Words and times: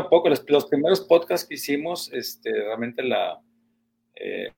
a 0.00 0.08
poco. 0.08 0.28
Los, 0.28 0.48
los 0.48 0.66
primeros 0.66 1.00
podcasts 1.00 1.46
que 1.46 1.54
hicimos, 1.54 2.12
este, 2.12 2.52
realmente 2.52 3.02
la... 3.02 3.40
Eh, 4.14 4.52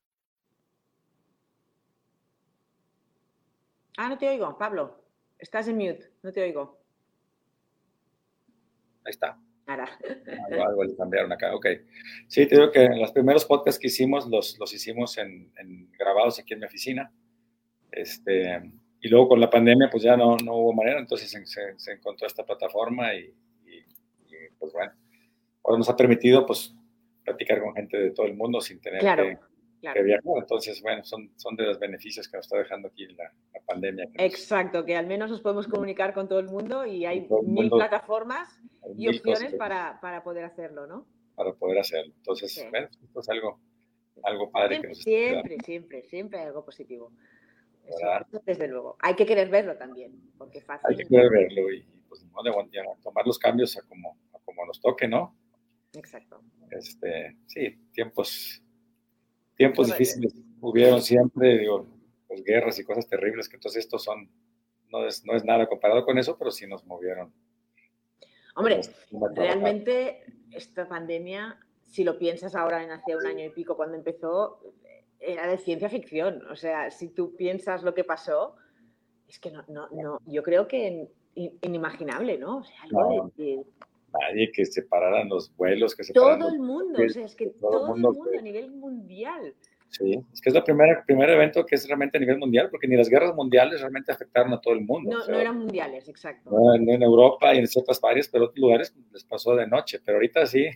Ah, 3.97 4.09
no 4.09 4.19
te 4.19 4.29
oigo, 4.29 4.57
Pablo. 4.57 5.05
Estás 5.39 5.69
en 5.69 5.77
mute, 5.77 6.11
no 6.23 6.33
te 6.33 6.43
oigo. 6.43 6.81
Ahí 9.05 9.11
está. 9.11 9.39
Ahora. 9.67 9.89
Algo, 10.51 10.65
algo 10.65 10.85
le 10.85 10.97
cambiaron 10.97 11.33
acá, 11.33 11.55
ok. 11.55 11.67
Sí, 12.27 12.47
te 12.47 12.57
digo 12.57 12.71
que 12.71 12.89
los 12.89 13.13
primeros 13.13 13.45
podcasts 13.45 13.79
que 13.79 13.89
hicimos 13.89 14.27
los, 14.29 14.59
los 14.59 14.73
hicimos 14.73 15.19
en, 15.19 15.53
en 15.57 15.91
grabados 15.93 16.39
aquí 16.39 16.55
en 16.55 16.61
mi 16.61 16.67
oficina. 16.67 17.13
Este, 17.91 18.73
y 19.01 19.09
luego 19.09 19.29
con 19.29 19.41
la 19.41 19.51
pandemia 19.51 19.91
pues 19.91 20.03
ya 20.03 20.17
no, 20.17 20.37
no 20.37 20.57
hubo 20.57 20.73
manera, 20.73 20.99
entonces 20.99 21.31
se, 21.31 21.79
se, 21.79 21.93
encontró 21.93 22.27
esta 22.27 22.45
plataforma 22.45 23.15
y, 23.15 23.35
y, 23.67 23.77
y, 23.77 24.49
pues 24.59 24.73
bueno, 24.73 24.93
ahora 25.65 25.79
nos 25.79 25.89
ha 25.89 25.97
permitido 25.97 26.45
pues 26.47 26.75
platicar 27.25 27.61
con 27.61 27.75
gente 27.75 27.97
de 27.97 28.11
todo 28.11 28.27
el 28.27 28.35
mundo 28.35 28.61
sin 28.61 28.81
tener 28.81 29.01
Claro, 29.01 29.25
que, 29.25 29.39
claro. 29.81 29.95
que 29.95 30.03
viajar. 30.03 30.33
Entonces, 30.39 30.83
bueno, 30.83 31.05
son, 31.05 31.31
son 31.37 31.55
de 31.57 31.65
los 31.67 31.79
beneficios 31.79 32.29
que 32.29 32.37
nos 32.37 32.47
está 32.47 32.59
dejando 32.59 32.89
aquí 32.89 33.07
la, 33.09 33.33
la 33.55 33.61
pandemia. 33.67 34.07
que 34.07 34.13
nos- 34.25 34.33
Exacto, 34.35 34.85
que 34.85 34.97
al 34.97 35.07
menos 35.07 35.31
nos 35.31 35.41
podemos 35.41 35.69
comunicar 35.69 36.15
con 36.15 36.29
todo 36.29 36.41
el 36.41 36.47
mundo 36.49 36.85
y 36.87 37.05
hay 37.07 37.19
el 37.19 37.29
mil 37.47 37.55
mundo. 37.55 37.77
plataformas 37.77 38.49
hay 38.85 38.93
y 38.93 38.95
mil 39.09 39.17
opciones 39.17 39.53
que- 39.53 39.57
para, 39.57 40.01
para 40.01 40.23
poder 40.25 40.45
hacerlo, 40.45 40.87
¿no? 40.87 41.07
para 41.35 41.53
poder 41.55 41.79
hacerlo. 41.79 42.13
Entonces, 42.17 42.53
Sí. 42.55 42.63
bueno, 42.71 42.89
esto 43.03 43.21
es 43.21 43.29
algo, 43.31 43.59
algo 44.23 44.51
padre 44.51 44.81
que 44.83 44.83
Siempre, 44.83 44.89
nos 44.91 44.99
está 44.99 45.11
siempre, 45.11 45.57
siempre, 45.65 46.03
siempre 46.03 46.41
hay 46.41 46.47
algo 46.47 46.65
positivo. 46.65 47.11
Eso, 47.87 48.41
desde 48.45 48.69
luego. 48.69 48.97
Hay 49.01 49.15
que 49.15 49.27
querer 49.27 49.49
verlo 49.49 49.77
también, 49.77 50.13
porque 50.39 50.61
fácil. 50.61 50.87
Hay 50.91 50.97
que 50.97 51.07
poder 51.07 51.31
verlo 51.31 51.73
y, 51.73 51.83
pues 52.09 52.23
no, 52.25 52.43
de, 52.43 52.51
ya, 52.73 52.83
tomar 53.03 53.27
los 53.27 53.39
cambios 53.39 53.77
a 53.79 53.83
como, 53.89 54.17
a 54.35 54.39
como 54.45 54.65
nos 54.67 54.81
toque, 54.81 55.09
¿no? 55.09 55.35
Exacto. 55.95 56.43
Este, 56.71 57.37
sí, 57.47 57.77
tiempos, 57.93 58.63
tiempos 59.57 59.89
Bueno, 59.89 59.99
difíciles 59.99 60.35
hubieron 60.61 61.03
siempre, 61.03 61.59
digo, 61.59 61.87
pues 62.27 62.43
guerras 62.45 62.79
y 62.79 62.85
cosas 62.85 63.07
terribles, 63.09 63.49
que 63.49 63.57
entonces 63.57 63.85
estos 63.85 64.03
son, 64.05 64.31
no 64.91 65.07
es, 65.07 65.25
no 65.25 65.35
es 65.35 65.45
nada 65.45 65.67
comparado 65.69 66.05
con 66.05 66.19
eso, 66.19 66.37
pero 66.39 66.51
sí 66.51 66.67
nos 66.67 66.85
movieron. 66.87 67.33
Hombre, 68.55 68.81
Nos 69.11 69.35
realmente 69.35 70.25
esta 70.51 70.89
pandemia, 70.89 71.59
si 71.83 72.05
lo 72.05 72.19
piensas 72.19 72.55
ahora 72.55 72.83
en 72.83 72.91
hace 72.91 73.17
un 73.17 73.27
año 73.27 73.45
y 73.47 73.51
pico 73.51 73.77
cuando 73.77 73.97
empezó, 73.97 74.61
era 75.19 75.47
de 75.47 75.57
ciencia 75.59 75.89
ficción. 75.89 76.43
O 76.51 76.57
sea, 76.57 76.91
si 76.91 77.09
tú 77.09 77.35
piensas 77.37 77.83
lo 77.83 77.95
que 77.95 78.05
pasó, 78.05 78.57
es 79.29 79.39
que 79.39 79.51
no, 79.51 79.65
no, 79.69 79.89
no 79.91 80.19
yo 80.27 80.43
creo 80.43 80.69
que 80.69 81.09
in- 81.35 81.59
inimaginable, 81.63 82.37
¿no? 82.39 82.59
O 82.59 82.65
sea, 82.65 82.83
algo 82.83 83.01
No. 83.01 83.33
de, 83.37 83.45
de 83.45 83.65
Nadie 84.21 84.51
que 84.53 84.65
separaran 84.67 85.29
los 85.29 85.55
vuelos, 85.57 85.95
que 85.95 86.03
todo 86.13 86.33
separaran 86.35 86.55
el 86.55 86.61
mundo, 86.61 87.03
o 87.03 87.09
sea, 87.09 87.25
es 87.25 87.35
que 87.35 87.47
todo 87.47 87.55
el 87.55 87.61
todo 87.61 87.81
el 87.83 87.89
mundo 88.03 88.13
mundo 88.13 88.31
que- 88.31 88.39
a 88.39 88.43
nivel 88.43 88.71
mundial. 88.71 89.55
Sí, 89.89 90.19
es 90.33 90.41
que 90.41 90.49
es 90.49 90.55
el 90.57 90.63
primer, 90.65 91.03
primer 91.07 91.29
evento 91.29 91.67
que 91.67 91.75
es 91.75 91.87
realmente 91.87 92.17
a 92.17 92.21
nivel 92.21 92.39
mundial, 92.39 92.69
porque 92.71 92.89
ni 92.89 92.97
las 92.97 93.11
guerras 93.11 93.35
mundiales 93.35 93.81
realmente 93.81 94.11
afectaron 94.11 94.53
a 94.55 94.61
todo 94.61 94.73
el 94.75 94.81
mundo. 94.81 95.11
No, 95.11 95.19
O 95.19 95.23
sea, 95.23 95.35
no 95.35 95.41
eran 95.41 95.59
mundiales, 95.59 96.09
exacto. 96.09 96.51
no 96.51 96.75
en, 96.75 96.89
en 96.89 97.03
Europa 97.03 97.55
y 97.55 97.59
en 97.59 97.67
ciertas 97.67 98.01
áreas, 98.03 98.27
pero 98.29 98.45
otros 98.47 98.59
lugares 98.59 98.95
les 99.13 99.25
pasó 99.25 99.55
de 99.55 99.67
noche. 99.67 100.01
Pero 100.03 100.17
ahorita 100.17 100.47
sí, 100.47 100.67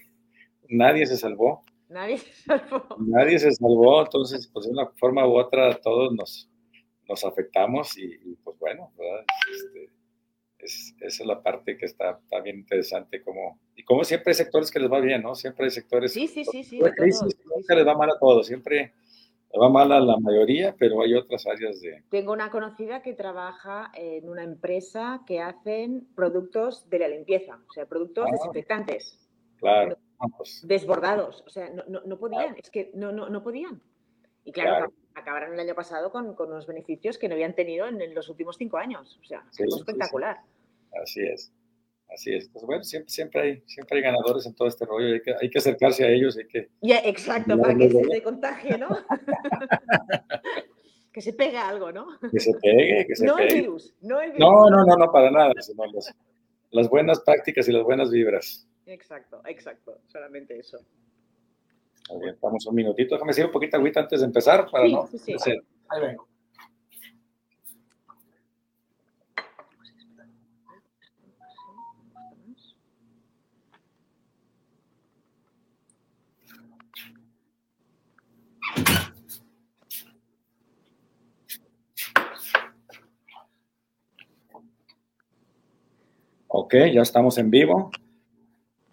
nadie 0.68 1.06
se 1.06 1.16
salvó. 1.16 1.64
Nadie 1.88 2.18
se 2.18 2.32
salvó. 2.42 2.84
Nadie 2.98 3.38
se 3.38 3.52
salvó, 3.52 4.02
entonces, 4.02 4.48
pues 4.52 4.66
de 4.66 4.72
una 4.72 4.86
forma 4.98 5.26
u 5.26 5.36
otra, 5.38 5.74
todos 5.80 6.12
nos, 6.12 6.50
nos 7.08 7.24
afectamos 7.24 7.96
y, 7.96 8.04
y, 8.04 8.34
pues 8.44 8.58
bueno, 8.58 8.92
¿verdad? 8.98 9.24
Este, 9.50 9.88
es, 10.66 10.94
esa 11.00 11.22
es 11.22 11.26
la 11.26 11.42
parte 11.42 11.76
que 11.76 11.86
está, 11.86 12.18
está 12.22 12.40
bien 12.40 12.58
interesante. 12.58 13.22
Como, 13.22 13.58
y 13.74 13.82
como 13.84 14.04
siempre 14.04 14.30
hay 14.30 14.34
sectores 14.34 14.70
que 14.70 14.78
les 14.80 14.90
va 14.92 15.00
bien, 15.00 15.22
¿no? 15.22 15.34
Siempre 15.34 15.64
hay 15.64 15.70
sectores. 15.70 16.12
Sí, 16.12 16.26
sí, 16.28 16.44
sí, 16.44 16.62
sí. 16.62 16.80
Crisis 16.96 17.38
nunca 17.44 17.74
les 17.74 17.86
va 17.86 17.96
mal 17.96 18.10
a 18.10 18.18
todos, 18.18 18.46
siempre 18.46 18.92
le 19.52 19.58
va 19.60 19.68
mal 19.70 19.90
a 19.92 20.00
la 20.00 20.16
mayoría, 20.18 20.74
pero 20.78 21.00
hay 21.02 21.14
otras 21.14 21.46
áreas 21.46 21.80
de. 21.80 22.02
Tengo 22.10 22.32
una 22.32 22.50
conocida 22.50 23.00
que 23.02 23.14
trabaja 23.14 23.90
en 23.94 24.28
una 24.28 24.42
empresa 24.44 25.22
que 25.26 25.40
hacen 25.40 26.06
productos 26.14 26.88
de 26.90 26.98
la 26.98 27.08
limpieza, 27.08 27.58
o 27.68 27.72
sea, 27.72 27.86
productos 27.86 28.26
Ah. 28.28 28.32
desinfectantes, 28.32 29.18
Claro, 29.58 29.96
desbordados, 30.64 31.42
o 31.46 31.50
sea, 31.50 31.70
no, 31.70 31.84
no, 31.88 32.00
no 32.02 32.18
podían, 32.18 32.56
es 32.62 32.70
que 32.70 32.90
no, 32.94 33.12
no, 33.12 33.28
no 33.28 33.42
podían. 33.42 33.80
Y 34.44 34.52
claro, 34.52 34.70
Claro. 34.70 34.86
ac- 34.86 34.92
acabaron 35.20 35.54
el 35.54 35.60
año 35.60 35.74
pasado 35.74 36.10
con, 36.12 36.34
con 36.34 36.50
unos 36.50 36.66
beneficios 36.66 37.18
que 37.18 37.28
no 37.28 37.34
habían 37.34 37.54
tenido 37.54 37.86
en, 37.86 38.00
en 38.00 38.14
los 38.14 38.28
últimos 38.28 38.56
cinco 38.56 38.76
años, 38.76 39.18
o 39.20 39.24
sea, 39.24 39.42
Sí, 39.50 39.64
sí, 39.68 39.78
sí. 39.78 39.84
Así 41.02 41.20
es. 41.22 41.52
Así 42.08 42.32
es. 42.34 42.46
Entonces, 42.46 42.66
bueno, 42.66 42.84
siempre, 42.84 43.10
siempre, 43.10 43.40
hay, 43.42 43.62
siempre 43.66 43.98
hay 43.98 44.04
ganadores 44.04 44.46
en 44.46 44.54
todo 44.54 44.68
este 44.68 44.84
rollo. 44.84 45.14
Hay 45.14 45.20
que, 45.22 45.34
hay 45.40 45.50
que 45.50 45.58
acercarse 45.58 46.04
a 46.04 46.08
ellos, 46.08 46.36
hay 46.36 46.46
que. 46.46 46.68
Ya, 46.80 46.98
exacto, 47.00 47.58
para 47.60 47.76
que 47.76 47.90
se 47.90 48.02
te 48.02 48.22
contagie, 48.22 48.78
¿no? 48.78 48.88
que 51.12 51.20
se 51.20 51.32
pega 51.32 51.68
algo, 51.68 51.90
¿no? 51.92 52.06
Que 52.30 52.40
se 52.40 52.52
pegue, 52.54 53.06
que 53.06 53.16
se 53.16 53.24
No 53.26 53.38
el 53.38 53.48
pegue. 53.48 53.60
virus, 53.62 53.94
no 54.02 54.20
el 54.20 54.32
virus. 54.32 54.40
No, 54.40 54.70
no, 54.70 54.84
no, 54.84 54.96
no, 54.96 55.10
para 55.10 55.30
nada, 55.30 55.52
sino 55.60 55.84
las, 55.86 56.14
las 56.70 56.88
buenas 56.88 57.20
prácticas 57.20 57.68
y 57.68 57.72
las 57.72 57.82
buenas 57.82 58.10
vibras. 58.10 58.68
Exacto, 58.86 59.40
exacto, 59.46 59.98
solamente 60.06 60.58
eso. 60.58 60.78
Muy 62.10 62.20
bien, 62.20 62.34
estamos 62.34 62.64
un 62.66 62.74
minutito. 62.76 63.16
Déjame 63.16 63.30
decir 63.30 63.46
un 63.46 63.50
poquito 63.50 63.76
agüita 63.78 64.00
antes 64.00 64.20
de 64.20 64.26
empezar 64.26 64.70
para 64.70 64.86
Sí, 64.86 64.92
no. 64.92 65.06
sí, 65.08 65.18
sí. 65.38 65.50
Ahí 65.88 66.00
vengo. 66.00 66.28
Ok, 86.66 86.74
ya 86.92 87.02
estamos 87.02 87.38
en 87.38 87.48
vivo. 87.48 87.92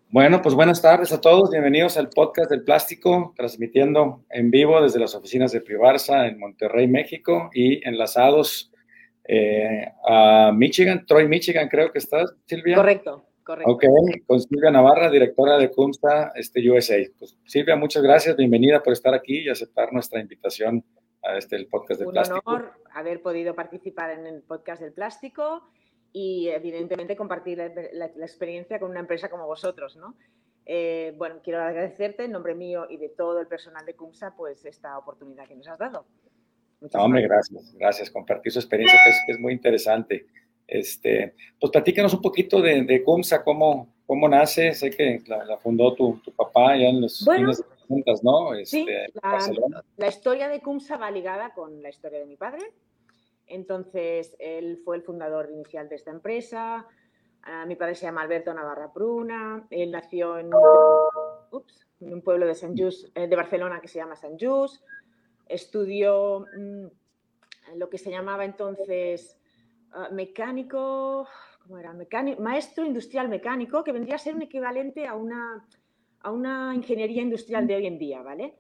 Bueno, 0.09 0.44
pues 0.44 0.53
buenas 0.53 0.79
tardes 0.79 1.11
a 1.11 1.19
todos. 1.19 1.50
Bienvenidos 1.50 1.97
al 1.97 2.11
podcast 2.11 2.51
del 2.51 2.63
plástico, 2.63 3.34
transmitiendo 3.35 4.23
en 4.29 4.51
vivo 4.51 4.79
desde 4.79 5.00
las 5.00 5.16
oficinas 5.16 5.51
de 5.53 5.61
Privarsa 5.61 6.28
en 6.28 6.38
Monterrey, 6.38 6.88
México, 6.88 7.50
y 7.51 7.83
enlazados 7.83 8.72
eh, 9.23 9.88
a 10.07 10.51
Michigan, 10.53 11.03
Troy, 11.07 11.28
Michigan, 11.28 11.67
creo 11.67 11.91
que 11.91 11.97
estás, 11.97 12.35
Silvia. 12.45 12.75
Correcto, 12.75 13.25
correcto. 13.44 13.72
Ok, 13.72 13.85
con 14.28 14.39
Silvia 14.39 14.69
Navarra, 14.69 15.09
directora 15.09 15.57
de 15.57 15.72
CUMSA 15.72 16.33
este, 16.35 16.69
USA. 16.69 16.97
Pues, 17.17 17.35
Silvia, 17.47 17.75
muchas 17.75 18.03
gracias, 18.03 18.38
bienvenida 18.38 18.83
por 18.83 18.94
estar 18.94 19.16
aquí 19.16 19.39
y 19.39 19.50
aceptar 19.50 19.91
nuestra 19.91 20.22
invitación 20.22 20.85
a 21.23 21.39
este 21.39 21.56
el 21.56 21.66
podcast 21.66 22.01
del 22.01 22.09
Un 22.09 22.13
plástico. 22.13 22.41
honor 22.45 22.72
haber 22.94 23.23
podido 23.23 23.56
participar 23.56 24.12
en 24.12 24.28
el 24.28 24.44
podcast 24.44 24.79
del 24.79 24.94
plástico 24.94 25.63
y 26.13 26.47
evidentemente 26.50 27.16
compartir 27.18 27.57
la, 27.57 27.68
la- 27.91 28.12
la 28.16 28.25
experiencia 28.25 28.79
con 28.79 28.91
una 28.91 29.00
empresa 29.01 29.29
como 29.29 29.46
vosotros, 29.47 29.97
¿no? 29.97 30.16
Eh, 30.66 31.13
bueno, 31.18 31.41
quiero 31.44 31.62
agradecerte 31.62 32.24
en 32.24 32.31
nombre 32.31 32.56
mío 32.56 32.85
y 32.90 32.96
de 32.97 33.09
todo 33.09 33.40
el 33.41 33.47
personal 33.47 33.85
de 33.85 33.96
CUMSA 33.96 34.35
pues 34.38 34.63
esta 34.63 34.97
oportunidad 34.97 35.46
que 35.47 35.56
nos 35.56 35.68
has 35.68 35.78
dado. 35.79 36.06
Muchas 36.79 37.00
No, 37.00 37.06
hombre, 37.06 37.24
gracias, 37.24 37.74
gracias. 37.75 38.09
Compartir 38.12 38.51
su 38.53 38.59
experiencia 38.59 38.97
que 39.03 39.09
es, 39.09 39.18
que 39.25 39.31
es 39.34 39.40
muy 39.40 39.51
interesante. 39.53 40.25
Este, 40.68 41.35
pues 41.59 41.72
platícanos 41.72 42.13
un 42.13 42.22
poquito 42.22 42.62
de, 42.62 42.84
de 42.84 43.03
CUMSA, 43.03 43.44
cómo, 43.44 43.94
cómo 44.06 44.30
nace. 44.30 44.74
Sé 44.74 44.90
que 44.91 45.22
la, 45.28 45.44
la 45.44 45.57
fundó 45.57 45.94
tu, 45.95 46.19
tu 46.24 46.31
papá 46.31 46.78
ya 46.78 46.88
en 46.88 47.01
los 47.01 47.25
Bueno, 47.25 47.51
60, 47.53 48.12
¿no? 48.24 48.53
Este, 48.53 48.78
Sí, 48.78 48.85
la, 49.22 49.84
la 49.97 50.07
historia 50.07 50.47
de 50.47 50.62
CUMSA 50.62 50.95
va 50.97 51.12
ligada 51.12 51.53
con 51.53 51.81
la 51.81 51.90
historia 51.90 52.19
de 52.19 52.25
mi 52.25 52.38
padre. 52.38 52.62
Entonces, 53.48 54.36
él 54.40 54.81
fue 54.84 54.96
el 54.98 55.04
fundador 55.04 55.50
inicial 55.52 55.90
de 55.90 55.96
esta 55.96 56.12
empresa. 56.12 56.88
Ah, 57.44 57.66
mi 57.66 57.76
padre 57.76 57.96
se 57.96 58.06
llama 58.06 58.22
Alberto 58.22 58.54
Navarra 58.54 58.92
Pruna. 58.94 59.68
Él 59.70 59.92
nació 59.92 60.38
en, 60.38 60.50
ups, 61.52 61.88
en 62.00 62.13
un 62.13 62.22
pueblo 62.22 62.45
de, 62.45 62.56
Sant 62.56 62.80
Just, 62.80 63.16
eh, 63.18 63.28
de 63.28 63.36
Barcelona 63.36 63.81
que 63.81 63.88
se 63.88 64.00
llama 64.00 64.16
Sant 64.16 64.42
Just. 64.42 64.84
Estudió 65.48 66.45
mm, 66.57 66.88
lo 67.75 67.90
que 67.90 67.98
se 67.98 68.12
llamaba 68.12 68.45
entonces 68.45 69.38
ah, 69.92 70.10
mecánico, 70.12 71.28
¿cómo 71.62 71.78
era? 71.78 71.94
Mecánico, 71.94 72.42
maestro 72.42 72.86
industrial 72.86 73.28
mecánico, 73.28 73.84
que 73.84 73.92
vendría 73.92 74.16
a 74.16 74.19
ser 74.19 74.36
un 74.36 74.44
equivalente 74.44 75.06
a 75.06 75.16
una, 75.16 75.68
a 76.22 76.31
una 76.31 76.74
ingeniería 76.74 77.22
industrial 77.22 77.68
de 77.68 77.75
hoy 77.75 77.88
en 77.88 77.98
día, 77.98 78.22
¿vale? 78.22 78.57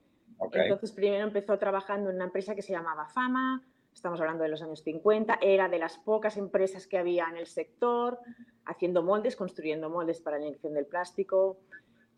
Entonces, 0.51 0.91
primero 0.91 1.23
empezó 1.23 1.57
trabajando 1.57 2.09
en 2.09 2.17
una 2.17 2.25
empresa 2.25 2.53
que 2.53 2.61
se 2.61 2.73
llamaba 2.73 3.07
Fama, 3.07 3.63
estamos 3.93 4.19
hablando 4.19 4.43
de 4.43 4.49
los 4.49 4.61
años 4.61 4.83
50, 4.83 5.39
era 5.41 5.69
de 5.69 5.79
las 5.79 5.97
pocas 5.97 6.37
empresas 6.37 6.87
que 6.87 6.97
había 6.97 7.27
en 7.29 7.37
el 7.37 7.47
sector, 7.47 8.19
haciendo 8.65 9.03
moldes, 9.03 9.35
construyendo 9.35 9.89
moldes 9.89 10.21
para 10.21 10.37
la 10.37 10.45
inyección 10.45 10.73
del 10.73 10.85
plástico. 10.85 11.59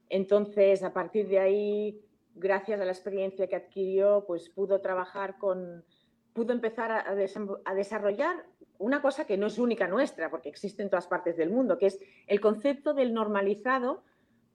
Entonces, 0.09 0.83
a 0.83 0.93
partir 0.93 1.27
de 1.27 1.39
ahí, 1.39 2.01
gracias 2.35 2.79
a 2.79 2.85
la 2.85 2.91
experiencia 2.91 3.47
que 3.47 3.55
adquirió, 3.55 4.23
pues 4.27 4.49
pudo 4.49 4.81
trabajar 4.81 5.37
con, 5.37 5.83
pudo 6.33 6.53
empezar 6.53 6.91
a, 6.91 7.05
a 7.65 7.73
desarrollar 7.73 8.45
una 8.77 9.01
cosa 9.01 9.25
que 9.25 9.37
no 9.37 9.47
es 9.47 9.57
única 9.57 9.87
nuestra, 9.87 10.29
porque 10.29 10.49
existe 10.49 10.83
en 10.83 10.89
todas 10.89 11.07
partes 11.07 11.37
del 11.37 11.49
mundo, 11.49 11.77
que 11.77 11.87
es 11.87 11.99
el 12.27 12.41
concepto 12.41 12.93
del 12.93 13.13
normalizado 13.13 14.03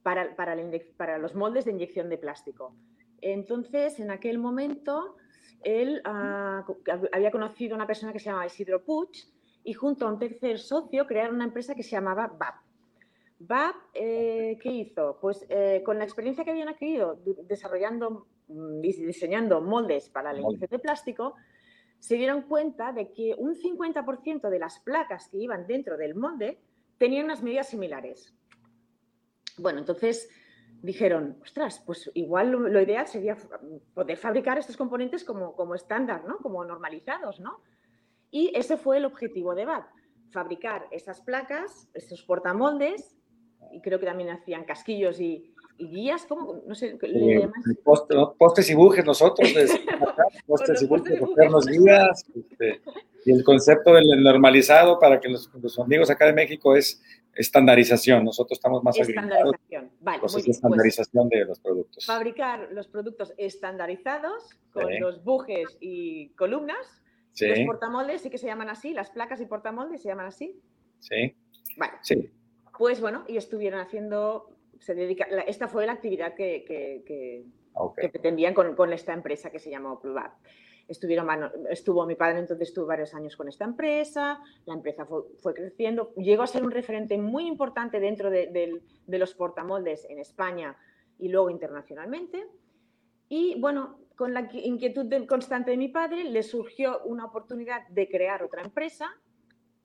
para, 0.02 0.34
para, 0.36 1.18
los 1.18 1.34
moldes 1.34 1.64
de 1.64 1.72
inyección 1.72 2.08
de 2.08 2.18
plástico. 2.18 2.74
Entonces, 3.20 4.00
en 4.00 4.10
aquel 4.10 4.38
momento, 4.38 5.16
él 5.62 6.00
ah, 6.04 6.64
había 7.12 7.30
conocido 7.30 7.74
a 7.74 7.76
una 7.76 7.86
persona 7.86 8.12
que 8.12 8.18
se 8.18 8.26
llamaba 8.26 8.46
Isidro 8.46 8.84
Puig 8.84 9.10
y 9.64 9.72
junto 9.72 10.06
a 10.06 10.12
un 10.12 10.18
tercer 10.18 10.58
socio 10.58 11.06
crearon 11.06 11.36
una 11.36 11.44
empresa 11.44 11.74
que 11.74 11.82
se 11.82 11.90
llamaba 11.90 12.26
BAP. 12.26 12.54
BAP, 13.40 13.76
eh, 13.94 14.58
¿qué 14.60 14.70
hizo? 14.70 15.18
Pues 15.20 15.46
eh, 15.48 15.82
con 15.84 15.98
la 15.98 16.04
experiencia 16.04 16.44
que 16.44 16.50
habían 16.50 16.68
adquirido 16.68 17.18
desarrollando 17.44 18.26
y 18.48 18.52
mm, 18.52 18.80
diseñando 18.80 19.60
moldes 19.60 20.10
para 20.10 20.32
la 20.32 20.40
inyección 20.40 20.70
de 20.70 20.78
plástico, 20.78 21.34
se 21.98 22.16
dieron 22.16 22.42
cuenta 22.42 22.92
de 22.92 23.12
que 23.12 23.34
un 23.36 23.54
50% 23.54 24.48
de 24.48 24.58
las 24.58 24.80
placas 24.80 25.28
que 25.28 25.38
iban 25.38 25.66
dentro 25.66 25.96
del 25.96 26.14
molde 26.14 26.58
tenían 26.98 27.26
unas 27.26 27.42
medidas 27.42 27.68
similares. 27.68 28.34
Bueno, 29.56 29.78
entonces 29.78 30.28
dijeron, 30.82 31.36
ostras, 31.42 31.82
pues 31.84 32.10
igual 32.14 32.50
lo, 32.50 32.80
ideal 32.80 33.06
sería 33.06 33.36
poder 33.94 34.16
fabricar 34.16 34.58
estos 34.58 34.76
componentes 34.76 35.24
como, 35.24 35.54
como 35.54 35.74
estándar, 35.74 36.24
¿no? 36.24 36.38
Como 36.38 36.64
normalizados, 36.64 37.40
¿no? 37.40 37.60
Y 38.30 38.52
ese 38.54 38.76
fue 38.76 38.98
el 38.98 39.04
objetivo 39.04 39.54
de 39.54 39.66
BAT, 39.66 39.86
fabricar 40.30 40.86
esas 40.90 41.20
placas, 41.20 41.88
estos 41.94 42.22
portamoldes, 42.22 43.16
y 43.72 43.80
creo 43.80 43.98
que 44.00 44.06
también 44.06 44.30
hacían 44.30 44.64
casquillos 44.64 45.20
y, 45.20 45.54
guías, 45.78 46.26
¿cómo? 46.26 46.62
No 46.66 46.74
sé, 46.74 46.98
¿le 47.00 47.48
postes 48.38 48.68
y 48.68 48.74
bujes 48.74 49.04
nosotros, 49.04 49.48
postes 50.46 50.82
y 50.82 50.86
bujes, 50.86 51.22
hacernos 51.22 51.66
guías, 51.66 52.24
este, 52.34 52.82
y 53.24 53.32
el 53.32 53.44
concepto 53.44 53.94
del 53.94 54.22
normalizado 54.22 54.98
para 54.98 55.20
que 55.20 55.28
los, 55.28 55.50
amigos 55.78 56.10
acá 56.10 56.26
de 56.26 56.32
México 56.32 56.76
es 56.76 57.02
estandarización. 57.34 58.24
Nosotros 58.24 58.58
estamos 58.58 58.82
más 58.82 58.98
Estandarización, 58.98 59.90
vale. 60.00 60.20
Pues 60.20 60.36
es 60.36 60.44
pues 60.44 60.56
estandarización 60.56 61.28
de 61.28 61.44
los 61.44 61.60
productos. 61.60 62.06
Fabricar 62.06 62.68
los 62.72 62.88
productos 62.88 63.34
estandarizados 63.36 64.50
con 64.72 65.00
los 65.00 65.22
bujes 65.24 65.76
y 65.80 66.30
columnas. 66.30 67.02
Los 67.40 67.60
portamoldes 67.60 68.22
sí 68.22 68.30
que 68.30 68.38
se 68.38 68.46
llaman 68.46 68.68
así, 68.68 68.92
las 68.92 69.10
placas 69.10 69.40
y 69.40 69.46
portamoldes 69.46 70.02
se 70.02 70.08
llaman 70.08 70.26
así. 70.26 70.60
Sí. 70.98 71.34
Vale. 71.76 71.92
Sí. 72.02 72.30
Pues 72.76 73.00
bueno, 73.00 73.24
y 73.28 73.36
estuvieron 73.36 73.80
haciendo, 73.80 74.50
se 74.78 74.94
dedica, 74.94 75.26
esta 75.46 75.68
fue 75.68 75.86
la 75.86 75.92
actividad 75.92 76.34
que, 76.34 76.64
que, 76.66 77.44
pretendían 77.94 78.52
con, 78.52 78.74
con, 78.74 78.92
esta 78.92 79.12
empresa 79.12 79.50
que 79.50 79.58
se 79.58 79.70
llamó 79.70 80.00
Pluvat 80.00 80.32
estuvo 80.90 82.04
mi 82.04 82.16
padre 82.16 82.40
entonces 82.40 82.68
estuvo 82.68 82.86
varios 82.86 83.14
años 83.14 83.36
con 83.36 83.48
esta 83.48 83.64
empresa, 83.64 84.40
la 84.66 84.74
empresa 84.74 85.06
fue, 85.06 85.54
creciendo, 85.54 86.12
llegó 86.14 86.42
a 86.42 86.46
ser 86.46 86.64
un 86.64 86.70
referente 86.70 87.16
muy 87.16 87.46
importante 87.46 88.00
dentro 88.00 88.30
de, 88.30 88.82
los 89.06 89.34
portamoldes 89.34 90.06
en 90.10 90.18
España 90.18 90.76
y 91.18 91.28
luego 91.28 91.50
internacionalmente. 91.50 92.46
Y 93.28 93.60
bueno, 93.60 94.00
con 94.16 94.34
la 94.34 94.50
inquietud 94.52 95.06
constante 95.26 95.70
de 95.70 95.76
mi 95.76 95.88
padre, 95.88 96.24
le 96.24 96.42
surgió 96.42 97.02
una 97.04 97.26
oportunidad 97.26 97.86
de 97.88 98.08
crear 98.08 98.42
otra 98.42 98.62
empresa, 98.62 99.08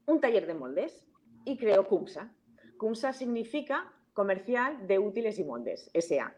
un 0.08 0.20
taller 0.20 0.48
de 0.48 0.56
moldes, 0.56 1.06
y 1.46 1.58
creó 1.58 1.88
CUMSA. 1.88 2.34
CUMSA 2.78 3.14
significa 3.14 3.94
Comercial 4.14 4.88
de 4.88 4.98
Útiles 4.98 5.38
y 5.38 5.44
Moldes, 5.44 5.92
SA. 5.94 6.36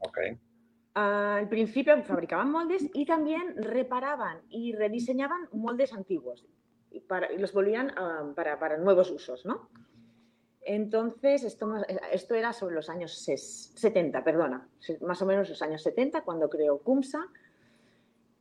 Okay 0.00 0.38
al 0.94 1.48
principio 1.48 2.02
fabricaban 2.02 2.50
moldes 2.50 2.88
y 2.92 3.04
también 3.04 3.54
reparaban 3.56 4.40
y 4.48 4.74
rediseñaban 4.74 5.48
moldes 5.52 5.92
antiguos 5.92 6.44
y, 6.90 7.00
para, 7.00 7.30
los 7.32 7.52
volvían 7.52 7.92
ah, 7.96 8.32
para, 8.34 8.76
nuevos 8.78 9.10
usos, 9.10 9.44
¿no? 9.44 9.68
Entonces, 10.62 11.44
esto, 11.44 11.72
esto 12.12 12.34
era 12.34 12.52
sobre 12.52 12.74
los 12.74 12.90
años 12.90 13.12
70, 13.14 14.22
perdona, 14.22 14.68
más 15.00 15.22
o 15.22 15.26
menos 15.26 15.48
los 15.48 15.62
años 15.62 15.82
70, 15.82 16.22
cuando 16.22 16.50
creó 16.50 16.78
CUMSA. 16.78 17.26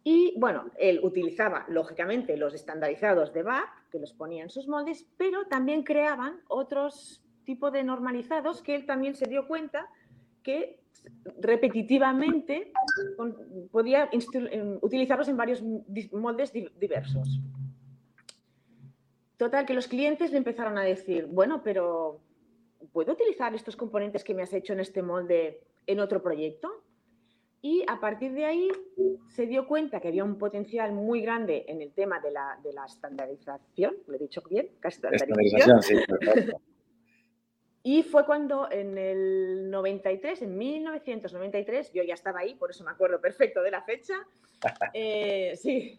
Y 0.03 0.37
bueno, 0.37 0.71
él 0.77 0.99
utilizaba, 1.03 1.65
lógicamente, 1.69 2.35
los 2.35 2.53
estandarizados 2.53 3.33
de 3.33 3.43
BAP, 3.43 3.69
que 3.91 3.99
los 3.99 4.13
ponía 4.13 4.43
en 4.43 4.49
sus 4.49 4.67
moldes, 4.67 5.05
pero 5.17 5.45
también 5.47 5.83
creaban 5.83 6.41
otros 6.49 7.23
tipos 7.45 7.71
de 7.71 7.83
normalizados 7.83 8.61
que 8.61 8.75
él 8.75 8.85
también 8.85 9.15
se 9.15 9.27
dio 9.27 9.47
cuenta 9.47 9.87
que 10.43 10.81
repetitivamente 11.39 12.71
podía 13.71 14.09
utilizarlos 14.81 15.27
en 15.27 15.37
varios 15.37 15.63
moldes 16.11 16.51
diversos. 16.53 17.39
Total, 19.37 19.65
que 19.65 19.73
los 19.73 19.87
clientes 19.87 20.31
le 20.31 20.37
empezaron 20.37 20.77
a 20.77 20.83
decir, 20.83 21.27
bueno, 21.27 21.61
pero 21.63 22.21
¿puedo 22.91 23.13
utilizar 23.13 23.53
estos 23.53 23.75
componentes 23.75 24.23
que 24.23 24.33
me 24.33 24.41
has 24.41 24.53
hecho 24.53 24.73
en 24.73 24.79
este 24.79 25.03
molde 25.03 25.61
en 25.85 25.99
otro 25.99 26.21
proyecto? 26.23 26.83
Y 27.61 27.83
a 27.87 27.99
partir 27.99 28.33
de 28.33 28.45
ahí 28.45 28.69
se 29.29 29.45
dio 29.45 29.67
cuenta 29.67 29.99
que 29.99 30.07
había 30.07 30.23
un 30.23 30.37
potencial 30.37 30.93
muy 30.93 31.21
grande 31.21 31.65
en 31.67 31.81
el 31.81 31.91
tema 31.91 32.19
de 32.19 32.31
la, 32.31 32.59
de 32.63 32.73
la 32.73 32.85
estandarización, 32.85 33.95
lo 34.07 34.15
he 34.15 34.19
dicho 34.19 34.41
bien, 34.49 34.69
estandarización. 34.83 35.81
sí, 35.83 35.95
y 37.89 38.03
fue 38.03 38.25
cuando 38.25 38.69
en 38.69 38.97
el 38.97 39.71
93, 39.71 40.41
en 40.41 40.57
1993, 40.57 41.93
yo 41.93 42.03
ya 42.03 42.15
estaba 42.15 42.41
ahí, 42.41 42.53
por 42.53 42.69
eso 42.69 42.83
me 42.83 42.91
acuerdo 42.91 43.21
perfecto 43.21 43.61
de 43.61 43.71
la 43.71 43.81
fecha. 43.81 44.15
Eh, 44.93 45.53
sí, 45.55 45.97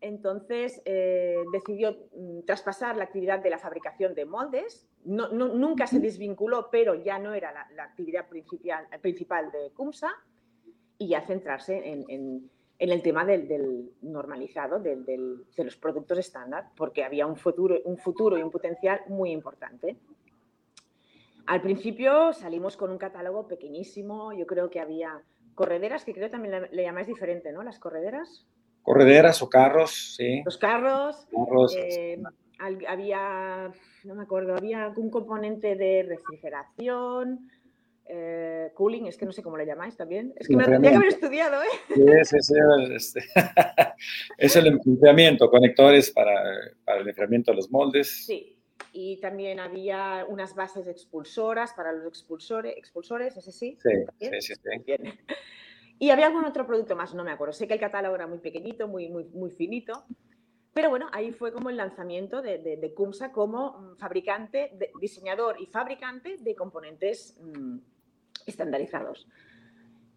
entonces 0.00 0.80
eh, 0.84 1.34
decidió 1.50 1.96
mm, 2.14 2.42
traspasar 2.42 2.96
la 2.96 3.04
actividad 3.04 3.40
de 3.40 3.50
la 3.50 3.58
fabricación 3.58 4.14
de 4.14 4.24
moldes. 4.24 4.86
No, 5.04 5.28
nunca 5.30 5.88
se 5.88 5.98
desvinculó, 5.98 6.68
pero 6.70 6.94
ya 6.94 7.18
no 7.18 7.34
era 7.34 7.50
la, 7.74 7.82
actividad 7.82 8.28
principal, 8.28 8.86
principal, 9.00 9.50
de 9.50 9.72
CUMSA 9.74 10.12
y 10.98 11.08
ya 11.08 11.22
centrarse 11.22 11.82
en, 12.08 12.50
el 12.78 13.02
tema 13.02 13.24
del, 13.24 13.90
normalizado, 14.02 14.78
de 14.78 15.64
los 15.64 15.76
productos 15.76 16.18
estándar, 16.18 16.68
porque 16.76 17.02
había 17.02 17.26
un 17.26 17.36
futuro, 17.36 17.80
un 17.84 17.98
futuro 17.98 18.38
y 18.38 18.42
un 18.42 18.50
potencial 18.52 19.00
muy 19.08 19.32
importante. 19.32 19.96
Al 21.46 21.62
principio 21.62 22.32
salimos 22.32 22.76
con 22.76 22.90
un 22.90 22.98
catálogo 22.98 23.46
pequeñísimo, 23.46 24.32
yo 24.32 24.46
creo 24.46 24.68
que 24.68 24.80
había 24.80 25.22
correderas, 25.54 26.04
que 26.04 26.12
creo 26.12 26.30
también 26.30 26.68
le, 26.70 26.82
llamáis 26.82 27.06
diferente, 27.06 27.52
¿no? 27.52 27.62
Las 27.62 27.78
correderas. 27.78 28.46
Correderas 28.82 29.42
o 29.42 29.48
carros, 29.48 30.14
sí. 30.16 30.42
Los 30.44 30.58
carros. 30.58 31.26
Eh, 31.76 32.22
había, 32.58 33.72
no 34.04 34.14
me 34.14 34.22
acuerdo, 34.22 34.54
había 34.54 34.92
un 34.96 35.10
componente 35.10 35.74
de 35.74 36.04
refrigeración, 36.04 37.48
eh, 38.08 38.70
cooling, 38.74 39.06
es 39.06 39.16
que 39.16 39.26
no 39.26 39.32
sé 39.32 39.42
cómo 39.42 39.56
le 39.56 39.66
llamáis 39.66 39.96
también. 39.96 40.32
Es 40.36 40.46
que 40.46 40.56
me 40.56 40.64
tendría 40.64 40.90
que 40.90 40.96
haber 40.96 41.08
estudiado, 41.08 41.62
¿eh? 41.62 42.22
Sí, 42.22 42.38
sí, 42.40 42.54
sí, 43.00 43.20
es 44.38 44.56
el 44.56 44.66
enfriamiento, 44.68 45.50
conectores 45.50 46.10
para, 46.12 46.34
para 46.84 47.00
el 47.00 47.08
enfriamiento 47.08 47.50
de 47.50 47.56
los 47.56 47.70
moldes. 47.70 48.24
Sí, 48.26 48.55
y 48.98 49.18
también 49.18 49.60
había 49.60 50.24
unas 50.26 50.54
bases 50.54 50.86
expulsoras 50.86 51.74
para 51.74 51.92
los 51.92 52.06
expulsores, 52.06 52.74
expulsores 52.78 53.36
¿ese 53.36 53.52
sí? 53.52 53.78
Sí, 53.82 54.30
sí, 54.40 54.54
sí. 54.54 54.96
Y 55.98 56.08
había 56.08 56.28
algún 56.28 56.46
otro 56.46 56.66
producto 56.66 56.96
más, 56.96 57.14
no 57.14 57.22
me 57.22 57.30
acuerdo. 57.30 57.52
Sé 57.52 57.68
que 57.68 57.74
el 57.74 57.80
catálogo 57.80 58.14
era 58.14 58.26
muy 58.26 58.38
pequeñito, 58.38 58.88
muy, 58.88 59.10
muy, 59.10 59.24
muy 59.24 59.50
finito. 59.50 60.04
Pero 60.72 60.88
bueno, 60.88 61.08
ahí 61.12 61.30
fue 61.30 61.52
como 61.52 61.68
el 61.68 61.76
lanzamiento 61.76 62.40
de, 62.40 62.56
de, 62.58 62.94
CUMSA 62.94 63.32
como 63.32 63.78
mm, 63.78 63.96
fabricante, 63.96 64.72
diseñador 64.98 65.60
y 65.60 65.66
fabricante 65.66 66.38
de 66.38 66.54
componentes 66.54 67.38
mm, 67.38 67.76
estandarizados. 68.46 69.28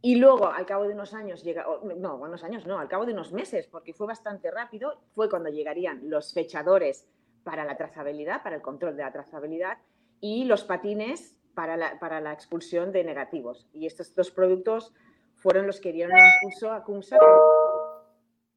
Y 0.02 0.16
luego, 0.16 0.48
al 0.48 0.66
cabo 0.66 0.86
de 0.86 0.94
unos 0.94 1.14
años, 1.14 1.44
llega, 1.44 1.66
no, 1.98 2.16
unos 2.16 2.46
años 2.46 2.66
no, 2.66 2.80
al 2.80 2.88
cabo 2.88 3.06
de 3.06 3.12
unos 3.12 3.34
meses, 3.34 3.68
porque 3.68 3.94
fue 3.94 4.08
bastante 4.08 4.50
rápido, 4.52 5.02
fue 5.14 5.30
cuando 5.30 5.50
llegarían 5.50 6.10
los 6.10 6.34
fechadores 6.34 7.06
para 7.44 7.66
la 7.66 7.78
trazabilidad, 7.78 8.44
para 8.44 8.56
el 8.56 8.62
control 8.62 8.96
de 8.96 9.04
la 9.04 9.12
trazabilidad, 9.12 9.78
y 10.22 10.46
los 10.46 10.64
patines 10.64 11.40
para 11.54 11.76
la, 12.22 12.34
expulsión 12.34 12.92
de 12.92 13.04
negativos. 13.04 13.68
Y 13.74 13.86
estos 13.86 14.16
dos 14.16 14.32
productos 14.32 14.94
fueron 15.36 15.68
los 15.68 15.82
que 15.82 15.92
dieron 15.92 16.18
impulso 16.18 16.72
a 16.72 16.84
CUMSA, 16.84 17.18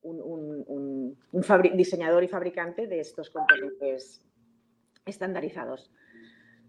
un, 0.02 1.18
diseñador 1.74 2.22
y 2.22 2.28
fabricante 2.28 2.86
de 2.86 3.00
estos 3.00 3.30
componentes 3.30 4.24
estandarizados. 5.04 5.92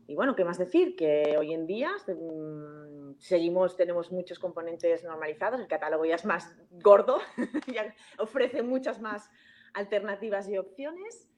Y 0.07 0.15
bueno, 0.15 0.35
¿qué 0.35 0.43
más 0.43 0.57
decir? 0.57 0.95
Que 0.95 1.35
hoy 1.37 1.53
en 1.53 1.65
día 1.65 1.91
mm, 2.07 3.19
seguimos, 3.19 3.77
tenemos 3.77 4.11
muchos 4.11 4.37
componentes 4.39 5.03
normalizados, 5.03 5.61
el 5.61 5.67
catálogo 5.67 6.05
ya 6.05 6.15
es 6.15 6.25
más 6.25 6.55
gordo, 6.71 7.19
ya 7.73 7.93
ofrece 8.17 8.63
muchas 8.63 8.99
más 8.99 9.29
alternativas 9.73 10.49
y 10.49 10.57
opciones 10.57 11.29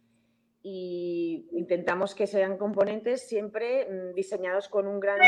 y 0.68 1.48
intentamos 1.52 2.16
que 2.16 2.26
sean 2.26 2.58
componentes 2.58 3.28
siempre 3.28 3.86
mm, 3.86 4.16
diseñados 4.16 4.68
con 4.68 4.88
un 4.88 5.00
gran 5.00 5.20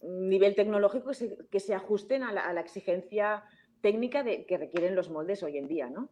nivel 0.00 0.54
tecnológico 0.54 1.10
que 1.50 1.58
se, 1.58 1.74
ajusten 1.74 2.22
a 2.22 2.30
la, 2.30 2.60
exigencia 2.60 3.42
técnica 3.80 4.22
de, 4.22 4.46
que 4.46 4.56
requieren 4.56 4.94
los 4.94 5.10
moldes 5.10 5.42
hoy 5.42 5.58
en 5.58 5.66
día, 5.66 5.90
¿no? 5.90 6.08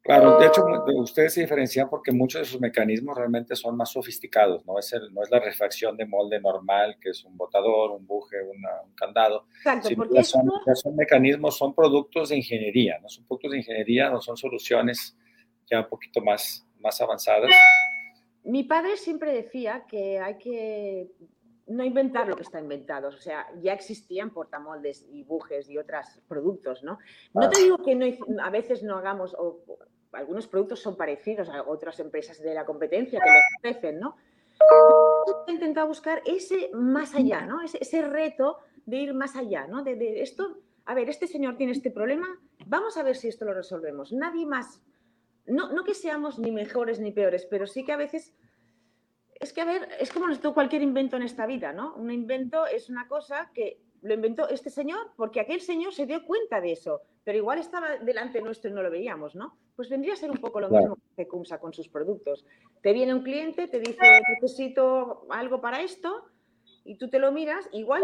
Claro, 0.00 0.36
de 0.40 0.46
hecho, 0.46 0.64
ustedes 0.96 1.34
se 1.34 1.42
diferencian 1.42 1.88
porque 1.88 2.10
muchos 2.10 2.40
de 2.40 2.44
sus 2.44 2.60
mecanismos 2.60 3.16
realmente 3.16 3.54
son 3.54 3.76
más 3.76 3.92
sofisticados, 3.92 4.66
no 4.66 4.80
es, 4.80 4.92
el, 4.92 5.14
no 5.14 5.22
es 5.22 5.30
la 5.30 5.38
refracción 5.38 5.96
de 5.96 6.06
molde 6.06 6.40
normal, 6.40 6.96
que 7.00 7.10
es 7.10 7.24
un 7.24 7.36
botador, 7.36 7.92
un 7.92 8.04
buje, 8.04 8.42
un 8.42 8.94
candado. 8.96 9.46
Exacto, 9.58 9.90
porque 9.94 10.24
son, 10.24 10.50
son, 10.74 10.96
mecanismos, 10.96 11.56
son 11.56 11.72
productos 11.72 12.30
de 12.30 12.38
ingeniería, 12.38 12.98
no 13.00 13.08
son 13.08 13.24
productos 13.26 13.52
de 13.52 13.58
ingeniería, 13.58 14.10
no 14.10 14.20
son 14.20 14.36
soluciones 14.36 15.16
ya 15.70 15.80
un 15.80 15.88
poquito 15.88 16.20
más, 16.20 16.66
más 16.82 17.00
avanzadas. 17.00 17.50
Mi 18.44 18.64
padre 18.64 18.96
siempre 18.96 19.32
decía 19.32 19.84
que 19.88 20.18
hay 20.18 20.36
que 20.36 21.10
no 21.66 21.84
inventar 21.84 22.28
lo 22.28 22.36
que 22.36 22.42
está 22.42 22.60
inventado, 22.60 23.08
o 23.08 23.12
sea, 23.12 23.46
ya 23.60 23.72
existían 23.72 24.30
portamoldes 24.30 25.06
y 25.10 25.22
bujes 25.22 25.68
y 25.68 25.78
otros 25.78 26.06
productos, 26.28 26.82
¿no? 26.82 26.98
No 27.34 27.48
te 27.48 27.62
digo 27.62 27.78
que 27.78 27.94
no, 27.94 28.06
a 28.42 28.50
veces 28.50 28.82
no 28.82 28.96
hagamos, 28.96 29.34
o, 29.38 29.60
algunos 30.12 30.46
productos 30.46 30.80
son 30.80 30.96
parecidos 30.96 31.48
a 31.48 31.62
otras 31.62 31.98
empresas 32.00 32.40
de 32.40 32.54
la 32.54 32.64
competencia 32.64 33.20
que 33.20 33.30
los 33.30 33.44
ofrecen, 33.58 34.00
¿no? 34.00 34.16
He 35.46 35.52
intentado 35.52 35.86
buscar 35.86 36.22
ese 36.26 36.70
más 36.74 37.14
allá, 37.14 37.46
¿no? 37.46 37.62
Ese, 37.62 38.02
reto 38.02 38.58
de 38.84 38.96
ir 38.96 39.14
más 39.14 39.36
allá, 39.36 39.66
¿no? 39.66 39.82
De, 39.82 40.20
esto, 40.20 40.58
a 40.84 40.94
ver, 40.94 41.08
este 41.08 41.26
señor 41.26 41.56
tiene 41.56 41.72
este 41.72 41.90
problema, 41.90 42.26
vamos 42.66 42.96
a 42.96 43.02
ver 43.02 43.16
si 43.16 43.28
esto 43.28 43.44
lo 43.44 43.54
resolvemos. 43.54 44.12
Nadie 44.12 44.46
más, 44.46 44.80
no, 45.46 45.72
no 45.72 45.84
que 45.84 45.94
seamos 45.94 46.38
ni 46.38 46.52
mejores 46.52 47.00
ni 47.00 47.12
peores, 47.12 47.46
pero 47.46 47.66
sí 47.66 47.84
que 47.84 47.92
a 47.92 47.96
veces 47.96 48.34
es 49.42 49.52
que, 49.52 49.60
a 49.60 49.64
ver, 49.64 49.88
es 49.98 50.12
como 50.12 50.26
cualquier 50.54 50.82
invento 50.82 51.16
en 51.16 51.22
esta 51.22 51.46
vida, 51.46 51.72
¿no? 51.72 51.96
Un 51.96 52.12
invento 52.12 52.64
es 52.66 52.88
una 52.88 53.08
cosa 53.08 53.50
que 53.52 53.80
lo 54.02 54.14
inventó 54.14 54.48
este 54.48 54.70
señor 54.70 55.10
porque 55.16 55.40
aquel 55.40 55.60
señor 55.60 55.92
se 55.92 56.06
dio 56.06 56.24
cuenta 56.24 56.60
de 56.60 56.72
eso, 56.72 57.02
pero 57.24 57.38
igual 57.38 57.58
estaba 57.58 57.96
delante 57.98 58.40
nuestro 58.40 58.70
y 58.70 58.74
no 58.74 58.82
lo 58.82 58.90
veíamos, 58.90 59.34
¿no? 59.34 59.56
Pues 59.74 59.88
vendría 59.88 60.12
a 60.12 60.16
ser 60.16 60.30
un 60.30 60.38
poco 60.38 60.60
lo 60.60 60.70
mismo 60.70 60.96
que 61.16 61.26
Cumsa 61.26 61.58
con 61.58 61.72
sus 61.72 61.88
productos. 61.88 62.44
Te 62.82 62.92
viene 62.92 63.14
un 63.14 63.22
cliente, 63.22 63.66
te 63.66 63.80
dice, 63.80 63.98
necesito 64.40 65.26
algo 65.30 65.60
para 65.60 65.82
esto, 65.82 66.24
y 66.84 66.96
tú 66.96 67.08
te 67.08 67.18
lo 67.18 67.32
miras, 67.32 67.68
igual 67.72 68.02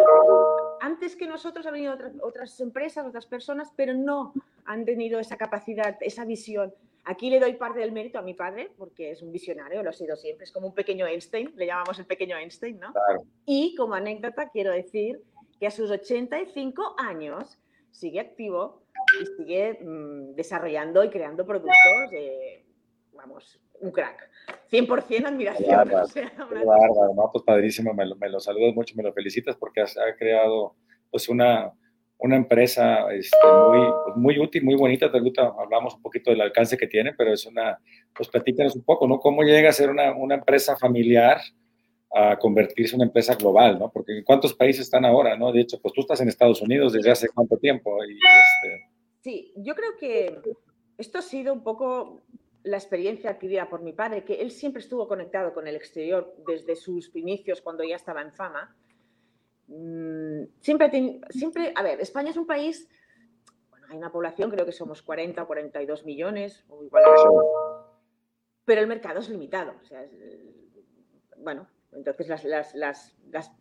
antes 0.81 1.17
que 1.17 1.27
nosotros 1.27 1.67
han 1.67 1.73
venido 1.73 1.95
otras, 1.95 2.13
otras 2.23 2.61
empresas, 2.61 3.07
otras 3.07 3.27
personas, 3.27 3.73
pero 3.77 3.95
no 3.95 4.33
han 4.65 4.85
tenido 4.85 5.19
esa 5.19 5.37
capacidad, 5.37 5.97
esa 6.01 6.25
visión. 6.25 6.73
Aquí 7.11 7.31
le 7.31 7.41
doy 7.41 7.55
parte 7.55 7.81
del 7.81 7.91
mérito 7.91 8.19
a 8.19 8.23
mi 8.23 8.35
padre, 8.35 8.71
porque 8.77 9.13
es 9.13 9.23
un 9.23 9.33
visionario, 9.33 9.83
lo 9.83 9.89
ha 9.89 9.95
sido 9.95 10.15
siempre, 10.15 10.45
es 10.45 10.53
como 10.53 10.67
un 10.67 10.75
pequeño 10.75 11.07
Einstein, 11.07 11.55
le 11.57 11.65
llamamos 11.65 11.99
el 11.99 12.05
pequeño 12.05 12.37
Einstein, 12.37 12.79
¿no? 12.79 12.93
Y 13.47 13.75
como 13.77 13.95
anécdota 13.95 14.51
quiero 14.51 14.73
decir 14.73 15.19
que 15.59 15.67
a 15.67 15.71
sus 15.71 15.91
85 15.91 16.97
años 16.99 17.59
sigue 17.91 18.21
activo 18.21 18.83
y 19.23 19.27
sigue 19.39 19.79
mm, 19.81 20.35
desarrollando 20.35 21.03
y 21.03 21.09
creando 21.09 21.47
productos, 21.47 21.75
vamos, 23.15 23.59
un 23.81 23.91
crack. 23.91 24.29
100% 24.71 25.29
admiración. 25.29 25.71
bárbaro, 26.39 27.15
¿no? 27.17 27.31
Pues 27.33 27.43
padrísimo, 27.43 27.95
me 27.95 28.05
lo, 28.05 28.17
me 28.17 28.29
saludas 28.39 28.75
mucho, 28.75 28.95
me 28.95 29.03
lo 29.03 29.15
felicitas 29.15 29.57
porque 29.57 29.81
has, 29.81 29.97
ha 29.97 30.15
creado 30.15 30.77
pues 31.11 31.27
una, 31.31 31.73
una 32.19 32.37
empresa 32.37 33.13
este, 33.13 33.37
muy, 33.47 33.87
pues, 34.05 34.17
muy 34.17 34.39
útil, 34.39 34.65
muy 34.65 34.75
bonita. 34.75 35.07
Ahorita 35.07 35.55
hablamos 35.59 35.95
un 35.95 36.03
poquito 36.03 36.31
del 36.31 36.41
alcance 36.41 36.77
que 36.77 36.87
tiene, 36.87 37.13
pero 37.15 37.33
es 37.33 37.47
una, 37.47 37.79
pues 38.15 38.29
platícanos 38.29 38.75
un 38.75 38.83
poco, 38.83 39.07
¿no? 39.07 39.19
¿Cómo 39.19 39.43
llega 39.43 39.71
a 39.71 39.73
ser 39.73 39.91
una, 39.91 40.13
una 40.17 40.37
empresa 40.37 40.77
familiar 40.77 41.41
a 42.15 42.39
convertirse 42.39 42.95
en 42.95 43.03
una 43.03 43.07
empresa 43.07 43.35
global, 43.35 43.79
¿no? 43.79 43.91
Porque 43.91 44.19
¿en 44.19 44.25
cuántos 44.25 44.55
países 44.55 44.83
están 44.83 45.05
ahora, 45.05 45.37
¿no? 45.37 45.53
De 45.53 45.61
hecho, 45.61 45.79
pues 45.81 45.95
tú 45.95 46.01
estás 46.01 46.21
en 46.21 46.29
Estados 46.29 46.61
Unidos 46.63 46.93
desde 46.93 47.11
hace 47.11 47.29
cuánto 47.29 47.57
tiempo. 47.59 48.03
Este... 48.03 48.89
Sí, 49.21 49.53
yo 49.57 49.75
creo 49.75 49.97
que 49.99 50.41
esto 50.97 51.19
ha 51.19 51.23
sido 51.23 51.53
un 51.53 51.63
poco 51.63 52.23
la 52.65 52.77
experiencia 52.77 53.31
adquirida 53.31 53.69
por 53.69 53.83
mi 53.83 53.93
padre, 53.93 54.25
que 54.25 54.35
él 54.35 54.51
siempre 54.51 54.83
estuvo 54.83 55.07
conectado 55.07 55.55
con 55.55 55.69
el 55.69 55.77
exterior 55.77 56.35
desde 56.47 56.77
sus 56.77 57.15
inicios 57.15 57.61
cuando 57.61 57.85
ya 57.85 57.97
estaba 57.97 58.23
en 58.23 58.33
fama 58.33 58.75
Mm, 59.69 60.45
siempre, 60.61 61.21
siempre, 61.31 61.73
a 61.75 61.83
ver, 61.83 62.01
España 62.01 62.31
es 62.31 62.37
un 62.37 62.47
país, 62.47 62.89
bueno, 63.71 63.87
hay 63.91 63.99
una 63.99 64.11
población, 64.11 64.51
creo 64.51 64.65
que 64.65 64.73
somos 64.73 65.03
40 65.03 65.43
o 65.43 65.47
42 65.47 66.05
millones, 66.05 66.65
o 66.69 66.83
igual, 66.83 67.05
pero 68.65 68.81
el 68.81 68.87
mercado 68.87 69.21
es 69.21 69.29
limitado. 69.29 69.75
O 69.81 69.85
sea, 69.85 70.05
bueno, 71.39 71.69
entonces 71.93 72.29
las, 72.29 72.75
las, 72.75 73.15
las, 73.31 73.53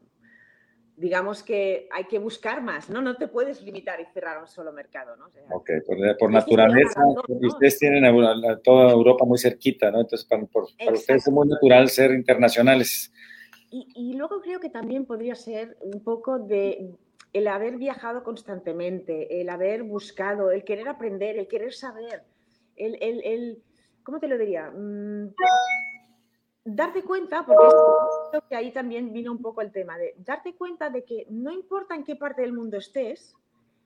digamos 0.95 1.43
que 1.43 1.87
hay 1.91 2.05
que 2.05 2.19
buscar 2.19 2.61
más, 2.61 2.89
¿no? 2.89 3.01
No 3.01 3.17
te 3.17 3.27
puedes 3.27 3.61
limitar 3.61 3.99
y 3.99 4.05
cerrar 4.05 4.39
un 4.39 4.47
solo 4.47 4.71
mercado, 4.71 5.15
¿no? 5.15 5.27
ok, 5.55 5.69
por, 6.17 6.31
naturaleza, 6.31 7.01
ustedes 7.27 7.79
tienen 7.79 8.05
a, 8.05 8.59
toda 8.59 8.91
Europa 8.91 9.25
muy 9.25 9.37
cerquita, 9.37 9.91
¿no? 9.91 10.01
Entonces, 10.01 10.27
para, 10.27 10.45
para 10.45 10.93
ustedes 10.93 11.27
es 11.27 11.33
muy 11.33 11.47
natural 11.47 11.89
ser 11.89 12.11
internacionales. 12.11 13.13
Y, 13.69 14.13
luego 14.13 14.41
creo 14.41 14.59
que 14.59 14.69
también 14.69 15.05
podría 15.05 15.35
ser 15.35 15.77
un 15.81 16.01
poco 16.01 16.39
de 16.39 16.95
el 17.33 17.47
haber 17.47 17.77
viajado 17.77 18.23
constantemente, 18.23 19.41
el 19.41 19.49
haber 19.49 19.83
buscado, 19.83 20.51
el 20.51 20.63
querer 20.63 20.87
aprender, 20.87 21.37
el 21.37 21.47
querer 21.47 21.73
saber, 21.73 22.23
el, 22.77 22.97
el, 23.01 23.21
el 23.25 23.63
¿cómo 24.03 24.19
te 24.19 24.29
lo 24.29 24.37
diría? 24.37 24.71
Mm, 24.71 25.33
darte 26.63 27.03
cuenta, 27.03 27.45
porque 27.45 28.55
ahí 28.55 28.71
también 28.71 29.11
vino 29.11 29.31
un 29.31 29.41
poco 29.41 29.61
el 29.61 29.71
tema, 29.71 29.97
de 29.97 30.15
darte 30.17 30.55
cuenta 30.55 30.89
de 30.89 31.03
que 31.03 31.25
no 31.29 31.51
importa 31.51 31.95
en 31.95 32.03
qué 32.03 32.15
parte 32.15 32.41
del 32.41 32.53
mundo 32.53 32.77
estés, 32.77 33.35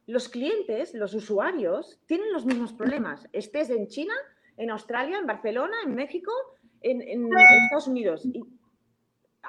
los 0.08 0.30
clientes, 0.30 0.94
los 0.94 1.14
usuarios, 1.14 2.00
tienen 2.06 2.34
los 2.34 2.46
mismos 2.46 2.74
problemas. 2.74 3.28
Estés 3.34 3.70
en 3.70 3.88
China, 3.88 4.14
en 4.58 4.72
Australia, 4.72 5.20
en 5.20 5.28
Barcelona, 5.28 5.76
en 5.86 5.96
México, 5.96 6.32
en, 6.82 7.02
Estados 7.02 7.88
Unidos. 7.88 8.28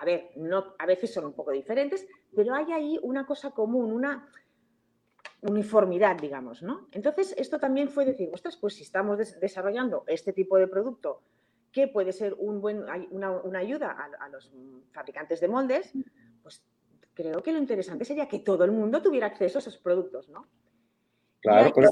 A 0.03 0.05
ver, 0.05 0.31
no, 0.35 0.75
a 0.81 0.85
veces 0.85 1.15
son 1.15 1.27
un 1.27 1.33
poco 1.33 1.53
diferentes, 1.53 2.09
pero 2.35 2.57
hay 2.57 2.73
ahí 2.73 2.99
una 3.05 3.25
cosa 3.25 3.53
común, 3.53 3.93
una 3.93 4.29
uniformidad, 5.43 6.17
digamos, 6.17 6.61
¿no? 6.61 6.89
Entonces, 6.91 7.33
esto 7.39 7.61
también 7.61 7.89
fue 7.89 8.05
decir, 8.05 8.29
ostras, 8.33 8.57
pues 8.57 8.75
si 8.75 8.83
estamos 8.83 9.17
desarrollando 9.41 10.03
este 10.09 10.33
tipo 10.33 10.59
de 10.59 10.67
producto 10.67 11.23
que 11.71 11.87
puede 11.87 12.13
ser 12.13 12.35
un 12.37 12.61
buen, 12.61 12.85
una, 13.13 13.59
ayuda 13.61 13.97
a, 14.19 14.29
los 14.29 14.53
fabricantes 14.91 15.41
de 15.41 15.47
moldes, 15.47 15.93
pues 16.43 16.65
creo 17.15 17.41
que 17.41 17.53
lo 17.53 17.59
interesante 17.59 18.05
sería 18.05 18.27
que 18.27 18.41
todo 18.41 18.65
el 18.65 18.73
mundo 18.73 19.01
tuviera 19.03 19.29
acceso 19.29 19.59
a 19.59 19.61
esos 19.61 19.79
productos, 19.79 20.29
¿no? 20.29 20.49
Claro, 21.43 21.73
pero 21.73 21.91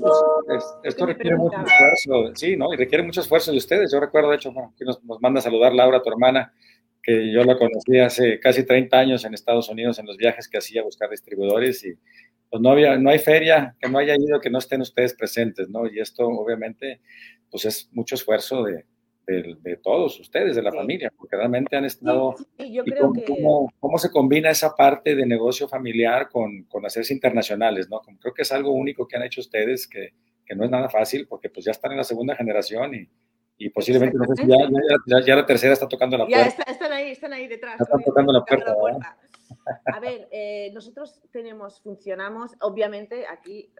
esto, 0.82 1.06
requiere 1.06 1.36
mucho 1.36 1.58
esfuerzo, 1.60 2.34
sí, 2.34 2.56
¿no? 2.56 2.72
Y 2.74 2.76
requiere 2.76 3.04
mucho 3.04 3.20
esfuerzo 3.20 3.52
de 3.52 3.58
ustedes. 3.58 3.92
Yo 3.92 4.00
recuerdo, 4.00 4.30
de 4.30 4.36
hecho, 4.36 4.52
que 4.76 4.84
nos, 4.84 5.02
nos 5.04 5.20
manda 5.20 5.38
a 5.38 5.42
saludar 5.42 5.72
Laura, 5.72 6.02
tu 6.02 6.08
hermana, 6.08 6.52
que 7.02 7.32
yo 7.32 7.44
la 7.44 7.56
conocí 7.56 7.98
hace 7.98 8.38
casi 8.40 8.64
30 8.64 8.98
años 8.98 9.24
en 9.24 9.34
Estados 9.34 9.68
Unidos 9.68 9.98
en 9.98 10.06
los 10.06 10.16
viajes 10.16 10.48
que 10.48 10.58
hacía 10.58 10.82
a 10.82 10.84
buscar 10.84 11.10
distribuidores 11.10 11.84
y 11.84 11.94
pues 12.50 12.60
no, 12.60 12.70
había, 12.70 12.98
no 12.98 13.10
hay 13.10 13.18
feria 13.18 13.76
que 13.80 13.88
no 13.88 13.98
haya 13.98 14.16
ido 14.16 14.40
que 14.40 14.50
no 14.50 14.58
estén 14.58 14.80
ustedes 14.80 15.14
presentes, 15.14 15.68
¿no? 15.68 15.86
Y 15.86 16.00
esto 16.00 16.26
obviamente 16.26 17.00
pues 17.50 17.64
es 17.64 17.88
mucho 17.92 18.16
esfuerzo 18.16 18.64
de, 18.64 18.84
de, 19.26 19.76
todos 19.76 20.18
ustedes, 20.18 20.56
de 20.56 20.62
la 20.62 20.72
familia, 20.72 21.12
porque 21.16 21.36
realmente 21.36 21.76
han 21.76 21.84
estado... 21.84 22.34
yo 22.58 22.84
creo 22.84 23.12
cómo, 23.26 23.68
que... 23.68 23.74
cómo, 23.78 23.98
se 23.98 24.10
combina 24.10 24.50
esa 24.50 24.74
parte 24.74 25.14
de 25.14 25.26
negocio 25.26 25.68
familiar 25.68 26.28
con, 26.28 26.64
con 26.64 26.84
hacerse 26.84 27.14
internacionales, 27.14 27.88
¿no? 27.88 28.00
Como 28.00 28.18
creo 28.18 28.34
que 28.34 28.42
es 28.42 28.52
algo 28.52 28.72
único 28.72 29.06
que 29.06 29.16
han 29.16 29.22
hecho 29.22 29.40
ustedes 29.40 29.86
que, 29.86 30.14
que 30.44 30.54
no 30.56 30.64
es 30.64 30.70
nada 30.70 30.88
fácil 30.88 31.26
porque 31.28 31.48
pues 31.48 31.64
ya 31.64 31.70
están 31.70 31.92
en 31.92 31.98
la 31.98 32.04
segunda 32.04 32.34
generación 32.34 32.94
y 32.94 33.08
y 33.60 33.68
posiblemente 33.68 34.16
no 34.16 34.24
sé 34.24 34.36
si 34.36 34.48
ya, 34.48 35.20
ya, 35.20 35.36
la 35.36 35.44
tercera 35.44 35.74
está 35.74 35.86
tocando 35.86 36.16
la 36.16 36.24
puerta. 36.24 36.64
Ya 36.66 36.72
están 36.72 36.92
ahí, 36.92 37.10
están 37.10 37.32
ahí 37.34 37.46
detrás. 37.46 37.78
están 37.78 38.02
tocando 38.02 38.32
la 38.32 38.42
puerta. 38.42 39.18
A 39.84 40.00
ver, 40.00 40.28
eh, 40.32 40.70
nosotros 40.72 41.20
tenemos, 41.30 41.78
funcionamos, 41.82 42.56
obviamente 42.62 43.26
aquí 43.26 43.70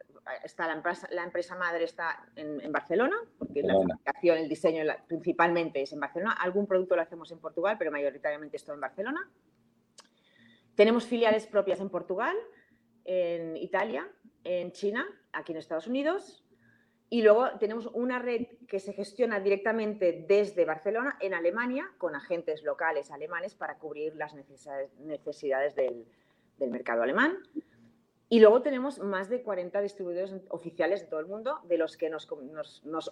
está 0.45 0.67
la 0.67 0.75
empresa, 0.75 1.09
la 1.13 1.25
empresa 1.25 1.57
madre 1.57 1.85
está 1.85 2.27
en, 2.37 2.71
Barcelona, 2.71 3.17
porque 3.39 3.63
la 3.63 3.73
fabricación, 3.73 4.37
el 4.37 4.51
diseño 4.51 4.85
principalmente 5.07 5.81
es 5.81 5.95
en 5.95 6.01
Barcelona. 6.01 6.33
Algún 6.33 6.67
producto 6.67 6.95
lo 6.95 7.01
hacemos 7.01 7.33
en 7.33 7.39
Portugal, 7.39 7.77
pero 7.79 7.91
mayoritariamente 7.91 8.59
esto 8.59 8.75
en 8.75 8.81
Barcelona. 8.81 9.31
Tenemos 10.75 11.07
filiales 11.07 11.47
propias 11.47 11.81
en 11.81 11.89
Portugal, 11.89 12.37
en 13.07 13.57
Italia, 13.57 14.07
en 14.45 14.73
China, 14.73 15.09
aquí 15.33 15.53
en 15.53 15.59
Estados 15.59 15.87
Unidos, 15.87 16.45
y 17.13 17.23
luego 17.23 17.51
tenemos 17.59 17.87
una 17.93 18.21
red 18.21 18.47
que 18.69 18.79
se 18.79 18.93
gestiona 18.93 19.41
directamente 19.41 20.25
desde 20.29 20.65
Barcelona 20.65 21.17
en 21.21 21.35
Alemania 21.35 21.91
con 21.99 22.15
agentes 22.15 22.63
locales 22.63 23.11
alemanes 23.11 23.57
para 23.57 23.79
cubrir 23.79 24.15
las 24.15 24.33
necesidades, 24.33 25.75
del, 25.75 26.07
mercado 26.71 27.03
alemán. 27.03 27.37
Y 28.29 28.39
luego 28.39 28.63
tenemos 28.63 29.01
más 29.01 29.29
de 29.29 29.43
40 29.43 29.81
distribuidores 29.81 30.33
oficiales 30.51 31.01
de 31.01 31.09
todo 31.09 31.19
el 31.19 31.27
mundo, 31.27 31.59
de 31.65 31.79
los 31.79 31.97
que 31.97 32.09
nos, 32.09 32.31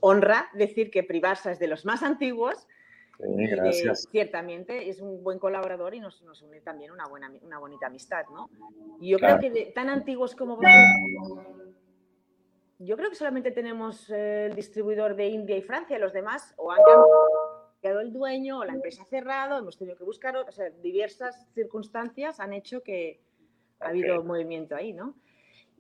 honra 0.00 0.48
decir 0.54 0.92
que 0.92 1.02
Privarsa 1.02 1.50
es 1.50 1.58
de 1.58 1.66
los 1.66 1.84
más 1.84 2.04
antiguos. 2.04 2.68
Sí, 3.18 3.46
gracias. 3.48 4.06
ciertamente 4.12 4.88
es 4.88 5.00
un 5.00 5.24
buen 5.24 5.40
colaborador 5.40 5.92
y 5.92 5.98
nos, 5.98 6.22
une 6.40 6.60
también 6.60 6.92
una, 6.92 7.08
buena, 7.08 7.32
una 7.42 7.58
bonita 7.58 7.88
amistad. 7.88 8.26
¿no? 8.32 8.48
Y 9.00 9.08
yo 9.08 9.18
creo 9.18 9.40
que 9.40 9.72
tan 9.74 9.88
antiguos 9.88 10.36
como 10.36 10.54
vosotros 10.54 11.58
yo 12.78 12.97
creo 12.97 13.11
que 13.11 13.16
solamente 13.16 13.50
tenemos 13.50 14.08
el 14.11 14.54
distribuidor 14.54 15.16
de 15.16 15.26
India 15.26 15.56
y 15.56 15.62
Francia, 15.62 15.99
los 15.99 16.12
demás 16.12 16.54
o 16.56 16.70
han 16.70 16.78
cambiado 17.80 18.00
el 18.00 18.12
dueño 18.12 18.61
o 18.61 18.64
la 18.64 18.73
empresa 18.73 19.02
ha 19.02 19.06
cerrado, 19.06 19.58
hemos 19.58 19.76
tenido 19.76 19.97
que 19.97 20.04
buscar, 20.04 20.37
o 20.37 20.52
sea, 20.52 20.70
diversas 20.70 21.49
circunstancias 21.54 22.38
han 22.38 22.52
hecho 22.52 22.82
que 22.82 23.20
ha 23.80 23.88
habido 23.88 24.23
movimiento 24.23 24.76
ahí, 24.76 24.92
¿no? 24.92 25.14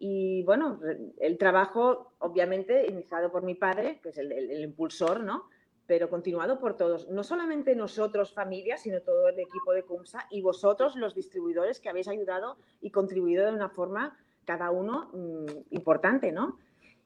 Y 0.00 0.42
bueno, 0.44 0.80
el 1.18 1.38
trabajo, 1.38 2.12
obviamente, 2.18 2.86
iniciado 2.86 3.32
por 3.32 3.42
mi 3.42 3.54
padre, 3.54 3.98
que 4.00 4.10
es 4.10 4.18
el, 4.18 4.60
impulsor, 4.60 5.20
¿no? 5.20 5.44
Pero 5.86 6.08
continuado 6.08 6.60
por 6.60 6.76
todos, 6.76 7.08
no 7.08 7.24
solamente 7.24 7.74
nosotros, 7.74 8.32
familia, 8.32 8.76
sino 8.76 9.00
todo 9.00 9.28
el 9.28 9.38
equipo 9.38 9.72
de 9.72 9.82
CUMSA 9.82 10.26
y 10.30 10.42
vosotros, 10.42 10.94
los 10.94 11.14
distribuidores, 11.14 11.80
que 11.80 11.88
habéis 11.88 12.06
ayudado 12.08 12.58
y 12.80 12.90
contribuido 12.90 13.46
de 13.46 13.52
una 13.52 13.70
forma, 13.70 14.16
cada 14.44 14.70
uno, 14.70 15.10
mm, 15.12 15.46
importante, 15.70 16.30
¿no? 16.30 16.58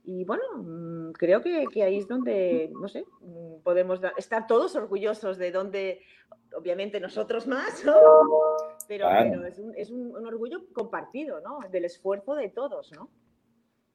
Y 0.04 0.24
bueno, 0.24 0.42
mm, 0.56 1.12
creo 1.12 1.40
que, 1.42 1.66
ahí 1.82 1.98
es 1.98 2.08
donde, 2.08 2.70
no 2.72 2.88
sé, 2.88 3.04
mm, 3.20 3.62
podemos 3.62 4.00
estar 4.16 4.46
todos 4.46 4.74
orgullosos 4.74 5.38
de 5.38 5.52
donde, 5.52 6.00
obviamente 6.56 6.98
nosotros 6.98 7.46
más, 7.46 7.84
¿no? 7.84 7.94
pero, 8.88 9.08
es, 9.46 9.58
un, 9.58 9.74
es 9.76 9.90
un, 9.90 10.26
orgullo 10.26 10.64
compartido, 10.72 11.40
¿no? 11.40 11.60
Del 11.70 11.84
esfuerzo 11.84 12.34
de 12.34 12.48
todos, 12.48 12.90
¿no? 12.92 13.10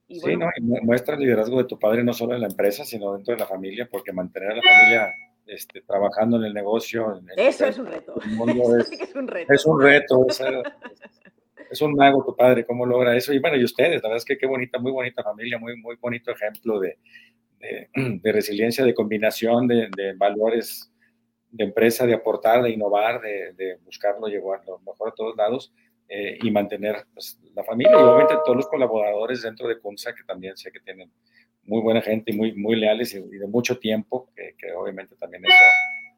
sí, 0.07 0.37
¿no? 0.37 0.49
Y 0.55 0.61
muestra 0.85 1.15
el 1.15 1.21
liderazgo 1.21 1.57
de 1.57 1.65
tu 1.65 1.77
padre 1.77 2.03
no 2.03 2.13
solo 2.13 2.35
en 2.35 2.41
la 2.41 2.47
empresa, 2.47 2.85
sino 2.85 3.13
dentro 3.13 3.33
de 3.33 3.41
la 3.41 3.47
familia, 3.47 3.89
porque 3.91 4.13
mantener 4.13 4.51
a 4.51 4.55
la 4.55 4.61
familia 4.61 5.11
este, 5.45 5.81
trabajando 5.81 6.37
en 6.37 6.45
el 6.45 6.53
negocio. 6.53 7.21
Eso 7.35 7.65
es 7.65 7.77
un 7.77 7.87
reto. 7.87 8.15
Es, 8.79 8.91
es, 8.91 9.15
un 9.15 9.27
reto. 9.27 9.53
Es 9.53 9.65
un 9.65 9.81
reto. 9.81 10.25
es 10.29 10.41
un 11.81 11.95
mago 11.95 12.23
tu 12.25 12.35
padre, 12.35 12.65
cómo 12.65 12.85
logra 12.85 13.15
eso. 13.15 13.33
Y 13.33 13.39
bueno, 13.39 13.57
y 13.57 13.63
ustedes, 13.63 14.01
la 14.01 14.09
verdad 14.09 14.17
es 14.17 14.25
que 14.25 14.37
qué 14.37 14.45
bonita, 14.45 14.79
muy 14.79 14.91
bonita 14.91 15.23
familia, 15.23 15.57
muy, 15.57 15.77
muy 15.77 15.95
bonito 15.95 16.31
ejemplo 16.31 16.79
de, 16.79 16.97
de, 17.59 18.31
resiliencia, 18.31 18.83
de 18.83 18.93
combinación 18.93 19.67
de, 19.67 19.89
de, 19.95 20.13
valores 20.13 20.91
de 21.51 21.63
empresa, 21.63 22.05
de 22.05 22.13
aportar, 22.13 22.61
de 22.63 22.71
innovar, 22.71 23.21
de, 23.21 23.77
buscarlo, 23.83 24.27
llevar 24.27 24.61
lo 24.67 24.79
mejor 24.79 25.09
a 25.09 25.15
todos 25.15 25.35
lados 25.35 25.73
eh, 26.09 26.37
y 26.41 26.51
mantener 26.51 27.05
pues, 27.13 27.39
la 27.55 27.63
familia. 27.63 27.93
Y 27.93 28.03
obviamente 28.03 28.35
todos 28.45 28.57
los 28.57 28.67
colaboradores 28.67 29.41
dentro 29.41 29.67
de 29.67 29.79
CUNSA, 29.79 30.13
que 30.13 30.23
también 30.23 30.55
sé 30.57 30.71
que 30.71 30.79
tienen 30.79 31.11
muy 31.63 31.81
buena 31.81 32.01
gente 32.01 32.31
y 32.31 32.37
muy, 32.37 32.53
muy 32.53 32.75
leales 32.75 33.13
y, 33.13 33.21
de 33.21 33.47
mucho 33.47 33.77
tiempo, 33.77 34.29
que, 34.35 34.55
que 34.57 34.71
obviamente 34.71 35.15
también 35.15 35.43
eso 35.45 35.55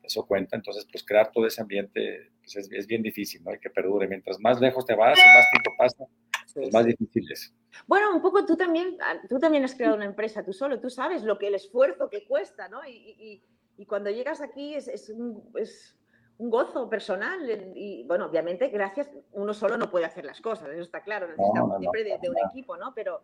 eso 0.10 0.26
cuenta. 0.26 0.56
Entonces, 0.56 0.86
pues 0.92 1.04
crear 1.04 1.32
todo 1.32 1.46
ese 1.46 1.62
ambiente 1.62 2.32
pues, 2.42 2.56
es, 2.72 2.88
bien 2.88 3.02
difícil, 3.02 3.44
¿no? 3.44 3.52
Hay 3.52 3.60
que 3.60 3.70
perdure. 3.70 4.08
Mientras 4.08 4.40
más 4.40 4.60
lejos 4.60 4.86
te 4.86 4.96
vas 4.96 5.18
y 5.18 5.36
más 5.36 5.46
tiempo 5.52 5.72
pasa, 5.78 6.06
pues 6.54 6.74
más 6.74 6.86
difícil 6.86 7.32
es. 7.32 7.54
Bueno, 7.88 8.14
un 8.14 8.22
poco 8.22 8.46
tú 8.46 8.58
también, 8.58 8.98
ah, 9.02 9.16
tú 9.30 9.40
también 9.40 9.64
has 9.64 9.76
creado 9.76 9.96
una 9.96 10.06
empresa 10.06 10.44
tú 10.44 10.52
solo, 10.52 10.80
tú 10.80 10.90
sabes 10.90 11.24
lo 11.24 11.38
que 11.38 11.48
el 11.48 11.56
esfuerzo 11.56 12.10
que 12.10 12.26
cuesta, 12.26 12.68
¿no? 12.68 12.86
Y, 12.86 13.44
y, 13.78 13.86
cuando 13.86 14.10
llegas 14.10 14.42
aquí 14.42 14.76
es, 14.76 14.90
es, 14.90 15.10
un, 15.10 15.42
es, 15.56 15.96
un, 16.38 16.50
gozo 16.50 16.90
personal 16.90 17.50
y, 17.76 18.04
bueno, 18.04 18.26
obviamente, 18.26 18.68
gracias, 18.68 19.10
uno 19.32 19.54
solo 19.54 19.78
no 19.78 19.90
puede 19.90 20.04
hacer 20.04 20.26
las 20.26 20.42
cosas, 20.42 20.68
eso 20.70 20.82
está 20.82 21.02
claro, 21.02 21.30
necesitamos 21.30 21.80
siempre 21.80 22.04
de, 22.04 22.18
de 22.22 22.30
un 22.30 22.36
equipo, 22.50 22.76
¿no? 22.76 22.94
Pero 22.94 23.22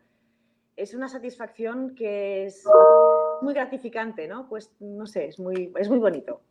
es 0.77 0.94
una 0.94 1.10
satisfacción 1.10 1.94
que 1.94 2.46
es 2.46 2.63
muy 3.42 3.54
gratificante, 3.54 4.27
¿no? 4.27 4.48
Pues 4.48 4.72
no 4.80 5.06
sé, 5.06 5.27
es 5.27 5.39
muy, 5.39 5.74
es 5.77 5.89
muy 5.89 6.00
bonito. 6.00 6.42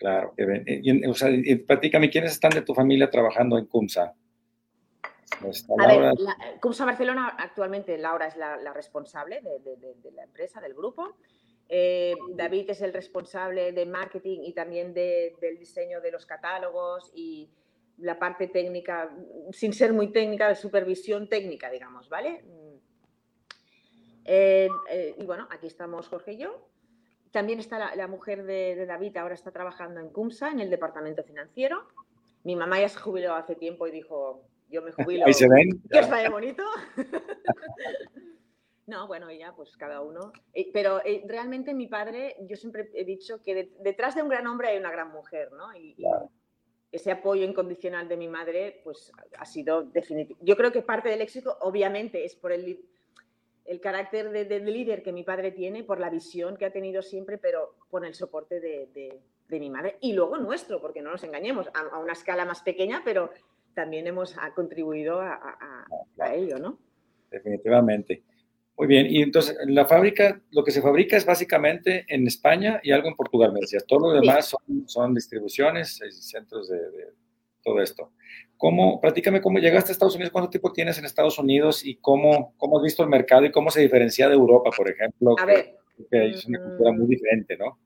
Claro, 0.00 0.32
y, 0.66 1.06
o 1.06 1.12
sea, 1.12 1.28
y 1.30 1.56
platícame, 1.56 2.08
¿quiénes 2.08 2.32
están 2.32 2.52
de 2.52 2.62
tu 2.62 2.72
familia 2.72 3.10
trabajando 3.10 3.58
en 3.58 3.66
CUMSA? 3.66 4.14
A 5.78 5.86
ver, 5.86 6.14
CUMSA 6.58 6.86
Barcelona 6.86 7.36
actualmente 7.38 7.98
Laura 7.98 8.26
es 8.26 8.34
la, 8.36 8.72
responsable 8.72 9.42
de, 9.42 10.10
la 10.12 10.24
empresa, 10.24 10.58
del 10.62 10.72
grupo. 10.72 11.18
Eh, 11.68 12.14
David 12.34 12.70
es 12.70 12.80
el 12.80 12.94
responsable 12.94 13.72
de 13.72 13.84
marketing 13.84 14.38
y 14.42 14.54
también 14.54 14.94
del 14.94 15.58
diseño 15.58 16.00
de 16.00 16.12
los 16.12 16.24
catálogos 16.24 17.12
y 17.14 17.50
la 17.98 18.18
parte 18.18 18.48
técnica, 18.48 19.14
sin 19.52 19.74
ser 19.74 19.92
muy 19.92 20.10
técnica, 20.12 20.48
de 20.48 20.54
supervisión 20.54 21.28
técnica, 21.28 21.70
digamos, 21.70 22.08
¿vale? 22.08 22.42
Eh, 24.24 24.70
eh, 24.88 25.14
y 25.18 25.26
bueno, 25.26 25.46
aquí 25.50 25.66
estamos 25.66 26.08
Jorge 26.08 26.32
y 26.32 26.38
yo. 26.38 26.69
También 27.30 27.60
está 27.60 27.94
la, 27.94 28.08
mujer 28.08 28.44
de, 28.44 28.86
David, 28.86 29.16
ahora 29.16 29.34
está 29.34 29.52
trabajando 29.52 30.00
en 30.00 30.10
CUMSA, 30.10 30.50
en 30.50 30.60
el 30.60 30.70
departamento 30.70 31.22
financiero. 31.22 31.86
Mi 32.42 32.56
mamá 32.56 32.80
ya 32.80 32.88
se 32.88 32.98
jubiló 32.98 33.34
hace 33.34 33.54
tiempo 33.54 33.86
y 33.86 33.92
dijo, 33.92 34.42
yo 34.68 34.82
me 34.82 34.92
jubilo. 34.92 35.26
Ahí 35.26 35.34
se 35.34 35.48
ven. 35.48 35.80
Que 35.90 36.00
os 36.00 36.10
vaya 36.10 36.28
bonito. 36.28 36.64
no, 38.86 39.06
bueno, 39.06 39.30
ya, 39.30 39.54
pues 39.54 39.76
cada 39.76 40.00
uno. 40.00 40.32
Eh, 40.52 40.70
pero 40.72 41.04
eh, 41.04 41.22
realmente 41.26 41.72
mi 41.72 41.86
padre, 41.86 42.36
yo 42.48 42.56
siempre 42.56 42.90
he 42.94 43.04
dicho 43.04 43.40
que 43.42 43.70
detrás 43.78 44.16
de 44.16 44.22
un 44.22 44.28
gran 44.28 44.46
hombre 44.48 44.68
hay 44.68 44.78
una 44.78 44.90
gran 44.90 45.12
mujer, 45.12 45.52
¿no? 45.52 45.72
Y, 45.74 45.96
ese 46.92 47.12
apoyo 47.12 47.44
incondicional 47.44 48.08
de 48.08 48.16
mi 48.16 48.26
madre, 48.26 48.80
pues 48.82 49.12
ha 49.38 49.44
sido 49.44 49.84
definitivo. 49.84 50.40
Yo 50.42 50.56
creo 50.56 50.72
que 50.72 50.82
parte 50.82 51.08
del 51.08 51.20
éxito, 51.20 51.56
obviamente, 51.60 52.24
es 52.24 52.34
por 52.34 52.50
el 52.50 52.80
el 53.70 53.80
carácter 53.80 54.30
de, 54.30 54.58
líder 54.58 55.00
que 55.00 55.12
mi 55.12 55.22
padre 55.22 55.52
tiene, 55.52 55.84
por 55.84 56.00
la 56.00 56.10
visión 56.10 56.56
que 56.56 56.64
ha 56.64 56.72
tenido 56.72 57.02
siempre, 57.02 57.38
pero 57.38 57.76
con 57.88 58.04
el 58.04 58.14
soporte 58.14 58.58
de, 58.58 59.20
mi 59.48 59.70
madre. 59.70 59.96
Y 60.00 60.12
luego 60.12 60.38
nuestro, 60.38 60.80
porque 60.80 61.00
no 61.00 61.12
nos 61.12 61.22
engañemos, 61.22 61.68
a, 61.72 61.98
una 61.98 62.14
escala 62.14 62.44
más 62.44 62.62
pequeña, 62.62 63.02
pero 63.04 63.30
también 63.72 64.08
hemos 64.08 64.34
contribuido 64.56 65.20
a, 65.20 65.86
ello, 66.34 66.58
¿no? 66.58 66.80
Definitivamente. 67.30 68.24
Muy 68.76 68.88
bien, 68.88 69.06
y 69.08 69.22
entonces 69.22 69.56
la 69.68 69.86
fábrica, 69.86 70.40
lo 70.50 70.64
que 70.64 70.72
se 70.72 70.82
fabrica 70.82 71.16
es 71.16 71.24
básicamente 71.24 72.06
en 72.08 72.26
España 72.26 72.80
y 72.82 72.90
algo 72.90 73.06
en 73.06 73.14
Portugal, 73.14 73.52
me 73.52 73.60
decías. 73.60 73.86
Todo 73.86 74.12
lo 74.12 74.20
demás 74.20 74.46
son, 74.46 74.88
son, 74.88 75.14
distribuciones, 75.14 76.00
centros 76.18 76.68
de, 76.70 76.80
todo 77.62 77.80
esto. 77.80 78.12
¿Cómo, 78.56 79.00
platícame 79.00 79.40
cómo 79.40 79.58
llegaste 79.58 79.90
a 79.90 79.92
Estados 79.92 80.14
Unidos, 80.14 80.32
cuánto 80.32 80.50
tiempo 80.50 80.72
tienes 80.72 80.98
en 80.98 81.04
Estados 81.04 81.38
Unidos 81.38 81.84
y 81.84 81.96
cómo, 81.96 82.54
cómo 82.56 82.78
has 82.78 82.84
visto 82.84 83.02
el 83.02 83.08
mercado 83.08 83.44
y 83.44 83.50
cómo 83.50 83.70
se 83.70 83.80
diferencia 83.80 84.28
de 84.28 84.34
Europa, 84.34 84.70
por 84.76 84.88
ejemplo? 84.90 85.34
A 85.38 85.46
ver. 85.46 85.76
es 86.10 86.46
una 86.46 86.62
cultura 86.62 86.92
muy 86.92 87.06
diferente, 87.06 87.56
¿no? 87.56 87.78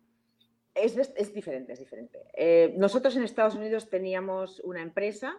Es, 0.74 0.96
es 0.96 1.32
diferente, 1.32 1.72
es 1.72 1.78
diferente. 1.78 2.18
Eh, 2.36 2.74
nosotros 2.76 3.16
en 3.16 3.22
Estados 3.22 3.54
Unidos 3.54 3.88
teníamos 3.88 4.60
una 4.60 4.82
empresa 4.82 5.36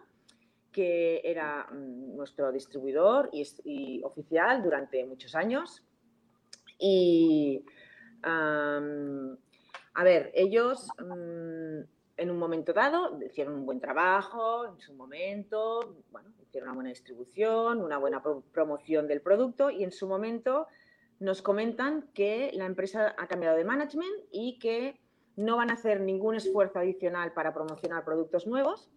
que 0.75 1.21
era 1.23 1.67
mm, 1.71 2.17
nuestro 2.17 2.51
distribuidor 2.51 3.29
y, 3.31 4.01
oficial 4.03 4.61
durante 4.61 5.05
muchos 5.05 5.33
años. 5.33 5.81
Y, 6.77 7.63
a 8.23 10.03
ver, 10.03 10.31
ellos 10.33 10.89
mm, 10.99 11.94
en 12.17 12.31
un 12.31 12.37
momento 12.37 12.73
dado 12.73 13.19
hicieron 13.21 13.55
un 13.55 13.65
buen 13.65 13.79
trabajo, 13.79 14.65
en 14.65 14.79
su 14.79 14.93
momento, 14.93 15.97
bueno, 16.11 16.29
hicieron 16.41 16.69
una 16.69 16.75
buena 16.75 16.89
distribución, 16.89 17.81
una 17.81 17.97
buena 17.97 18.23
promoción 18.51 19.07
del 19.07 19.21
producto 19.21 19.69
y 19.69 19.83
en 19.83 19.91
su 19.91 20.07
momento 20.07 20.67
nos 21.19 21.41
comentan 21.41 22.09
que 22.13 22.51
la 22.53 22.65
empresa 22.65 23.15
ha 23.17 23.27
cambiado 23.27 23.57
de 23.57 23.65
management 23.65 24.23
y 24.31 24.59
que 24.59 24.99
no 25.35 25.57
van 25.57 25.69
a 25.69 25.73
hacer 25.73 26.01
ningún 26.01 26.35
esfuerzo 26.35 26.79
adicional 26.79 27.33
para 27.33 27.53
promocionar 27.53 28.05
productos 28.05 28.47
nuevos 28.47 28.89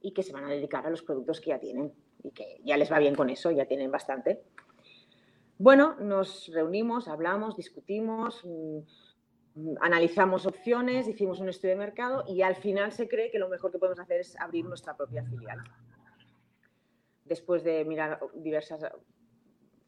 y 0.00 0.12
que 0.12 0.22
se 0.22 0.32
van 0.32 0.44
a 0.44 0.48
dedicar 0.48 0.86
a 0.86 0.90
los 0.90 1.02
productos 1.02 1.40
que 1.40 1.50
ya 1.50 1.58
tienen 1.58 1.92
y 2.22 2.30
que 2.30 2.60
ya 2.64 2.76
les 2.76 2.90
va 2.90 2.98
bien 2.98 3.14
con 3.14 3.30
eso, 3.30 3.50
ya 3.50 3.66
tienen 3.66 3.90
bastante. 3.90 4.42
Bueno, 5.58 5.96
nos 6.00 6.50
reunimos, 6.52 7.08
hablamos, 7.08 7.56
discutimos, 7.56 8.42
mm, 8.44 8.78
analizamos 9.80 10.46
opciones, 10.46 11.08
hicimos 11.08 11.40
un 11.40 11.48
estudio 11.48 11.74
de 11.74 11.80
mercado 11.80 12.24
y 12.26 12.42
al 12.42 12.56
final 12.56 12.92
se 12.92 13.08
cree 13.08 13.30
que 13.30 13.38
lo 13.38 13.48
mejor 13.48 13.70
que 13.70 13.78
podemos 13.78 13.98
hacer 13.98 14.20
es 14.20 14.38
abrir 14.40 14.64
nuestra 14.64 14.96
propia 14.96 15.24
filial. 15.24 15.58
Después 17.24 17.62
de 17.64 17.84
mirar 17.84 18.20
diversas 18.34 18.84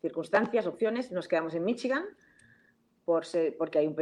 circunstancias, 0.01 0.67
opciones, 0.67 1.13
nos 1.13 1.29
quedamos 1.29 1.55
en 1.55 1.65
Michigan 1.65 2.05
por 3.05 3.25
porque 3.59 3.79
hay 3.79 3.87
un 3.87 3.97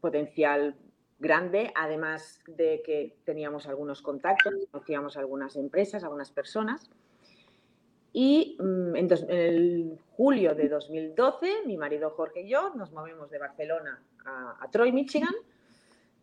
potencial 0.00 0.76
grande, 1.18 1.72
además 1.74 2.40
de 2.46 2.82
que 2.84 3.18
teníamos 3.24 3.66
algunos 3.66 4.02
contactos, 4.02 4.54
conocíamos 4.70 5.16
algunas 5.16 5.56
empresas, 5.56 6.04
algunas 6.04 6.30
personas. 6.30 6.90
Y 8.12 8.56
en, 8.98 9.08
el 9.28 9.98
julio 10.16 10.54
de 10.54 10.68
2012, 10.68 11.66
mi 11.66 11.76
marido 11.76 12.10
Jorge 12.10 12.42
y 12.42 12.48
yo 12.48 12.74
nos 12.74 12.92
movemos 12.92 13.30
de 13.30 13.38
Barcelona 13.38 14.02
a, 14.24 14.68
Troy, 14.70 14.92
Michigan, 14.92 15.34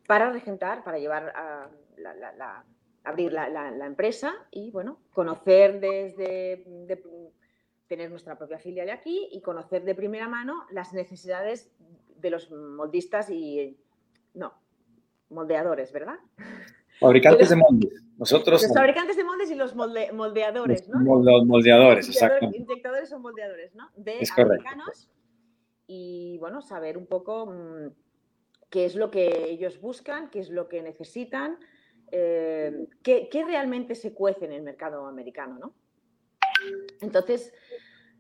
para 0.07 0.31
regentar, 0.31 0.83
para 0.83 0.99
llevar 0.99 1.31
a 1.35 1.69
la, 1.97 2.65
abrir 3.03 3.31
la, 3.33 3.85
empresa 3.85 4.33
y, 4.51 4.71
bueno, 4.71 4.99
conocer 5.13 5.79
desde, 5.79 6.63
tener 7.87 8.09
nuestra 8.09 8.37
propia 8.37 8.59
filial 8.59 8.89
aquí 8.89 9.29
y 9.31 9.41
conocer 9.41 9.83
de 9.83 9.95
primera 9.95 10.27
mano 10.27 10.65
las 10.71 10.93
necesidades 10.93 11.71
de 12.17 12.29
los 12.29 12.51
moldistas 12.51 13.29
y, 13.29 13.77
no, 14.33 14.53
moldeadores, 15.29 15.91
¿verdad? 15.91 16.19
Fabricantes 17.03 17.49
de 17.49 17.55
moldes. 17.57 18.03
Nosotros 18.17 18.63
los 18.63 18.73
fabricantes 18.73 19.17
de 19.17 19.23
moldes 19.25 19.51
y 19.51 19.55
los 19.55 19.75
moldeadores, 19.75 20.87
¿no? 20.87 21.21
Los 21.21 21.45
moldeadores, 21.45 22.07
exacto. 22.07 22.45
Inyectadores 22.53 23.11
o 23.11 23.19
moldeadores, 23.19 23.75
¿no? 23.75 23.89
De 23.97 24.19
americanos 24.37 25.09
y, 25.85 26.37
bueno, 26.39 26.61
saber 26.61 26.97
un 26.97 27.05
poco 27.05 27.47
mm, 27.47 27.89
qué 28.69 28.85
es 28.85 28.95
lo 28.95 29.11
que 29.11 29.49
ellos 29.49 29.81
buscan, 29.81 30.29
qué 30.29 30.39
es 30.39 30.49
lo 30.49 30.69
que 30.69 30.81
necesitan, 30.81 31.59
eh, 32.11 32.87
qué, 33.03 33.29
realmente 33.45 33.95
se 33.95 34.13
cuece 34.13 34.45
en 34.45 34.53
el 34.53 34.61
mercado 34.61 35.05
americano, 35.05 35.59
¿no? 35.59 35.73
Entonces, 37.01 37.53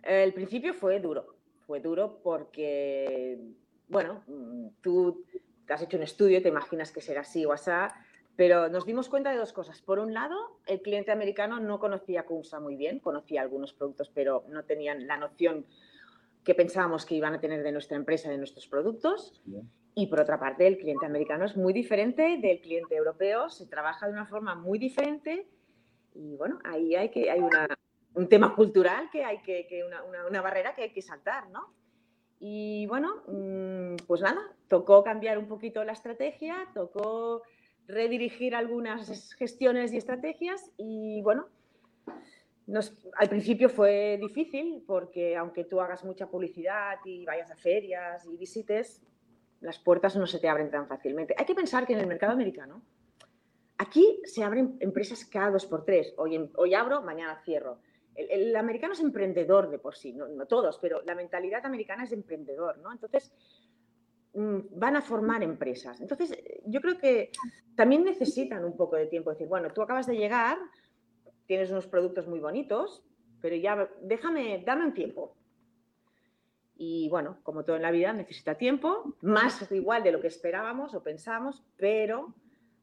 el 0.03 0.33
principio 0.33 0.73
fue 0.73 0.99
duro, 0.99 1.37
fue 1.65 1.79
duro 1.79 2.19
porque, 2.21 3.39
bueno, 3.87 4.23
mm, 4.27 4.67
tú 4.81 5.23
has 5.69 5.81
hecho 5.81 5.95
un 5.95 6.03
estudio, 6.03 6.41
te 6.41 6.49
imaginas 6.49 6.91
que 6.91 6.99
será 6.99 7.21
así 7.21 7.45
o 7.45 7.53
así, 7.53 7.71
pero 8.35 8.69
nos 8.69 8.85
dimos 8.85 9.09
cuenta 9.09 9.31
de 9.31 9.37
dos 9.37 9.53
cosas. 9.53 9.81
Por 9.81 9.99
un 9.99 10.13
lado, 10.13 10.59
el 10.65 10.81
cliente 10.81 11.11
americano 11.11 11.59
no 11.59 11.79
conocía 11.79 12.25
CUMSA 12.25 12.59
muy 12.59 12.75
bien, 12.75 12.99
conocía 12.99 13.41
algunos 13.41 13.73
productos, 13.73 14.09
pero 14.13 14.45
no 14.49 14.63
tenían 14.63 15.07
la 15.07 15.17
noción 15.17 15.65
que 16.43 16.55
pensábamos 16.55 17.05
que 17.05 17.15
iban 17.15 17.33
a 17.33 17.39
tener 17.39 17.63
de 17.63 17.71
nuestra 17.71 17.95
empresa, 17.95 18.29
de 18.29 18.37
nuestros 18.37 18.67
productos. 18.67 19.41
Y 19.95 20.07
por 20.07 20.19
otra 20.19 20.39
parte, 20.39 20.67
el 20.67 20.77
cliente 20.77 21.05
americano 21.05 21.45
es 21.45 21.55
muy 21.55 21.71
diferente 21.71 22.37
del 22.41 22.59
cliente 22.61 22.95
europeo, 22.95 23.49
se 23.49 23.67
trabaja 23.67 24.07
de 24.07 24.13
una 24.13 24.25
forma 24.25 24.55
muy 24.55 24.79
diferente 24.79 25.47
y 26.15 26.35
bueno, 26.35 26.59
ahí 26.63 26.95
hay, 26.95 27.09
que, 27.09 27.29
hay 27.29 27.41
un 28.13 28.29
tema 28.29 28.55
cultural 28.55 29.09
que 29.11 29.23
hay 29.23 29.41
que, 29.41 29.83
una, 30.29 30.41
barrera 30.41 30.75
que 30.75 30.83
hay 30.83 30.91
que 30.91 31.01
saltar, 31.01 31.49
¿no? 31.49 31.73
Y 32.39 32.85
bueno, 32.87 33.23
mm, 33.27 33.95
pues 34.05 34.21
nada, 34.21 34.41
tocó 34.67 35.03
cambiar 35.03 35.37
un 35.37 35.47
poquito 35.47 35.83
la 35.83 35.93
estrategia, 35.93 36.67
tocó 36.73 37.43
redirigir 37.87 38.55
algunas 38.55 39.33
gestiones 39.33 39.93
y 39.93 39.97
estrategias 39.97 40.71
y 40.77 41.21
bueno, 41.21 41.47
al 43.17 43.29
principio 43.29 43.69
fue 43.69 44.17
difícil 44.21 44.83
porque 44.87 45.35
aunque 45.35 45.65
tú 45.65 45.81
hagas 45.81 46.03
mucha 46.03 46.27
publicidad 46.27 46.99
y 47.05 47.25
vayas 47.25 47.51
a 47.51 47.55
ferias 47.55 48.25
y 48.25 48.37
visites, 48.37 49.01
las 49.59 49.79
puertas 49.79 50.15
no 50.15 50.27
se 50.27 50.39
te 50.39 50.47
abren 50.47 50.69
tan 50.71 50.87
fácilmente. 50.87 51.35
Hay 51.37 51.45
que 51.45 51.55
pensar 51.55 51.85
que 51.85 51.93
en 51.93 51.99
el 51.99 52.07
mercado 52.07 52.33
americano, 52.33 52.81
aquí 53.77 54.21
se 54.25 54.43
abren 54.43 54.77
empresas 54.79 55.25
cada 55.25 55.51
dos 55.51 55.65
por 55.65 55.83
tres. 55.83 56.13
Hoy, 56.17 56.49
hoy 56.55 56.73
abro, 56.73 57.01
mañana 57.01 57.41
cierro. 57.43 57.79
El, 58.15 58.55
americano 58.55 58.93
es 58.93 58.99
emprendedor 58.99 59.71
de 59.71 59.79
por 59.79 59.95
sí, 59.95 60.13
no, 60.13 60.27
no, 60.27 60.45
todos, 60.45 60.77
pero 60.77 61.01
la 61.01 61.15
mentalidad 61.15 61.65
americana 61.65 62.03
es 62.03 62.11
emprendedor, 62.11 62.77
¿no? 62.77 62.91
Entonces, 62.91 63.33
van 64.33 64.95
a 64.95 65.01
formar 65.01 65.43
empresas. 65.43 66.01
Entonces, 66.01 66.35
yo 66.65 66.81
creo 66.81 66.97
que 66.97 67.31
también 67.75 68.03
necesitan 68.03 68.65
un 68.65 68.75
poco 68.75 68.95
de 68.95 69.07
tiempo. 69.07 69.29
Decir, 69.29 69.47
bueno, 69.47 69.71
tú 69.71 69.81
acabas 69.81 70.07
de 70.07 70.17
llegar, 70.17 70.57
tienes 71.45 71.69
unos 71.71 71.87
productos 71.87 72.27
muy 72.27 72.39
bonitos, 72.39 73.03
pero 73.41 73.55
ya 73.55 73.89
déjame, 74.01 74.63
dame 74.65 74.85
un 74.85 74.93
tiempo. 74.93 75.35
Y 76.75 77.09
bueno, 77.09 77.37
como 77.43 77.63
todo 77.63 77.75
en 77.75 77.83
la 77.83 77.91
vida, 77.91 78.11
necesita 78.13 78.55
tiempo, 78.55 79.15
más 79.21 79.71
igual 79.71 80.03
de 80.03 80.11
lo 80.11 80.19
que 80.19 80.27
esperábamos 80.27 80.95
o 80.95 81.03
pensamos, 81.03 81.63
pero 81.77 82.33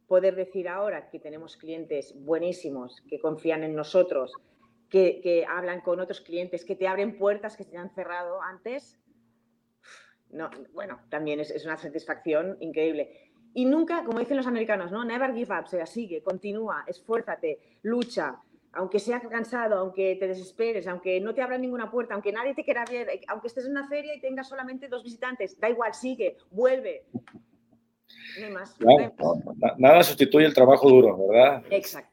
poder 0.07 0.37
decir 0.37 0.69
ahora 0.69 1.09
que 1.09 1.19
tenemos 1.19 1.57
clientes 1.57 2.15
buenísimos, 2.17 3.01
que 3.09 3.21
confían 3.21 3.63
en 3.63 3.75
nosotros, 3.75 4.33
que, 4.91 5.47
hablan 5.49 5.81
con 5.81 6.01
otros 6.01 6.21
clientes, 6.21 6.65
que 6.65 6.77
te 6.77 6.89
abren 6.89 7.17
puertas 7.17 7.57
que 7.57 7.65
se 7.65 7.77
han 7.77 7.91
cerrado 7.95 8.43
antes, 8.43 8.99
no, 10.33 10.51
bueno, 10.73 11.01
también 11.09 11.41
es, 11.41 11.51
es, 11.51 11.65
una 11.65 11.77
satisfacción 11.77 12.57
increíble. 12.61 13.31
Y 13.55 13.65
nunca, 13.65 14.05
como 14.05 14.21
dicen 14.21 14.37
los 14.37 14.47
americanos, 14.47 14.93
¿no? 14.93 15.05
Never 15.05 15.35
give 15.35 15.55
up, 15.55 15.65
o 15.65 15.69
sea, 15.69 15.87
sigue, 15.87 16.23
continúa, 16.23 16.85
esfuérzate, 16.87 17.59
lucha, 17.83 18.41
aunque 18.73 18.99
sea 18.99 19.21
cansado, 19.21 19.77
aunque 19.77 20.17
te 20.17 20.29
desesperes, 20.29 20.87
aunque 20.87 21.21
no 21.21 21.35
te 21.35 21.43
abra 21.43 21.59
ninguna 21.59 21.91
puerta, 21.91 22.15
aunque 22.15 22.33
nadie 22.33 22.55
te 22.55 22.65
quiera 22.65 22.85
ver, 22.89 23.09
aunque 23.29 23.49
estés 23.49 23.65
en 23.65 23.73
una 23.73 23.89
feria 23.89 24.15
y 24.15 24.21
tengas 24.21 24.49
solamente 24.49 24.89
dos 24.89 25.03
visitantes, 25.03 25.59
da 25.59 25.69
igual, 25.69 25.93
sigue, 25.95 26.37
vuelve. 26.51 27.05
No 28.39 28.47
hay 28.47 28.53
más. 28.53 28.77
Nada 29.79 30.03
sustituye 30.03 30.47
el 30.47 30.55
trabajo 30.55 30.89
duro, 30.89 31.29
¿verdad? 31.29 31.65
Exacto. 31.71 32.10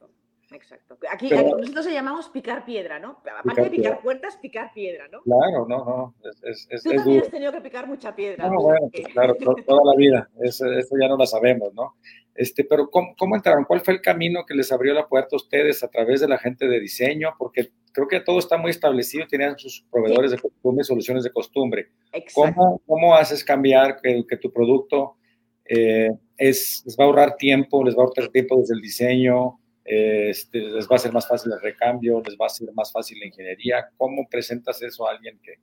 Exacto. 0.51 0.97
Aquí, 1.11 1.29
nosotros 1.29 1.83
se 1.83 1.91
llamamos 1.91 2.29
picar 2.29 2.63
piedra, 2.63 2.99
¿no? 2.99 3.19
Aparte 3.39 3.63
de 3.63 3.69
picar 3.69 4.01
puertas, 4.01 4.37
picar 4.37 4.71
piedra, 4.73 5.07
¿no? 5.09 5.21
Claro, 5.21 5.67
no, 5.67 5.83
no. 5.83 6.15
Es, 6.43 6.67
es, 6.69 6.83
Tú 6.83 6.91
también 6.91 7.21
has 7.21 7.29
tenido 7.29 7.51
que 7.51 7.61
picar 7.61 7.85
mucha 7.85 8.15
piedra. 8.15 8.47
No, 8.47 8.61
bueno, 8.61 8.89
pues 8.89 9.07
claro, 9.09 9.35
toda 9.35 9.81
la 9.83 9.97
vida. 9.97 10.29
Eso, 10.41 10.65
ya 10.99 11.09
no 11.09 11.17
la 11.17 11.25
sabemos, 11.25 11.73
¿no? 11.73 11.95
Este, 12.33 12.63
pero 12.63 12.89
¿cómo, 12.89 13.35
entraron? 13.35 13.65
¿Cuál 13.65 13.81
fue 13.81 13.95
el 13.95 14.01
camino 14.01 14.45
que 14.45 14.53
les 14.53 14.71
abrió 14.71 14.93
la 14.93 15.07
puerta 15.07 15.35
a 15.35 15.37
ustedes 15.37 15.83
a 15.83 15.89
través 15.89 16.21
de 16.21 16.29
la 16.29 16.37
gente 16.37 16.67
de 16.67 16.79
diseño? 16.79 17.33
Porque 17.37 17.71
creo 17.91 18.07
que 18.07 18.21
todo 18.21 18.39
está 18.39 18.57
muy 18.57 18.71
establecido, 18.71 19.27
tenían 19.27 19.57
sus 19.57 19.85
proveedores 19.91 20.31
de 20.31 20.39
costumbre, 20.39 20.83
soluciones 20.85 21.23
de 21.25 21.31
costumbre. 21.31 21.89
¿Cómo, 22.33 22.81
¿Cómo, 22.85 23.15
haces 23.15 23.43
cambiar 23.43 23.99
que, 23.99 24.23
que 24.29 24.37
tu 24.37 24.51
producto 24.53 25.17
eh, 25.65 26.11
es, 26.37 26.83
les 26.85 26.95
va 26.97 27.03
a 27.03 27.07
ahorrar 27.07 27.35
tiempo, 27.35 27.83
les 27.83 27.95
va 27.95 28.03
a 28.03 28.05
ahorrar 28.05 28.29
tiempo 28.29 28.57
desde 28.57 28.75
el 28.75 28.81
diseño, 28.81 29.59
este, 29.87 30.59
les 30.59 30.87
va 30.87 30.97
a 30.97 30.99
ser 30.99 31.13
más 31.13 31.27
fácil 31.27 31.51
el 31.53 31.61
recambio, 31.61 32.21
les 32.25 32.37
va 32.37 32.45
a 32.45 32.49
ser 32.49 32.73
más 32.73 32.91
fácil 32.91 33.19
la 33.19 33.27
ingeniería? 33.27 33.89
¿Cómo 33.97 34.27
presentas 34.29 34.81
eso 34.81 35.07
a 35.07 35.11
alguien 35.11 35.39
que... 35.39 35.55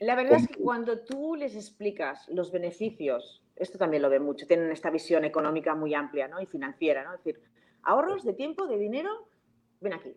La 0.00 0.14
verdad 0.14 0.38
es 0.38 0.48
que 0.48 0.62
cuando 0.62 1.00
tú 1.00 1.36
les 1.36 1.54
explicas 1.54 2.28
los 2.28 2.52
beneficios 2.52 3.42
esto 3.56 3.78
también 3.78 4.02
lo 4.02 4.10
ven 4.10 4.22
mucho, 4.22 4.46
tienen 4.46 4.70
esta 4.70 4.90
visión 4.90 5.24
económica 5.24 5.74
muy 5.74 5.94
amplia 5.94 6.28
¿no? 6.28 6.40
y 6.40 6.46
financiera, 6.46 7.02
¿no? 7.04 7.14
Es 7.14 7.24
decir, 7.24 7.40
ahorros 7.82 8.24
de 8.24 8.34
tiempo, 8.34 8.66
de 8.66 8.78
dinero, 8.78 9.28
ven 9.80 9.94
aquí, 9.94 10.14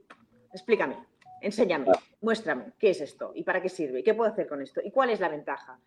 explícame, 0.54 0.98
enséñame, 1.42 1.88
muéstrame 2.22 2.74
qué 2.78 2.90
es 2.90 3.02
esto 3.02 3.32
y 3.34 3.44
para 3.44 3.62
qué 3.62 3.70
sirve, 3.70 4.02
y 4.02 4.04
qué 4.04 4.14
puedo 4.14 4.30
hacer 4.30 4.48
con 4.48 4.62
esto 4.62 4.82
y 4.84 4.92
cuál 4.92 5.10
es 5.10 5.20
la 5.20 5.30
ventaja. 5.30 5.80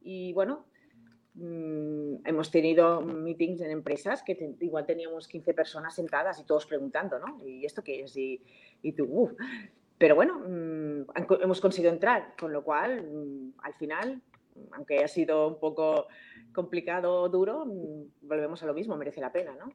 Y 0.00 0.32
bueno, 0.32 0.66
mm, 1.34 2.26
hemos 2.26 2.50
tenido 2.50 3.00
meetings 3.00 3.60
en 3.60 3.70
empresas 3.70 4.22
que 4.22 4.54
igual 4.60 4.86
teníamos 4.86 5.28
15 5.28 5.54
personas 5.54 5.94
sentadas 5.94 6.40
y 6.40 6.44
todos 6.44 6.66
preguntando, 6.66 7.18
¿no? 7.18 7.46
¿Y 7.46 7.64
esto 7.64 7.82
qué 7.82 8.02
es? 8.02 8.16
Y, 8.16 8.92
tú, 8.96 9.36
Pero 9.98 10.14
bueno, 10.14 10.38
mm, 10.38 11.42
hemos 11.42 11.60
conseguido 11.60 11.92
entrar, 11.92 12.34
con 12.38 12.52
lo 12.52 12.64
cual, 12.64 13.02
mm, 13.02 13.54
al 13.62 13.74
final, 13.74 14.22
aunque 14.72 15.04
ha 15.04 15.08
sido 15.08 15.48
un 15.48 15.58
poco 15.58 16.06
complicado 16.52 17.22
o 17.22 17.28
duro, 17.28 17.64
volvemos 18.20 18.62
a 18.62 18.66
lo 18.66 18.74
mismo, 18.74 18.96
merece 18.96 19.20
la 19.20 19.32
pena, 19.32 19.54
¿no? 19.54 19.72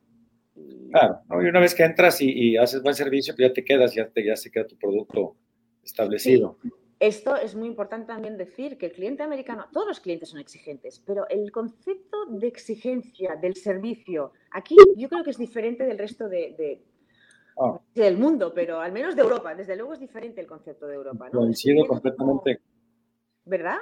Claro, 0.92 1.22
y 1.44 1.46
una 1.48 1.60
vez 1.60 1.76
que 1.76 1.84
entras 1.84 2.20
y, 2.22 2.58
haces 2.58 2.82
buen 2.82 2.96
servicio, 2.96 3.36
pues 3.36 3.50
ya 3.50 3.54
te 3.54 3.64
quedas, 3.64 3.94
ya, 3.94 4.10
te, 4.10 4.26
ya 4.26 4.36
se 4.36 4.50
queda 4.50 4.66
tu 4.66 4.78
producto 4.78 5.36
establecido. 5.84 6.58
Esto 7.00 7.36
es 7.36 7.54
muy 7.54 7.68
importante 7.68 8.08
también 8.08 8.38
decir 8.38 8.78
que 8.78 8.88
el 8.88 8.92
cliente 8.92 9.22
americano, 9.22 9.68
todos 9.72 9.88
los 9.88 10.00
clientes 10.00 10.30
son 10.30 10.40
exigentes, 10.40 11.00
pero 11.06 11.28
el 11.30 11.52
concepto 11.52 12.26
de 12.28 12.48
exigencia 12.48 13.36
del 13.36 13.56
servicio 13.56 14.32
aquí 14.52 14.76
yo 14.96 15.08
creo 15.08 15.24
que 15.24 15.30
es 15.30 15.38
diferente 15.38 15.86
del 15.86 15.98
resto 15.98 16.28
de, 16.28 16.82
ah. 17.60 17.80
del 17.94 18.18
mundo, 18.18 18.52
pero 18.54 18.80
al 18.80 18.92
menos 18.92 19.16
de 19.16 19.22
Europa. 19.22 19.54
Desde 19.54 19.76
luego 19.76 19.94
es 19.94 20.00
diferente 20.00 20.42
el 20.42 20.48
concepto 20.48 20.88
de 20.88 20.96
Europa. 20.96 21.30
¿no? 21.32 21.40
Coincido 21.40 21.86
completamente. 21.86 22.62
¿Verdad? 23.46 23.78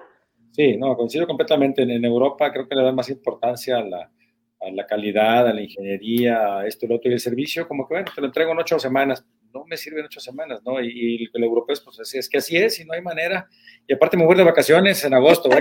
Sí, 0.51 0.75
no, 0.77 0.95
coincido 0.97 1.25
completamente. 1.25 1.83
En, 1.83 2.03
Europa 2.03 2.51
creo 2.51 2.67
que 2.67 2.75
le 2.75 2.83
dan 2.83 2.95
más 2.95 3.09
importancia 3.09 3.77
a 3.77 3.83
la, 3.83 4.11
a 4.59 4.71
la, 4.71 4.85
calidad, 4.85 5.47
a 5.47 5.53
la 5.53 5.61
ingeniería, 5.61 6.59
a 6.59 6.67
esto 6.67 6.85
y 6.85 6.89
lo 6.89 6.95
otro. 6.95 7.09
Y 7.09 7.13
el 7.13 7.19
servicio, 7.19 7.65
como 7.67 7.87
que, 7.87 7.93
bueno, 7.93 8.11
te 8.13 8.19
lo 8.19 8.27
entrego 8.27 8.51
en 8.51 8.59
ocho 8.59 8.77
semanas. 8.77 9.25
No 9.55 9.65
me 9.65 9.77
sirve 9.77 10.01
en 10.01 10.07
ocho 10.07 10.19
semanas, 10.19 10.61
¿no? 10.65 10.81
Y, 10.81 11.29
el 11.33 11.43
europeo 11.43 11.73
es, 11.73 11.79
pues, 11.79 12.13
es 12.13 12.29
que 12.29 12.37
así 12.37 12.57
es 12.57 12.77
y 12.79 12.85
no 12.85 12.93
hay 12.93 13.01
manera. 13.01 13.47
Y 13.87 13.93
aparte 13.93 14.17
me 14.17 14.25
voy 14.25 14.35
de 14.35 14.43
vacaciones 14.43 15.03
en 15.05 15.13
agosto. 15.13 15.49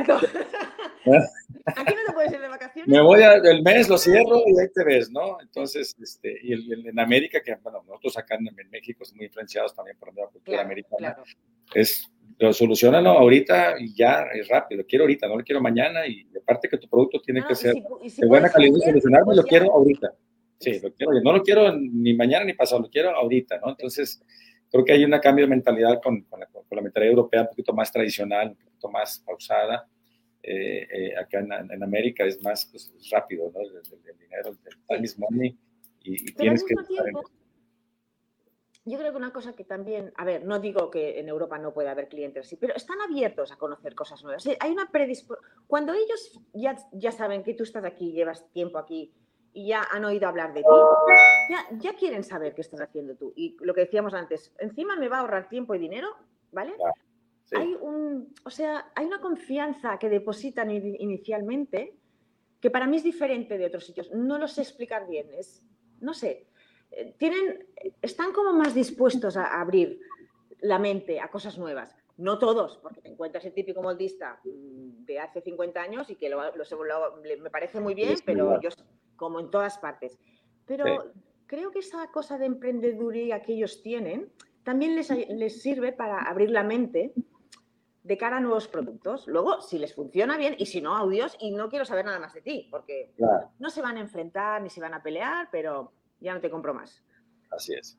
Aquí 1.67 1.95
no 1.95 2.01
te 2.07 2.13
puedes 2.13 2.33
ir 2.33 2.41
de 2.41 2.49
vacaciones. 2.49 2.89
Me 2.89 3.01
voy 3.01 3.23
al 3.23 3.63
mes, 3.63 3.89
lo 3.89 3.99
cierro 3.99 4.43
y 4.47 4.59
ahí 4.59 4.69
te 4.75 4.85
ves, 4.85 5.11
¿no? 5.11 5.41
Entonces, 5.41 5.95
este, 6.03 6.39
y 6.43 6.53
el, 6.53 6.89
en 6.89 6.99
América, 6.99 7.41
que 7.43 7.55
bueno, 7.63 7.83
nosotros 7.87 8.17
acá 8.19 8.35
en, 8.35 8.49
México 8.71 9.05
somos 9.05 9.19
muy 9.19 9.27
influenciados 9.27 9.75
también 9.75 9.97
por 9.99 10.15
la 10.15 10.27
cultura 10.27 10.63
americana, 10.63 11.17
es 11.75 12.11
lo 12.39 12.53
solucionalo 12.53 13.11
ahorita 13.11 13.77
y 13.79 13.95
ya 13.95 14.25
es 14.33 14.49
rápido. 14.49 14.83
Lo 14.83 14.87
quiero 14.87 15.05
ahorita, 15.05 15.29
no 15.29 15.37
lo 15.37 15.45
quiero 15.45 15.61
mañana. 15.61 16.07
Y 16.07 16.27
aparte 16.37 16.69
que 16.69 16.79
tu 16.79 16.89
producto 16.89 17.21
tiene 17.21 17.45
que 17.47 17.55
ser 17.55 17.75
de 17.75 18.27
buena 18.27 18.51
calidad 18.51 18.77
y 18.77 18.81
solucionarlo, 18.81 19.27
pues 19.27 19.37
lo 19.37 19.45
quiero 19.45 19.73
ahorita. 19.73 20.13
Sí, 20.59 20.81
lo 20.81 20.93
quiero. 20.93 21.13
No 21.23 21.33
lo 21.33 21.43
quiero 21.43 21.77
ni 21.77 22.15
mañana 22.15 22.45
ni 22.45 22.55
pasado, 22.55 22.83
lo 22.83 22.91
quiero 22.91 23.11
ahorita, 23.11 23.59
¿no? 23.59 23.71
Entonces, 23.71 24.23
creo 24.71 24.85
que 24.85 24.93
hay 24.93 25.05
un 25.05 25.19
cambio 25.19 25.45
de 25.45 25.51
mentalidad 25.51 26.01
con, 26.03 26.23
con, 26.23 26.41
la, 26.41 26.47
con, 26.47 26.65
la, 26.71 26.83
mentalidad 26.83 27.11
europea 27.11 27.43
un 27.43 27.49
poquito 27.49 27.73
más 27.73 27.93
tradicional, 27.93 28.51
un 28.51 28.57
poquito 28.57 28.91
más 28.91 29.23
pausada. 29.25 29.89
Eh, 30.43 30.87
eh, 30.93 31.17
acá 31.17 31.41
en, 31.41 31.83
América 31.83 32.25
es 32.25 32.43
más 32.43 32.67
pues, 32.67 32.93
rápido, 33.11 33.51
¿no? 33.55 33.61
El, 33.61 34.19
dinero, 34.19 34.51
el 34.51 34.87
time 34.87 35.05
is 35.05 35.19
money 35.19 35.57
y, 36.03 36.33
tienes 36.35 36.63
que 36.65 36.75
yo 38.87 38.99
creo 38.99 39.13
que 39.13 39.17
una 39.17 39.33
cosa 39.33 39.55
que 39.55 39.65
también, 39.65 40.13
a 40.17 40.27
ver, 40.27 40.45
no 40.45 40.59
digo 40.59 40.91
que 40.91 41.19
en 41.19 41.29
Europa 41.29 41.59
no 41.59 41.73
pueda 41.73 41.93
haber 41.93 42.09
clientes 42.09 42.47
así, 42.47 42.57
pero 42.57 42.75
están 42.75 43.01
abiertos 43.01 43.51
a 43.51 43.57
conocer 43.57 43.95
cosas 43.95 44.23
nuevas. 44.23 44.47
Hay 44.61 44.73
una 44.73 44.91
predisposición. 44.91 45.51
Cuando 45.67 45.95
ellos 45.95 46.39
ya, 46.53 46.77
ya 46.93 47.11
saben 47.11 47.43
que 47.43 47.55
tú 47.55 47.63
estás 47.63 47.85
aquí, 47.85 48.13
llevas 48.13 48.47
tiempo 48.53 48.77
aquí 48.77 49.15
y 49.55 49.69
ya 49.69 49.87
han 49.91 50.05
oído 50.05 50.29
hablar 50.29 50.53
de 50.53 50.61
ti, 50.61 50.69
ya, 51.49 51.67
ya 51.79 51.95
quieren 51.95 52.25
saber 52.25 52.55
qué 52.55 52.61
estás 52.61 52.81
haciendo 52.81 53.15
tú. 53.15 53.33
Y 53.37 53.57
lo 53.61 53.73
que 53.73 53.83
decíamos 53.83 54.13
antes, 54.13 54.53
encima 54.59 54.97
me 54.97 55.09
va 55.09 55.19
a 55.19 55.21
ahorrar 55.21 55.49
tiempo 55.49 55.75
y 55.75 55.79
dinero, 55.79 56.09
¿vale? 56.53 56.75
hay 57.53 57.75
un, 57.81 58.35
o 58.45 58.51
sea, 58.51 58.91
hay 58.95 59.07
una 59.07 59.21
confianza 59.21 59.99
que 59.99 60.09
depositan 60.09 60.71
inicialmente 60.71 61.95
que 62.61 62.71
para 62.71 62.87
mí 62.87 62.97
es 62.97 63.05
diferente 63.05 63.59
de 63.59 63.67
otros 63.67 63.85
sitios. 63.85 64.11
No 64.11 64.39
lo 64.39 64.49
sé 64.49 64.63
explicar 64.63 65.07
bien, 65.07 65.29
es, 65.35 65.63
no 66.01 66.15
sé, 66.15 66.47
eh, 66.91 67.15
tienen, 67.19 67.67
están 68.01 68.33
como 68.33 68.53
más 68.53 68.75
dispuestos 68.75 69.37
a 69.37 69.61
abrir 69.61 70.01
la 70.61 70.79
mente 70.79 71.21
a 71.21 71.31
cosas 71.31 71.59
nuevas. 71.59 71.95
No 72.17 72.39
todos, 72.39 72.79
porque 72.79 73.01
te 73.01 73.09
encuentras 73.09 73.45
el 73.45 73.53
típico 73.53 73.83
moldista 73.83 74.41
mm, 74.45 75.05
de 75.05 75.19
hace 75.19 75.41
50 75.43 75.81
años 75.81 76.11
y 76.11 76.17
que 76.17 76.29
lo, 76.29 76.41
me 77.41 77.51
parece 77.51 77.81
muy 77.81 77.95
bien, 77.95 78.17
pero 78.25 78.61
yo, 78.61 78.71
como 79.17 79.41
en 79.41 79.51
todas 79.51 79.79
partes. 79.79 80.19
Pero 80.67 81.13
creo 81.47 81.71
que 81.71 81.81
esa 81.81 82.07
cosa 82.09 82.39
de 82.39 82.47
emprendeduría 82.47 83.43
que 83.43 83.55
ellos 83.55 83.83
tienen 83.83 84.33
también 84.63 84.97
les, 84.97 85.11
les 85.11 85.61
sirve 85.61 85.93
para 85.93 86.23
abrir 86.23 86.51
la 86.51 86.65
mente 86.65 87.13
de 88.05 88.19
cara 88.19 88.37
a 88.37 88.41
nuevos 88.41 88.69
productos. 88.69 89.27
Luego, 89.27 89.63
si 89.63 89.79
les 89.79 89.95
funciona 89.95 90.37
bien 90.37 90.55
y 90.59 90.67
si 90.67 90.81
no, 90.81 90.95
audios 90.95 91.37
y 91.41 91.51
no 91.51 91.69
quiero 91.71 91.87
saber 91.87 92.05
nada 92.05 92.21
más 92.21 92.35
de 92.35 92.43
ti, 92.43 92.69
porque 92.71 93.13
no 93.59 93.71
se 93.71 93.83
van 93.83 93.97
a 93.97 94.01
enfrentar 94.01 94.63
ni 94.63 94.71
se 94.71 94.81
van 94.81 94.95
a 94.95 95.03
pelear, 95.03 95.49
pero 95.51 95.93
ya 96.21 96.35
no 96.35 96.41
te 96.41 96.51
compro 96.51 96.75
más. 96.75 97.03
Así 97.51 97.75
es. 97.75 97.99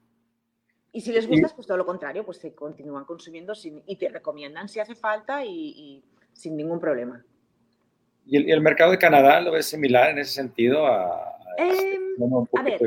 Y 0.91 1.01
si 1.01 1.11
les 1.11 1.27
gusta, 1.27 1.49
pues 1.53 1.67
todo 1.67 1.77
lo 1.77 1.85
contrario, 1.85 2.23
pues 2.23 2.37
se 2.37 2.53
continúan 2.53 3.03
consumiendo 3.03 3.53
y 3.85 3.97
te 3.97 4.07
recomiendan 4.09 4.69
si 4.69 4.79
hace 4.79 4.95
falta 4.95 5.43
y, 5.43 6.05
sin 6.33 6.55
ningún 6.55 6.79
problema. 6.79 7.25
¿Y 8.27 8.51
el, 8.51 8.61
mercado 8.61 8.91
de 8.91 8.97
Canadá 8.97 9.39
lo 9.41 9.51
ves 9.51 9.67
similar 9.67 10.09
en 10.09 10.19
ese 10.19 10.31
sentido 10.31 10.85
a, 10.87 11.37
em, 11.57 12.15
a 12.57 12.63
ver, 12.63 12.79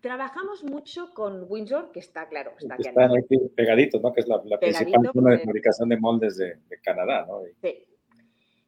Trabajamos 0.00 0.64
mucho 0.64 1.12
con 1.12 1.44
Windsor, 1.48 1.90
que 1.92 2.00
está 2.00 2.26
claro. 2.28 2.52
Está 2.58 2.76
Están 2.76 3.12
aquí 3.16 3.36
pegaditos, 3.54 4.00
¿no? 4.00 4.12
Que 4.12 4.20
es 4.20 4.28
la, 4.28 4.40
principal 4.58 5.10
zona 5.12 5.32
de 5.32 5.38
fabricación 5.40 5.90
de 5.90 5.98
moldes 5.98 6.36
de, 6.38 6.58
Canadá, 6.82 7.26
¿no? 7.26 7.42
Sí. 7.60 7.84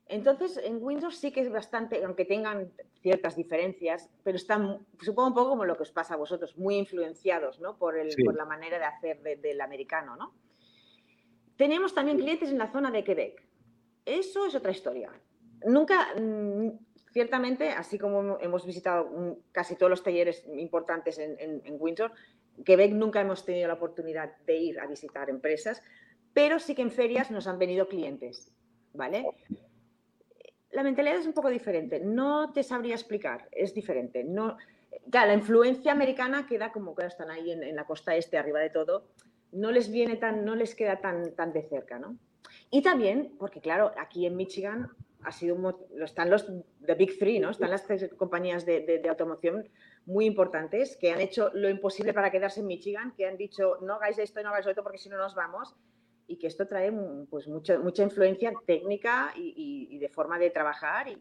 Entonces, 0.08 0.60
en 0.62 0.82
Windsor 0.82 1.14
sí 1.14 1.32
que 1.32 1.40
es 1.40 1.50
bastante, 1.50 2.04
aunque 2.04 2.26
tengan 2.26 2.70
ciertas 3.00 3.34
diferencias, 3.34 4.10
pero 4.22 4.36
están, 4.36 4.86
supongo 5.00 5.28
un 5.28 5.34
poco 5.34 5.48
como 5.50 5.64
lo 5.64 5.74
que 5.74 5.84
os 5.84 5.90
pasa 5.90 6.14
a 6.14 6.16
vosotros, 6.18 6.58
muy 6.58 6.76
influenciados 6.76 7.60
¿no? 7.60 7.78
por, 7.78 7.96
el, 7.96 8.14
por 8.22 8.34
la 8.34 8.44
manera 8.44 8.78
de 8.78 8.84
hacer 8.84 9.22
del 9.22 9.60
americano. 9.62 10.14
¿no? 10.16 10.34
Tenemos 11.56 11.94
también 11.94 12.18
clientes 12.18 12.50
en 12.50 12.58
la 12.58 12.70
zona 12.70 12.90
de 12.90 13.04
Quebec. 13.04 13.42
Eso 14.04 14.44
es 14.44 14.54
otra 14.54 14.70
historia. 14.70 15.10
Nunca, 15.66 16.14
mm, 16.18 16.70
Ciertamente, 17.12 17.68
así 17.68 17.98
como 17.98 18.38
hemos 18.40 18.64
visitado 18.64 19.36
casi 19.52 19.76
todos 19.76 19.90
los 19.90 20.02
talleres 20.02 20.46
importantes 20.56 21.18
en, 21.18 21.60
Windsor, 21.78 22.10
Quebec 22.64 22.92
nunca 22.92 23.20
hemos 23.20 23.44
tenido 23.44 23.68
la 23.68 23.74
oportunidad 23.74 24.34
de 24.46 24.56
ir 24.56 24.80
a 24.80 24.86
visitar 24.86 25.28
empresas, 25.28 25.82
pero 26.32 26.58
sí 26.58 26.74
que 26.74 26.80
en 26.80 26.90
ferias 26.90 27.30
nos 27.30 27.46
han 27.46 27.58
venido 27.58 27.86
clientes, 27.86 28.50
¿vale? 28.94 29.26
La 30.70 30.82
mentalidad 30.82 31.16
es 31.16 31.26
un 31.26 31.34
poco 31.34 31.50
diferente, 31.50 32.00
no 32.00 32.50
te 32.54 32.62
sabría 32.62 32.94
explicar, 32.94 33.46
es 33.52 33.74
diferente. 33.74 34.24
No, 34.24 34.56
la 35.12 35.34
influencia 35.34 35.92
americana 35.92 36.46
queda 36.46 36.72
como 36.72 36.94
que 36.94 37.04
están 37.04 37.30
ahí 37.30 37.50
en, 37.50 37.76
la 37.76 37.84
costa 37.84 38.16
este, 38.16 38.38
arriba 38.38 38.60
de 38.60 38.70
todo, 38.70 39.08
no 39.52 39.70
les 39.70 39.92
viene 39.92 40.16
tan, 40.16 40.46
no 40.46 40.54
les 40.54 40.74
queda 40.74 40.98
tan, 41.02 41.34
tan 41.34 41.52
de 41.52 41.62
cerca, 41.64 41.98
¿no? 41.98 42.16
Y 42.70 42.80
también, 42.80 43.34
porque 43.38 43.60
claro, 43.60 43.92
aquí 43.98 44.24
en 44.24 44.36
Michigan 44.36 44.88
ha 45.24 45.32
sido 45.32 45.78
están 46.02 46.30
los 46.30 46.46
the 46.84 46.94
Big 46.94 47.18
Three, 47.18 47.38
¿no? 47.38 47.50
Están 47.50 47.70
las 47.70 47.86
tres 47.86 48.10
compañías 48.16 48.66
de, 48.66 49.02
automoción 49.08 49.68
muy 50.06 50.26
importantes 50.26 50.96
que 50.96 51.12
han 51.12 51.20
hecho 51.20 51.50
lo 51.54 51.68
imposible 51.68 52.12
para 52.12 52.30
quedarse 52.30 52.60
en 52.60 52.66
Michigan, 52.66 53.12
que 53.16 53.26
han 53.26 53.36
dicho 53.36 53.78
no 53.82 53.94
hagáis 53.94 54.18
esto 54.18 54.40
y 54.40 54.42
no 54.42 54.50
hagáis 54.50 54.66
esto 54.66 54.82
porque 54.82 54.98
si 54.98 55.08
no 55.08 55.16
nos 55.16 55.34
vamos 55.34 55.74
y 56.26 56.36
que 56.36 56.46
esto 56.46 56.66
trae 56.66 56.92
pues 57.30 57.46
mucha 57.46 58.02
influencia 58.02 58.52
técnica 58.66 59.32
y, 59.36 59.98
de 59.98 60.08
forma 60.08 60.38
de 60.38 60.50
trabajar 60.50 61.08
y, 61.08 61.18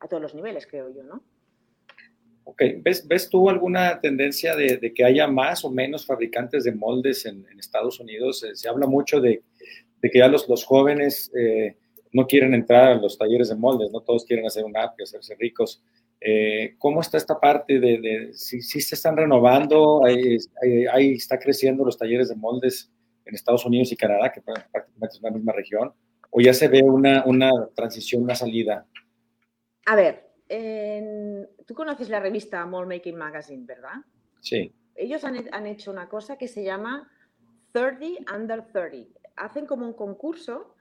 a 0.00 0.08
todos 0.08 0.22
los 0.22 0.34
niveles, 0.34 0.66
creo 0.66 0.90
yo, 0.90 1.02
¿no? 1.02 1.22
Ok, 2.44 2.62
¿ves, 2.82 3.08
ves 3.08 3.30
tú 3.30 3.48
alguna 3.48 4.00
tendencia 4.00 4.54
de, 4.54 4.92
que 4.94 5.04
haya 5.04 5.26
más 5.26 5.64
o 5.64 5.70
menos 5.70 6.04
fabricantes 6.04 6.64
de 6.64 6.72
moldes 6.72 7.24
en, 7.24 7.46
Estados 7.58 8.00
Unidos? 8.00 8.44
Se, 8.52 8.68
habla 8.68 8.86
mucho 8.86 9.20
de, 9.20 9.42
que 10.02 10.18
ya 10.18 10.28
los, 10.28 10.46
los 10.46 10.64
jóvenes 10.64 11.32
eh, 11.34 11.78
no 12.14 12.26
quieren 12.28 12.54
entrar 12.54 12.92
a 12.92 12.94
los 12.94 13.18
talleres 13.18 13.48
de 13.48 13.56
moldes, 13.56 13.90
no 13.90 14.00
todos 14.00 14.24
quieren 14.24 14.46
hacer 14.46 14.64
un 14.64 14.76
app 14.76 14.98
y 14.98 15.02
hacerse 15.02 15.34
ricos. 15.34 15.82
Eh, 16.20 16.76
¿Cómo 16.78 17.00
está 17.00 17.18
esta 17.18 17.40
parte 17.40 17.80
de, 17.80 18.30
si, 18.32 18.62
se 18.62 18.94
están 18.94 19.16
renovando? 19.16 20.02
Ahí, 20.04 21.12
está 21.12 21.40
creciendo 21.40 21.84
los 21.84 21.98
talleres 21.98 22.28
de 22.28 22.36
moldes 22.36 22.90
en 23.24 23.34
Estados 23.34 23.66
Unidos 23.66 23.90
y 23.90 23.96
Canadá, 23.96 24.30
que 24.32 24.40
prácticamente 24.40 25.16
es 25.16 25.22
la 25.22 25.30
misma 25.32 25.52
región, 25.52 25.92
o 26.30 26.40
ya 26.40 26.54
se 26.54 26.68
ve 26.68 26.82
una, 26.82 27.24
una 27.26 27.50
transición, 27.74 28.22
una 28.22 28.36
salida? 28.36 28.86
A 29.86 29.96
ver, 29.96 30.30
tú 31.66 31.74
conoces 31.74 32.08
la 32.08 32.20
revista 32.20 32.64
Mold 32.64 32.88
Making 32.88 33.16
Magazine, 33.16 33.64
¿verdad? 33.66 33.96
Sí. 34.40 34.72
Ellos 34.94 35.24
han, 35.24 35.48
han 35.50 35.66
hecho 35.66 35.90
una 35.90 36.08
cosa 36.08 36.38
que 36.38 36.46
se 36.46 36.62
llama 36.62 37.10
30 37.72 38.32
Under 38.32 38.62
30. 38.72 39.18
Hacen 39.34 39.66
como 39.66 39.84
un 39.84 39.94
concurso 39.94 40.73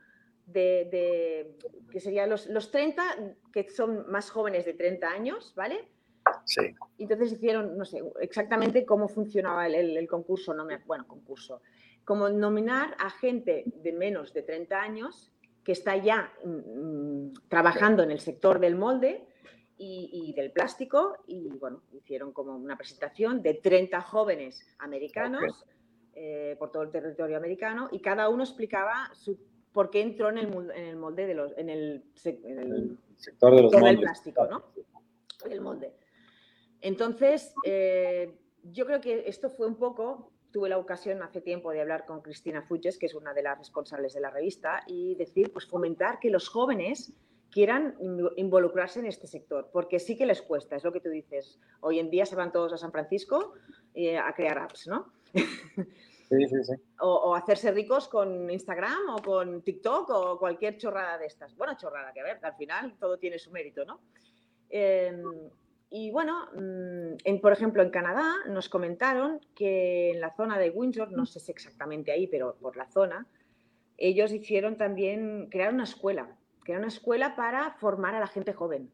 de, 0.53 1.57
que 1.91 1.99
serían 1.99 2.29
los, 2.29 2.47
los 2.47 2.71
30 2.71 3.35
que 3.51 3.69
son 3.69 4.09
más 4.09 4.29
jóvenes 4.29 4.65
de 4.65 4.73
30 4.73 5.07
años, 5.07 5.53
¿vale? 5.55 5.89
Sí. 6.45 6.61
Entonces 6.97 7.33
hicieron, 7.33 7.77
no 7.77 7.85
sé, 7.85 8.01
exactamente 8.21 8.85
cómo 8.85 9.07
funcionaba 9.07 9.67
el, 9.67 9.97
el, 9.97 10.07
concurso, 10.07 10.53
no 10.53 10.63
me, 10.63 10.77
bueno, 10.85 11.05
concurso, 11.07 11.61
como 12.05 12.29
nominar 12.29 12.95
a 12.99 13.09
gente 13.09 13.63
de 13.65 13.91
menos 13.91 14.33
de 14.33 14.43
30 14.43 14.81
años 14.81 15.33
que 15.63 15.71
está 15.71 15.95
ya 15.97 16.31
mm, 16.43 16.49
mm, 16.49 17.33
trabajando 17.47 18.03
en 18.03 18.11
el 18.11 18.19
sector 18.19 18.59
del 18.59 18.75
molde 18.75 19.27
y, 19.85 20.33
del 20.33 20.51
plástico 20.51 21.17
y 21.27 21.49
bueno, 21.57 21.81
hicieron 21.91 22.31
como 22.31 22.55
una 22.55 22.77
presentación 22.77 23.41
de 23.41 23.55
30 23.55 23.99
jóvenes 23.99 24.65
americanos 24.79 25.65
eh, 26.13 26.55
por 26.57 26.71
todo 26.71 26.83
el 26.83 26.91
territorio 26.91 27.35
americano 27.35 27.89
y 27.91 27.99
cada 27.99 28.29
uno 28.29 28.43
explicaba 28.43 29.09
su 29.13 29.37
por 29.73 29.89
qué 29.89 30.01
entró 30.01 30.29
en 30.29 30.37
el, 30.37 30.71
en 30.71 30.85
el 30.85 30.95
molde 30.95 31.25
de 31.25 31.33
los, 31.33 31.57
en 31.57 31.69
el, 31.69 32.03
sector 32.15 33.55
de 33.55 33.63
los 33.63 33.73
moldes. 33.73 33.99
plástico, 33.99 34.47
¿no? 34.47 34.63
El 35.49 35.61
molde. 35.61 35.93
Entonces, 36.79 37.53
eh, 37.65 38.37
yo 38.63 38.85
creo 38.85 39.01
que 39.01 39.23
esto 39.27 39.49
fue 39.49 39.67
un 39.67 39.75
poco, 39.75 40.31
tuve 40.51 40.69
la 40.69 40.77
ocasión 40.77 41.21
hace 41.23 41.41
tiempo 41.41 41.71
de 41.71 41.81
hablar 41.81 42.05
con 42.05 42.21
Cristina 42.21 42.61
Fuches, 42.61 42.97
que 42.97 43.07
es 43.07 43.15
una 43.15 43.33
de 43.33 43.41
las 43.41 43.57
responsables 43.57 44.13
de 44.13 44.21
la 44.21 44.29
revista, 44.29 44.83
y 44.87 45.15
decir, 45.15 45.51
pues 45.51 45.65
fomentar 45.65 46.19
que 46.19 46.29
los 46.29 46.47
jóvenes 46.47 47.13
quieran 47.49 47.95
involucrarse 48.35 48.99
en 48.99 49.05
este 49.05 49.27
sector, 49.27 49.69
porque 49.71 49.99
sí 49.99 50.17
que 50.17 50.25
les 50.25 50.41
cuesta, 50.41 50.75
es 50.75 50.83
lo 50.83 50.91
que 50.91 50.99
tú 50.99 51.09
dices. 51.09 51.59
Hoy 51.81 51.99
en 51.99 52.09
día 52.09 52.25
se 52.25 52.35
van 52.35 52.51
todos 52.51 52.73
a 52.73 52.77
San 52.77 52.91
Francisco 52.91 53.53
eh, 53.93 54.17
a 54.17 54.33
crear 54.33 54.57
apps, 54.57 54.87
¿no? 54.87 55.13
O, 56.99 57.35
hacerse 57.35 57.71
ricos 57.71 58.07
con 58.07 58.49
Instagram 58.49 59.09
o 59.15 59.21
con 59.21 59.61
TikTok 59.61 60.09
o 60.09 60.39
cualquier 60.39 60.77
chorrada 60.77 61.17
de 61.17 61.25
estas. 61.25 61.55
Bueno, 61.55 61.75
chorrada, 61.77 62.11
que 62.13 62.21
a 62.21 62.23
ver, 62.23 62.39
al 62.41 62.55
final 62.55 62.95
todo 62.99 63.17
tiene 63.17 63.39
su 63.39 63.51
mérito, 63.51 63.85
¿no? 63.85 64.01
Em, 64.69 65.21
y 65.89 66.09
bueno, 66.11 66.47
mm, 66.55 67.17
en, 67.23 67.41
por 67.41 67.53
ejemplo, 67.53 67.83
en 67.83 67.91
Canadá 67.91 68.33
nos 68.47 68.67
comentaron 68.67 69.39
que 69.55 70.11
en 70.11 70.21
la 70.21 70.35
zona 70.35 70.57
de 70.57 70.71
Windsor, 70.71 71.11
no 71.11 71.25
sé 71.25 71.39
si 71.39 71.51
exactamente 71.51 72.11
ahí, 72.11 72.27
pero 72.27 72.55
por 72.55 72.75
la 72.75 72.87
zona, 72.87 73.27
ellos 73.97 74.31
hicieron 74.31 74.75
también, 74.75 75.49
crear 75.51 75.73
una 75.73 75.83
escuela, 75.83 76.35
crear 76.63 76.79
una 76.79 76.87
escuela 76.87 77.35
para 77.35 77.71
formar 77.75 78.15
a 78.15 78.19
la 78.19 78.27
gente 78.27 78.53
joven. 78.53 78.91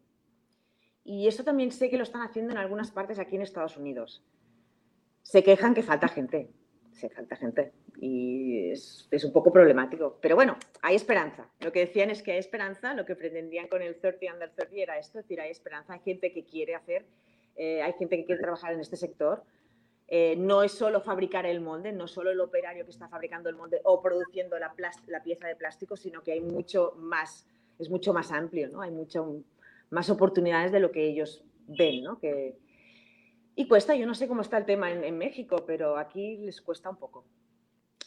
Y 1.06 1.28
eso 1.28 1.44
también 1.44 1.72
sé 1.72 1.90
que 1.90 1.98
lo 1.98 2.04
están 2.04 2.22
haciendo 2.22 2.52
en 2.52 2.58
algunas 2.58 2.92
partes 2.92 3.18
aquí 3.18 3.36
en 3.36 3.42
Estados 3.44 3.78
Unidos. 3.78 4.24
Se 5.24 5.44
quejan 5.44 5.74
que 5.74 5.84
falta 5.84 6.08
gente, 6.08 6.52
se 7.00 7.10
falta 7.10 7.36
gente 7.36 7.72
y 8.00 8.72
es, 8.72 9.08
un 9.24 9.32
poco 9.32 9.52
problemático. 9.52 10.18
Pero 10.22 10.36
bueno, 10.36 10.58
hay 10.82 10.96
esperanza. 10.96 11.50
Lo 11.60 11.72
que 11.72 11.80
decían 11.80 12.10
es 12.10 12.22
que 12.22 12.34
hay 12.34 12.40
esperanza, 12.40 12.94
lo 12.94 13.06
que 13.06 13.16
pretendían 13.16 13.68
con 13.68 13.82
el 13.82 13.96
30 13.96 14.34
under 14.34 14.52
30 14.52 14.76
era 14.76 14.98
esto, 14.98 15.20
es 15.20 15.26
decir, 15.26 15.42
hay 15.42 15.52
esperanza, 15.52 15.94
hay 15.94 16.00
gente 16.00 16.32
que 16.32 16.46
quiere 16.46 16.76
hacer, 16.76 17.06
eh, 17.56 17.82
hay 17.82 17.94
gente 17.94 18.18
que 18.18 18.26
quiere 18.26 18.42
trabajar 18.42 18.74
en 18.74 18.80
este 18.80 18.98
sector. 18.98 19.44
Eh, 20.08 20.36
no 20.38 20.64
es 20.64 20.72
solo 20.72 21.02
fabricar 21.02 21.46
el 21.46 21.62
molde, 21.62 21.92
no 21.92 22.08
solo 22.08 22.32
el 22.32 22.40
operario 22.40 22.84
que 22.84 22.92
está 22.92 23.08
fabricando 23.08 23.48
el 23.48 23.56
molde 23.56 23.80
o 23.84 24.02
produciendo 24.02 24.58
la, 24.58 24.74
la 25.08 25.24
pieza 25.24 25.48
de 25.48 25.56
plástico, 25.56 25.96
sino 25.96 26.24
que 26.24 26.32
hay 26.32 26.42
mucho 26.42 26.94
más, 26.98 27.48
es 27.78 27.90
mucho 27.90 28.12
más 28.12 28.32
amplio, 28.32 28.70
¿no? 28.70 28.82
Hay 28.82 28.92
mucho 28.92 29.44
más 29.92 30.10
oportunidades 30.10 30.72
de 30.72 30.80
lo 30.80 30.92
que 30.92 31.08
ellos 31.08 31.44
ven, 31.68 32.04
¿no? 32.04 32.20
Que, 32.20 32.58
y 33.60 33.68
cuesta, 33.68 33.94
yo 33.94 34.08
no 34.08 34.16
sé 34.16 34.26
cómo 34.30 34.42
está 34.42 34.58
el 34.58 34.64
tema 34.64 34.90
en, 34.90 35.18
México, 35.18 35.66
pero 35.68 35.98
aquí 35.98 36.38
les 36.38 36.62
cuesta 36.62 36.90
un 36.90 36.96
poco. 36.96 37.26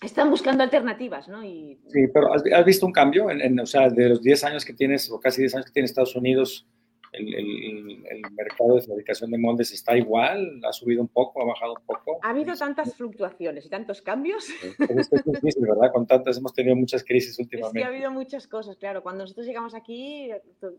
Están 0.02 0.30
buscando 0.30 0.62
alternativas, 0.62 1.28
¿no? 1.28 1.44
Y... 1.44 1.78
Sí, 1.88 2.08
pero 2.08 2.32
¿has, 2.32 2.64
visto 2.64 2.86
un 2.86 2.92
cambio? 2.92 3.28
En, 3.30 3.60
o 3.60 3.66
sea, 3.66 3.90
de 3.90 4.08
los 4.08 4.22
10 4.22 4.44
años 4.44 4.64
que 4.64 4.72
tienes, 4.72 5.10
o 5.10 5.20
casi 5.20 5.42
10 5.42 5.56
años 5.56 5.66
que 5.66 5.72
tiene 5.72 5.84
Estados 5.84 6.16
Unidos, 6.16 6.66
el, 7.12 8.22
mercado 8.30 8.76
de 8.76 8.80
fabricación 8.80 9.30
de 9.30 9.36
moldes 9.36 9.74
está 9.74 9.94
igual, 9.94 10.58
ha 10.66 10.72
subido 10.72 11.02
un 11.02 11.08
poco, 11.08 11.42
ha 11.42 11.44
bajado 11.44 11.74
un 11.74 11.84
poco. 11.84 12.18
Ha 12.22 12.30
habido 12.30 12.54
tantas 12.54 12.94
fluctuaciones 12.94 13.66
y 13.66 13.68
tantos 13.68 14.00
cambios. 14.00 14.48
Es, 14.88 15.10
difícil, 15.10 15.66
¿verdad? 15.66 15.92
Con 15.92 16.06
tantas 16.06 16.38
hemos 16.38 16.54
tenido 16.54 16.76
muchas 16.76 17.04
crisis 17.04 17.38
últimamente. 17.38 17.78
Es 17.78 17.82
que 17.82 17.86
ha 17.86 17.94
habido 17.94 18.10
muchas 18.10 18.48
cosas, 18.48 18.78
claro. 18.78 19.02
Cuando 19.02 19.24
nosotros 19.24 19.46
llegamos 19.46 19.74
aquí 19.74 20.30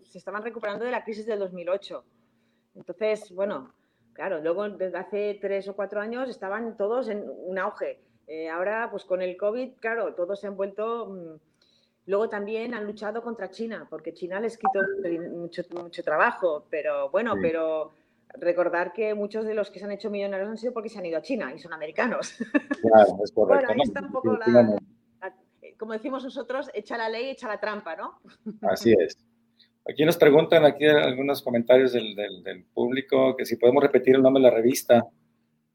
se 0.02 0.18
estaban 0.18 0.42
recuperando 0.42 0.84
de 0.84 0.90
la 0.90 1.04
crisis 1.04 1.28
del 1.28 1.38
2008. 1.38 2.04
Entonces, 2.74 3.32
bueno, 3.32 3.72
claro, 4.14 4.40
luego 4.42 4.70
desde 4.70 4.98
hace 4.98 5.38
tres 5.42 5.68
o 5.68 5.76
cuatro 5.76 6.00
años 6.00 6.30
estaban 6.30 6.78
todos 6.78 7.10
en 7.10 7.24
un 7.28 7.58
auge. 7.60 8.00
Eh, 8.28 8.50
ahora, 8.50 8.88
pues 8.90 9.04
con 9.06 9.22
el 9.22 9.36
COVID, 9.36 9.74
claro, 9.80 10.14
todos 10.14 10.40
se 10.40 10.48
han 10.48 10.56
vuelto... 10.56 11.08
Mm, 11.08 11.54
Luego 12.06 12.28
también 12.28 12.74
han 12.74 12.86
luchado 12.86 13.22
contra 13.22 13.50
China, 13.50 13.88
porque 13.90 14.14
China 14.14 14.40
les 14.40 14.58
quitó 14.58 14.80
mucho, 15.32 15.64
mucho 15.72 16.04
trabajo, 16.04 16.66
pero 16.70 17.10
bueno, 17.10 17.36
pero 17.42 17.94
recordar 18.34 18.92
que 18.92 19.14
muchos 19.14 19.46
de 19.46 19.54
los 19.54 19.70
que 19.70 19.80
se 19.80 19.86
han 19.86 19.92
hecho 19.92 20.10
millonarios 20.10 20.50
han 20.50 20.58
sido 20.58 20.74
porque 20.74 20.90
se 20.90 21.00
han 21.00 21.06
ido 21.06 21.18
a 21.18 21.22
China 21.22 21.54
y 21.56 21.60
son 21.60 21.72
americanos. 21.72 22.36
Claro, 22.82 23.20
es 23.24 23.32
correcto. 23.34 23.68
bueno, 23.68 23.70
ahí 23.70 23.82
está 23.84 24.02
un 24.02 24.12
poco 24.12 24.36
la, 24.36 24.78
como 25.78 25.94
decimos 25.94 26.24
nosotros, 26.24 26.70
echa 26.74 26.98
la 26.98 27.10
ley, 27.10 27.30
echa 27.30 27.48
la 27.48 27.60
trampa, 27.60 27.96
¿no? 27.96 28.20
Así 28.62 28.94
es. 28.98 29.18
Aquí 29.90 30.06
nos 30.06 30.18
preguntan, 30.18 30.64
aquí 30.66 30.86
algunos 30.86 31.42
comentarios 31.42 31.92
del, 31.92 32.16
del, 32.16 32.64
público, 32.74 33.36
que 33.36 33.46
si 33.46 33.58
podemos 33.58 33.84
repetir 33.84 34.16
el 34.16 34.22
nombre 34.22 34.42
de 34.42 34.50
la 34.50 34.56
revista, 34.56 35.04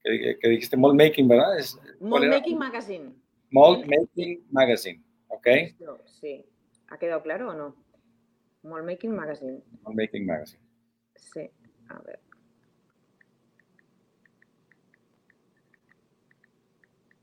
que, 0.02 0.38
que 0.40 0.48
dijiste 0.48 0.76
Mold 0.76 0.96
Making, 0.96 1.28
¿verdad? 1.28 1.58
Mold 2.00 2.28
Making 2.28 2.58
Magazine. 2.58 3.14
Mold 3.50 3.86
Making 3.86 4.46
Magazine. 4.50 5.02
¿Ok? 5.28 5.46
Sí. 6.20 6.44
¿Ha 6.88 6.98
quedado 6.98 7.22
claro 7.22 7.50
o 7.50 7.54
no? 7.54 7.76
Mall 8.62 8.84
Making 8.84 9.14
Magazine. 9.14 9.62
Mall 9.82 9.94
Making 9.94 10.26
Magazine. 10.26 10.62
Sí, 11.14 11.50
a 11.88 11.98
ver. 12.00 12.20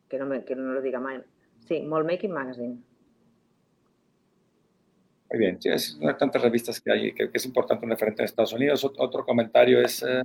Que 0.08 0.20
no, 0.20 0.26
me, 0.26 0.46
que 0.46 0.56
no 0.56 0.74
lo 0.74 0.82
diga 0.82 1.00
mal. 1.00 1.26
Sí, 1.60 1.82
Mall 1.82 2.06
Making 2.06 2.32
Magazine. 2.32 2.84
Muy 5.36 5.44
bien, 5.44 5.62
sí, 5.62 5.68
es 5.68 6.00
tantas 6.18 6.42
revistas 6.42 6.80
que 6.80 6.90
hay, 6.90 7.14
que, 7.14 7.30
es 7.34 7.46
importante 7.46 7.84
un 7.84 7.92
referente 7.92 8.22
en 8.22 8.26
Estados 8.26 8.54
Unidos. 8.54 8.86
Otro 8.86 9.26
comentario 9.26 9.82
es 9.82 10.02
eh, 10.02 10.22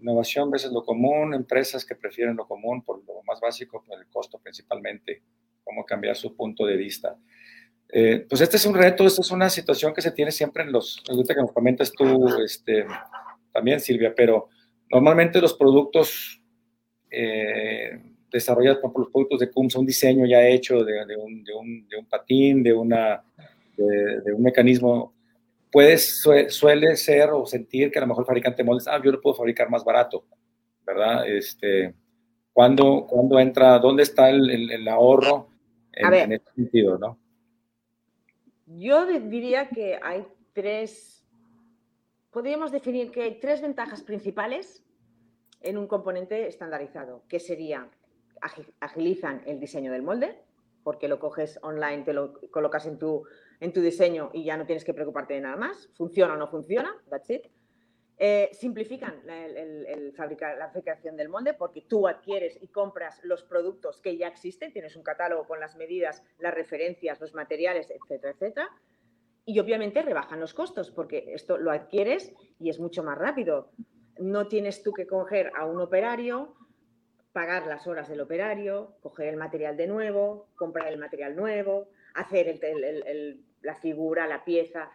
innovación 0.00 0.50
veces 0.50 0.72
lo 0.72 0.82
común, 0.82 1.34
empresas 1.34 1.84
que 1.84 1.94
prefieren 1.94 2.34
lo 2.34 2.46
común 2.46 2.80
por 2.80 3.04
lo 3.06 3.22
más 3.24 3.40
básico, 3.42 3.84
por 3.86 3.98
el 3.98 4.06
costo 4.06 4.38
principalmente 4.38 5.20
cómo 5.62 5.84
cambiar 5.84 6.16
su 6.16 6.34
punto 6.34 6.64
de 6.64 6.78
vista. 6.78 7.14
Eh, 7.90 8.24
pues 8.26 8.40
este 8.40 8.56
es 8.56 8.64
un 8.64 8.74
reto, 8.74 9.06
esta 9.06 9.20
es 9.20 9.30
una 9.30 9.50
situación 9.50 9.92
que 9.92 10.00
se 10.00 10.12
tiene 10.12 10.32
siempre 10.32 10.62
en 10.62 10.72
los, 10.72 11.02
ahorita 11.06 11.34
que 11.34 11.42
nos 11.42 11.52
comentas 11.52 11.92
tú 11.92 12.26
este, 12.42 12.86
también, 13.52 13.80
Silvia, 13.80 14.14
pero 14.16 14.48
normalmente 14.90 15.42
los 15.42 15.52
productos 15.52 16.40
eh, 17.10 18.00
desarrollados 18.30 18.78
por 18.78 18.98
los 18.98 19.10
productos 19.10 19.40
de 19.40 19.50
CUMS, 19.50 19.74
un 19.74 19.84
diseño 19.84 20.24
ya 20.24 20.40
hecho 20.48 20.82
de, 20.84 21.02
un, 21.18 21.44
de, 21.44 21.52
un, 21.52 21.86
de 21.86 21.98
un, 21.98 22.06
patín, 22.06 22.62
de, 22.62 22.72
una, 22.72 23.22
de, 23.84 24.32
un 24.32 24.42
mecanismo, 24.42 25.14
puedes, 25.70 26.22
suele 26.48 26.96
ser 26.96 27.30
o 27.30 27.46
sentir 27.46 27.90
que 27.90 27.98
a 27.98 28.02
lo 28.02 28.08
mejor 28.08 28.22
el 28.22 28.26
fabricante 28.26 28.62
de 28.62 28.66
moldes, 28.66 28.88
ah, 28.88 29.00
yo 29.02 29.12
lo 29.12 29.20
puedo 29.20 29.36
fabricar 29.36 29.70
más 29.70 29.84
barato, 29.84 30.24
¿verdad? 30.86 31.28
Este, 31.28 31.94
¿cuándo, 32.52 33.06
cuando 33.08 33.38
entra, 33.38 33.78
dónde 33.78 34.02
está 34.02 34.30
el, 34.30 34.70
el 34.70 34.88
ahorro? 34.88 35.48
en, 35.98 36.32
ese 36.32 36.44
sentido, 36.54 36.98
¿no? 36.98 37.18
Yo 38.66 39.06
diría 39.06 39.68
que 39.68 39.98
hay 40.02 40.26
tres, 40.52 41.24
podríamos 42.30 42.70
definir 42.70 43.10
que 43.10 43.22
hay 43.22 43.40
tres 43.40 43.62
ventajas 43.62 44.02
principales 44.02 44.84
en 45.60 45.78
un 45.78 45.86
componente 45.86 46.46
estandarizado, 46.46 47.24
que 47.28 47.40
sería 47.40 47.88
agilizan 48.80 49.42
el 49.46 49.58
diseño 49.58 49.90
del 49.90 50.02
molde, 50.02 50.40
porque 50.84 51.08
lo 51.08 51.18
coges 51.18 51.58
online, 51.62 52.04
te 52.04 52.12
lo 52.12 52.34
colocas 52.50 52.86
en 52.86 52.98
tu, 52.98 53.24
en 53.60 53.72
tu 53.72 53.80
diseño 53.80 54.30
y 54.32 54.44
ya 54.44 54.56
no 54.56 54.66
tienes 54.66 54.84
que 54.84 54.94
preocuparte 54.94 55.34
de 55.34 55.40
nada 55.40 55.56
más. 55.56 55.88
Funciona 55.94 56.34
o 56.34 56.36
no 56.36 56.48
funciona, 56.48 56.94
that's 57.08 57.30
it. 57.30 57.46
Eh, 58.20 58.50
simplifican 58.52 59.22
el, 59.30 60.12
la 60.16 60.70
fabricación 60.70 61.16
del 61.16 61.28
molde 61.28 61.54
porque 61.54 61.82
tú 61.82 62.08
adquieres 62.08 62.58
y 62.60 62.66
compras 62.66 63.20
los 63.22 63.44
productos 63.44 64.00
que 64.00 64.16
ya 64.16 64.26
existen, 64.26 64.72
tienes 64.72 64.96
un 64.96 65.04
catálogo 65.04 65.46
con 65.46 65.60
las 65.60 65.76
medidas, 65.76 66.24
las 66.38 66.52
referencias, 66.52 67.20
los 67.20 67.32
materiales, 67.34 67.90
etcétera, 67.90 68.32
etcétera. 68.32 68.70
Y 69.44 69.60
obviamente 69.60 70.02
rebajan 70.02 70.40
los 70.40 70.52
costos 70.52 70.90
porque 70.90 71.32
esto 71.32 71.58
lo 71.58 71.70
adquieres 71.70 72.32
y 72.58 72.70
es 72.70 72.80
mucho 72.80 73.04
más 73.04 73.16
rápido. 73.16 73.70
No 74.18 74.48
tienes 74.48 74.82
tú 74.82 74.92
que 74.92 75.06
coger 75.06 75.52
a 75.54 75.64
un 75.64 75.80
operario, 75.80 76.56
pagar 77.32 77.68
las 77.68 77.86
horas 77.86 78.08
del 78.08 78.20
operario, 78.20 78.96
coger 79.00 79.28
el 79.28 79.36
material 79.36 79.76
de 79.76 79.86
nuevo, 79.86 80.48
comprar 80.56 80.88
el 80.92 80.98
material 80.98 81.36
nuevo, 81.36 81.88
hacer 82.14 82.48
la 83.62 83.74
figura, 83.74 84.26
la 84.26 84.44
pieza. 84.44 84.90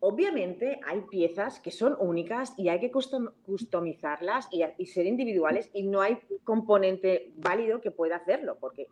Obviamente 0.00 0.80
hay 0.86 1.00
piezas 1.02 1.60
que 1.60 1.70
son 1.70 1.96
únicas 1.98 2.54
y 2.56 2.68
hay 2.68 2.78
que 2.78 2.90
customizarlas 2.90 4.48
y, 4.52 4.86
ser 4.86 5.06
individuales 5.06 5.70
y 5.72 5.82
no 5.82 6.00
hay 6.00 6.18
componente 6.44 7.32
válido 7.36 7.80
que 7.80 7.90
pueda 7.90 8.16
hacerlo, 8.16 8.58
porque 8.60 8.86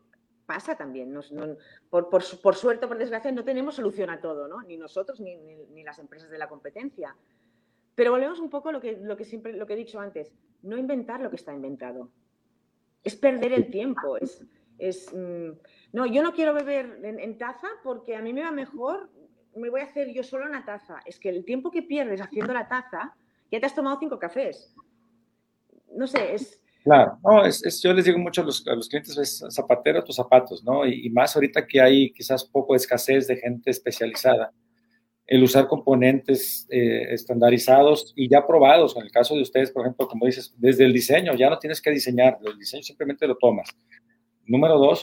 pasa 0.46 0.76
también. 0.76 1.14
por, 1.90 2.22
suerte 2.54 2.86
o 2.86 2.88
por 2.88 2.98
desgracia 2.98 3.30
no 3.30 3.44
tenemos 3.44 3.76
solución 3.76 4.10
a 4.10 4.20
todo, 4.20 4.48
¿no? 4.48 4.62
ni 4.62 4.76
nosotros 4.76 5.20
ni, 5.20 5.84
las 5.84 5.98
empresas 5.98 6.28
de 6.30 6.38
la 6.38 6.48
competencia. 6.48 7.16
Pero 7.94 8.10
volvemos 8.10 8.40
un 8.40 8.50
poco 8.50 8.70
a 8.70 8.72
lo 8.72 8.80
que, 8.80 9.24
siempre, 9.24 9.52
lo 9.52 9.66
que 9.66 9.74
he 9.74 9.76
dicho 9.76 10.00
antes, 10.00 10.34
no 10.62 10.76
inventar 10.76 11.20
lo 11.20 11.30
que 11.30 11.36
está 11.36 11.54
inventado. 11.54 12.10
Es 13.04 13.14
perder 13.14 13.52
el 13.52 13.70
tiempo, 13.70 14.16
es, 14.16 14.44
es 14.78 15.12
mm, 15.12 15.50
no, 15.92 16.06
yo 16.06 16.22
no 16.22 16.32
quiero 16.32 16.52
beber 16.52 17.00
en, 17.02 17.38
taza 17.38 17.68
porque 17.82 18.16
a 18.16 18.22
mí 18.22 18.32
me 18.32 18.42
va 18.42 18.50
mejor 18.50 19.10
me 19.56 19.70
voy 19.70 19.80
a 19.80 19.84
hacer 19.84 20.12
yo 20.12 20.22
solo 20.22 20.46
una 20.46 20.64
taza. 20.64 21.00
Es 21.06 21.18
que 21.18 21.30
el 21.30 21.44
tiempo 21.44 21.70
que 21.70 21.82
pierdes 21.82 22.20
haciendo 22.20 22.52
la 22.52 22.68
taza, 22.68 23.14
ya 23.50 23.58
te 23.58 23.66
has 23.66 23.74
tomado 23.74 23.98
cinco 23.98 24.18
cafés. 24.18 24.74
No 25.94 26.06
sé, 26.06 26.34
es... 26.34 26.60
Claro, 26.84 27.18
no, 27.24 27.44
es, 27.44 27.82
yo 27.82 27.92
les 27.92 28.04
digo 28.04 28.18
mucho 28.18 28.42
a 28.42 28.44
los, 28.44 28.62
clientes, 28.62 29.16
es 29.18 29.42
zapatero 29.50 29.98
a 29.98 30.04
tus 30.04 30.14
zapatos, 30.14 30.62
¿no? 30.62 30.86
Y, 30.86 31.10
más 31.10 31.34
ahorita 31.34 31.66
que 31.66 31.80
hay 31.80 32.12
quizás 32.12 32.44
poco 32.44 32.74
de 32.74 32.76
escasez 32.76 33.26
de 33.26 33.36
gente 33.36 33.70
especializada, 33.70 34.52
el 35.26 35.42
usar 35.42 35.66
componentes 35.66 36.64
eh, 36.70 37.12
estandarizados 37.12 38.12
y 38.14 38.28
ya 38.28 38.46
probados, 38.46 38.96
en 38.96 39.02
el 39.02 39.10
caso 39.10 39.34
de 39.34 39.42
ustedes, 39.42 39.72
por 39.72 39.82
ejemplo, 39.82 40.06
como 40.06 40.26
dices, 40.26 40.54
desde 40.58 40.84
el 40.84 40.92
diseño, 40.92 41.34
ya 41.34 41.50
no 41.50 41.58
tienes 41.58 41.82
que 41.82 41.90
diseñar, 41.90 42.38
el 42.44 42.56
diseño 42.56 42.84
simplemente 42.84 43.26
lo 43.26 43.36
tomas. 43.36 43.68
Número 44.46 44.78
dos, 44.78 45.02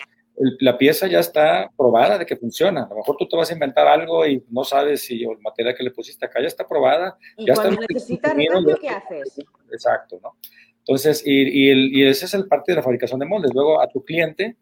la 0.59 0.77
pieza 0.77 1.07
ya 1.07 1.19
está 1.19 1.71
probada 1.77 2.17
de 2.17 2.25
que 2.25 2.35
funciona. 2.35 2.83
A 2.83 2.89
lo 2.89 2.97
mejor 2.97 3.17
tú 3.17 3.27
te 3.27 3.37
vas 3.37 3.49
a 3.49 3.53
inventar 3.53 3.87
algo 3.87 4.25
y 4.25 4.43
no 4.49 4.63
sabes 4.63 5.01
si 5.05 5.23
el 5.23 5.39
material 5.39 5.75
que 5.75 5.83
le 5.83 5.91
pusiste 5.91 6.25
acá 6.25 6.41
ya 6.41 6.47
está 6.47 6.67
probada. 6.67 7.17
Y 7.37 7.45
ya 7.45 7.53
cuando 7.53 7.81
necesitas 7.81 8.33
¿qué 8.81 8.89
haces? 8.89 9.39
Exacto, 9.71 10.19
¿no? 10.21 10.35
Entonces, 10.79 11.23
y, 11.25 11.31
y, 11.31 12.01
y 12.01 12.05
ese 12.05 12.25
es 12.25 12.33
el 12.33 12.47
parte 12.47 12.71
de 12.71 12.77
la 12.77 12.83
fabricación 12.83 13.19
de 13.19 13.25
moldes. 13.25 13.51
Luego, 13.53 13.79
a 13.79 13.87
tu 13.87 14.03
cliente, 14.03 14.57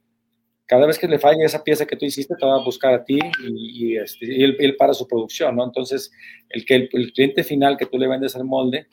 cada 0.71 0.85
vez 0.85 0.97
que 0.97 1.07
le 1.07 1.19
falle 1.19 1.43
esa 1.43 1.63
pieza 1.65 1.85
que 1.85 1.97
tú 1.97 2.05
hiciste, 2.05 2.33
te 2.39 2.45
va 2.45 2.55
a 2.55 2.63
buscar 2.63 2.93
a 2.93 3.03
ti 3.03 3.19
y, 3.43 3.97
este, 3.97 4.25
y 4.25 4.41
él, 4.41 4.75
para 4.77 4.93
su 4.93 5.05
producción, 5.05 5.55
¿no? 5.55 5.65
Entonces, 5.65 6.11
el 6.47 6.63
que 6.63 6.87
el, 6.93 7.11
cliente 7.11 7.43
final 7.43 7.75
que 7.75 7.87
tú 7.87 7.97
le 7.97 8.07
vendes 8.07 8.35
al 8.37 8.45
molde 8.45 8.87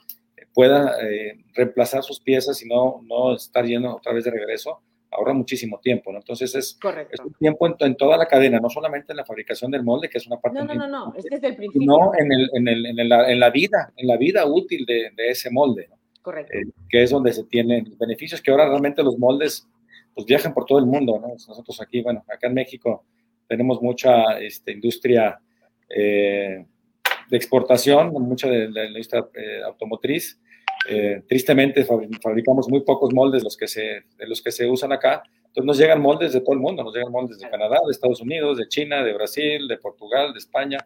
pueda 0.53 0.96
eh, 1.01 1.38
reemplazar 1.55 2.03
sus 2.03 2.18
piezas 2.18 2.61
y 2.64 2.68
no, 2.68 3.03
no 3.07 3.35
estar 3.35 3.64
yendo 3.64 3.94
otra 3.94 4.12
vez 4.12 4.24
de 4.24 4.33
regreso, 4.33 4.81
ahorra 5.11 5.33
muchísimo 5.33 5.81
tiempo, 5.81 6.12
¿no? 6.12 6.18
Entonces 6.18 6.55
es, 6.55 6.79
es 7.11 7.21
un 7.21 7.33
tiempo 7.35 7.66
en, 7.81 7.97
toda 7.97 8.16
la 8.16 8.27
cadena, 8.27 8.61
no 8.61 8.68
solamente 8.68 9.12
en 9.12 9.16
la 9.16 9.25
fabricación 9.25 9.71
del 9.71 9.83
molde, 9.83 10.09
que 10.09 10.18
es 10.18 10.27
una 10.27 10.38
parte... 10.38 10.59
No, 10.59 10.64
no, 10.64 10.75
no, 10.75 10.87
no, 10.87 11.14
es 11.16 11.25
desde 11.25 11.49
el 11.49 11.57
principio. 11.57 11.87
No, 11.87 12.12
en, 12.18 12.33
el, 12.33 12.51
en, 12.55 12.68
el, 12.68 12.87
en, 12.87 12.99
el, 12.99 13.12
en, 13.12 13.40
la 13.40 13.51
vida, 13.51 13.92
en 13.97 14.07
la 14.07 14.16
vida 14.16 14.47
útil 14.47 14.85
de, 14.87 15.11
de 15.16 15.31
ese 15.31 15.51
molde, 15.51 15.88
¿no? 15.88 15.97
Correcto. 16.23 16.59
Eh, 16.59 16.64
que 16.88 17.03
es 17.03 17.11
donde 17.11 17.33
se 17.33 17.44
tienen 17.44 17.97
beneficios, 17.99 18.42
que 18.42 18.51
ahora 18.51 18.68
realmente 18.68 19.03
los 19.03 19.18
moldes 19.18 19.66
pues 20.14 20.27
viajan 20.27 20.53
por 20.53 20.64
todo 20.64 20.79
el 20.79 20.87
mundo, 20.87 21.18
¿no? 21.21 21.29
Nosotros 21.29 21.81
aquí, 21.81 22.03
bueno, 22.03 22.25
acá 22.29 22.49
en 22.49 22.55
México 22.55 23.05
tenemos 23.47 23.81
mucha 23.81 24.38
este, 24.40 24.73
industria 24.73 25.40
eh, 25.88 26.66
de 27.31 27.37
exportación, 27.37 28.12
mucha 28.12 28.49
de, 28.49 28.68
la 28.68 28.87
industria 28.87 29.27
eh, 29.35 29.62
automotriz, 29.64 30.40
eh, 30.90 31.22
tristemente 31.29 31.84
fabricamos 31.84 32.66
muy 32.70 32.80
pocos 32.80 33.12
moldes 33.12 33.45
los 33.45 33.59
que 33.59 33.68
se, 33.68 34.05
de 34.16 34.26
los 34.26 34.41
que 34.41 34.51
se 34.51 34.66
usan 34.66 34.91
acá. 34.91 35.22
Entonces 35.36 35.64
nos 35.64 35.78
llegan 35.78 36.01
moldes 36.01 36.32
de 36.32 36.41
todo 36.41 36.55
el 36.55 36.61
mundo, 36.61 36.82
nos 36.82 36.95
llegan 36.95 37.12
moldes 37.12 37.39
de 37.39 37.51
Canadá, 37.51 37.78
de 37.84 37.91
Estados 37.91 38.22
Unidos, 38.22 38.57
de 38.57 38.68
China, 38.68 39.05
de 39.05 39.12
Brasil, 39.12 39.68
de 39.68 39.76
Portugal, 39.76 40.32
de 40.32 40.39
España. 40.39 40.78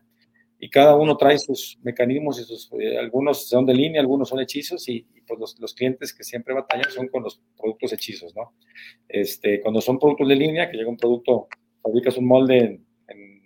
Y 0.58 0.68
cada 0.70 0.96
uno 0.96 1.16
trae 1.16 1.38
sus 1.38 1.78
mecanismos 1.82 2.40
y 2.40 2.44
sus, 2.44 2.68
eh, 2.80 2.98
algunos 2.98 3.48
son 3.48 3.64
de 3.64 3.74
línea, 3.74 4.00
algunos 4.00 4.28
son 4.28 4.40
hechizos 4.40 4.88
y, 4.88 5.06
pues 5.26 5.38
los, 5.38 5.60
los, 5.60 5.74
clientes 5.74 6.12
que 6.12 6.24
siempre 6.24 6.52
batallan 6.52 6.90
son 6.90 7.06
con 7.08 7.22
los 7.22 7.40
productos 7.56 7.92
hechizos, 7.92 8.34
¿no? 8.34 8.54
Este, 9.08 9.60
cuando 9.60 9.80
son 9.80 9.98
productos 9.98 10.28
de 10.28 10.36
línea, 10.36 10.68
que 10.68 10.76
llega 10.76 10.88
un 10.88 10.96
producto, 10.96 11.48
fabricas 11.80 12.16
un 12.16 12.26
molde 12.26 12.58
en, 12.58 12.86
en, 13.08 13.42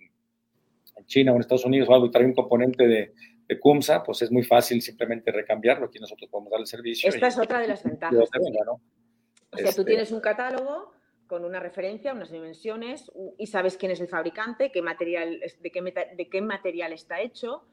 China 1.05 1.31
o 1.31 1.35
en 1.35 1.41
Estados 1.41 1.65
Unidos 1.65 1.87
o 1.87 1.93
algo 1.93 2.07
y 2.07 2.11
trae 2.11 2.25
un 2.25 2.33
componente 2.33 2.85
de, 2.85 3.13
de 3.47 3.59
CUMSA, 3.59 4.03
pues 4.03 4.21
es 4.21 4.31
muy 4.31 4.43
fácil 4.43 4.81
simplemente 4.81 5.31
recambiarlo. 5.31 5.85
Aquí 5.85 5.99
nosotros 5.99 6.29
podemos 6.29 6.51
dar 6.51 6.59
el 6.59 6.67
servicio. 6.67 7.09
Esta 7.09 7.27
es 7.27 7.37
otra 7.37 7.59
de 7.59 7.67
las 7.67 7.83
ventajas. 7.83 8.17
O 8.17 9.57
sea, 9.57 9.63
tú 9.63 9.69
este 9.69 9.85
tienes 9.85 10.11
un 10.11 10.19
catálogo 10.19 10.91
con 11.27 11.45
una 11.45 11.59
referencia, 11.59 12.13
unas 12.13 12.31
dimensiones 12.31 13.11
y 13.37 13.47
sabes 13.47 13.77
quién 13.77 13.91
es 13.91 13.99
el 14.01 14.07
fabricante, 14.07 14.71
qué 14.71 14.81
material, 14.81 15.39
de, 15.59 15.71
qué, 15.71 15.81
de 16.17 16.29
qué 16.29 16.41
material 16.41 16.93
está 16.93 17.21
hecho. 17.21 17.63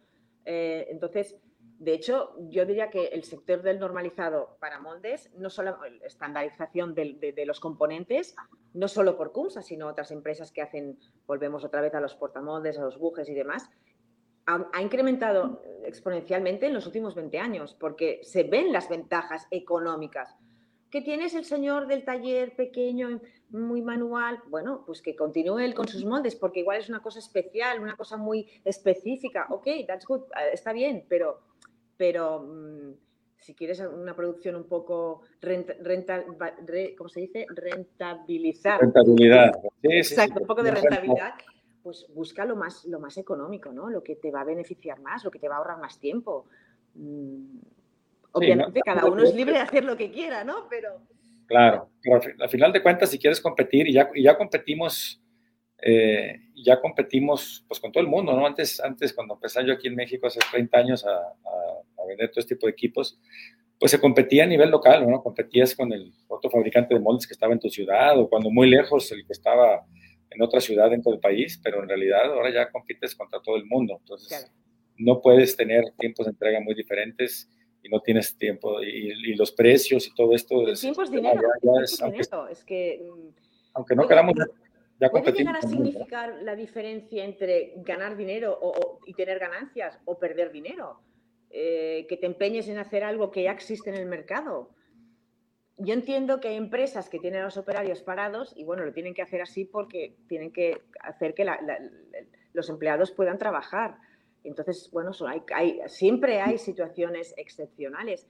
Eh, 0.45 0.87
entonces, 0.91 1.37
de 1.79 1.93
hecho, 1.93 2.35
yo 2.49 2.67
diría 2.67 2.91
que 2.91 3.07
el 3.07 3.25
sector 3.25 3.63
del 3.63 3.79
normalizado 3.79 4.57
para 4.61 4.79
moldes, 4.79 5.31
no 5.37 5.51
solo 5.51 5.79
estandarización 6.05 6.95
de, 6.95 7.45
los 7.47 7.61
componentes, 7.61 8.37
no 8.73 8.89
solo 8.89 9.17
por 9.17 9.33
CUMSA, 9.33 9.63
sino 9.63 9.89
otras 9.89 10.11
empresas 10.11 10.53
que 10.53 10.63
hacen, 10.63 10.99
volvemos 11.27 11.65
otra 11.65 11.81
vez 11.81 11.95
a 11.95 12.01
los 12.01 12.15
portamoldes, 12.15 12.79
a 12.79 12.85
los 12.85 12.99
bujes 12.99 13.29
y 13.29 13.35
demás, 13.35 13.69
ha, 14.47 14.69
ha, 14.73 14.83
incrementado 14.83 15.63
exponencialmente 15.85 16.67
en 16.67 16.75
los 16.75 16.87
últimos 16.87 17.15
20 17.15 17.39
años, 17.39 17.77
porque 17.79 18.21
se 18.23 18.45
ven 18.45 18.73
las 18.73 18.89
ventajas 18.89 19.47
económicas 19.51 20.37
que 20.95 21.03
tienes 21.03 21.35
el 21.35 21.45
señor 21.45 21.89
del 21.89 22.05
taller 22.05 22.55
pequeño, 22.55 23.21
muy 23.51 23.83
manual, 23.83 24.39
bueno, 24.49 24.85
pues 24.87 25.03
que 25.03 25.17
continúe 25.17 25.59
él 25.59 25.75
con 25.75 25.89
sus 25.89 26.05
moldes, 26.05 26.37
porque 26.37 26.61
igual 26.61 26.79
es 26.79 26.89
una 26.89 27.03
cosa 27.03 27.19
especial, 27.19 27.81
una 27.81 27.97
cosa 27.97 28.17
muy 28.17 28.49
específica. 28.65 29.49
Ok, 29.51 29.67
that's 29.89 30.07
good, 30.07 30.21
eh, 30.21 30.51
está 30.53 30.73
bien, 30.73 31.05
pero, 31.09 31.41
pero 31.97 32.45
mm, 32.45 32.93
si 33.41 33.57
quieres 33.57 33.81
una 33.81 34.15
producción 34.15 34.55
un 34.55 34.69
poco 34.69 35.23
renta, 35.41 36.25
¿cómo 36.97 37.09
se 37.09 37.23
dice? 37.23 37.45
Rentabilizar. 37.49 38.81
Rentabilidad. 38.81 39.53
Exacto, 39.83 40.43
un 40.43 40.47
poco 40.47 40.63
de 40.63 40.71
rentabilidad. 40.71 41.35
Pues 41.85 42.07
busca 42.15 42.47
lo 42.47 42.57
más, 42.57 42.87
lo 42.87 42.99
más 42.99 43.19
económico, 43.19 43.71
¿no? 43.71 43.91
Lo 43.91 44.03
que 44.03 44.17
te 44.17 44.31
va 44.31 44.41
a 44.41 44.45
beneficiar 44.45 45.01
más, 45.01 45.23
lo 45.23 45.31
que 45.31 45.39
te 45.39 45.49
va 45.49 45.57
a 45.57 45.59
ahorrar 45.59 45.79
más 45.79 46.01
tiempo. 46.01 46.47
Mm, 46.95 47.59
Obviamente, 48.33 48.81
cada 48.83 49.05
uno 49.05 49.23
es 49.23 49.35
libre 49.35 49.53
de 49.53 49.61
hacer 49.69 49.85
lo 49.85 49.95
que 49.95 50.11
quiera, 50.11 50.45
¿no? 50.45 50.67
Pero. 50.71 51.03
Claro, 51.47 51.91
pero 52.03 52.21
al 52.41 52.49
final 52.49 52.73
de 52.73 52.83
cuentas, 52.83 53.11
si 53.11 53.19
quieres 53.19 53.39
competir, 53.39 53.87
y 53.87 53.93
ya, 53.93 54.09
y 54.15 54.23
ya 54.23 54.39
competimos, 54.39 55.23
eh, 55.83 56.49
ya 56.55 56.81
competimos 56.81 57.67
pues 57.69 57.81
con 57.81 57.93
todo 57.93 58.03
el 58.03 58.09
mundo, 58.09 58.33
¿no? 58.33 58.47
Antes, 58.47 58.81
antes 58.81 59.13
cuando 59.13 59.35
empecé 59.35 59.63
yo 59.67 59.75
aquí 59.75 59.89
en 59.89 59.95
México 59.95 60.27
hace 60.27 60.41
30 60.51 60.79
años 60.79 61.05
a, 61.05 61.15
a, 61.15 62.07
vender 62.09 62.31
todo 62.31 62.41
este 62.41 62.55
tipo 62.55 62.67
de 62.67 62.73
equipos, 62.73 63.21
pues 63.79 63.91
se 63.91 64.01
competía 64.01 64.45
a 64.45 64.47
nivel 64.47 64.71
local, 64.71 65.07
¿no? 65.07 65.23
Competías 65.23 65.75
con 65.75 65.93
el 65.93 66.15
otro 66.29 66.51
fabricante 66.51 66.95
de 66.95 67.01
moldes 67.01 67.27
que 67.27 67.35
estaba 67.35 67.53
en 67.53 67.61
tu 67.61 67.69
ciudad 67.69 68.19
o 68.19 68.27
cuando 68.31 68.51
muy 68.51 68.71
lejos 68.71 69.13
el 69.13 69.27
que 69.27 69.35
estaba 69.35 69.85
en 70.31 70.43
otra 70.43 70.61
ciudad 70.61 70.91
dentro 70.91 71.13
del 71.13 71.21
país, 71.21 71.61
pero 71.63 71.83
en 71.83 71.89
realidad 71.89 72.33
ahora 72.33 72.53
ya 72.53 72.71
compites 72.71 73.15
contra 73.15 73.41
todo 73.41 73.57
el 73.57 73.67
mundo. 73.67 73.97
Entonces, 74.01 74.53
no 74.97 75.21
puedes 75.21 75.57
tener 75.57 75.85
tiempos 75.99 76.27
de 76.27 76.31
entrega 76.33 76.61
muy 76.61 76.75
diferentes 76.75 77.51
y 77.83 77.89
no 77.89 78.01
tienes 78.01 78.37
tiempo 78.37 78.83
y, 78.83 79.35
los 79.35 79.53
precios 79.53 80.07
y 80.07 80.15
todo 80.15 80.35
esto. 80.35 80.67
El 80.67 80.79
tiempo 80.79 81.03
es 81.03 81.11
dinero. 81.11 81.41
es, 81.83 82.01
aunque, 82.01 82.21
es 82.51 82.65
que, 82.65 83.01
mm, 83.03 83.29
aunque 83.75 83.95
no 83.95 84.09
queramos, 84.09 84.35
ya. 85.01 85.11
¿Puede 85.11 85.33
llegar 85.33 85.57
a 85.57 85.63
significar 85.63 86.43
la 86.43 86.57
diferencia 86.57 87.25
entre 87.25 87.75
ganar 87.77 88.17
dinero 88.17 88.57
o, 88.61 89.01
y 89.07 89.15
tener 89.15 89.39
ganancias 89.39 89.99
o 90.05 90.19
perder 90.19 90.53
dinero? 90.53 91.01
Eh, 91.51 92.07
que 92.09 92.17
te 92.17 92.27
empeñes 92.27 92.69
en 92.69 92.79
hacer 92.79 93.05
algo 93.05 93.31
que 93.31 93.45
ya 93.45 93.53
existe 93.53 93.91
en 93.91 93.97
el 93.97 94.07
mercado. 94.07 94.71
Yo 95.77 95.95
entiendo 95.95 96.41
que 96.41 96.49
hay 96.49 96.57
empresas 96.57 97.09
que 97.09 97.19
tienen 97.19 97.41
a 97.41 97.45
los 97.45 97.57
operarios 97.57 98.03
parados 98.03 98.53
y 98.57 98.65
bueno, 98.65 98.85
lo 98.85 98.93
tienen 98.93 99.15
que 99.15 99.23
hacer 99.23 99.43
así 99.43 99.65
porque 99.65 100.17
tienen 100.29 100.53
que 100.53 100.83
hacer 101.01 101.35
que 101.35 101.45
los 102.53 102.69
empleados 102.69 103.11
puedan 103.11 103.39
trabajar 103.39 103.97
entonces, 104.45 104.91
bueno, 104.93 105.11
hay, 105.55 105.81
siempre 105.87 106.41
hay 106.41 106.59
situaciones 106.59 107.35
excepcionales, 107.39 108.29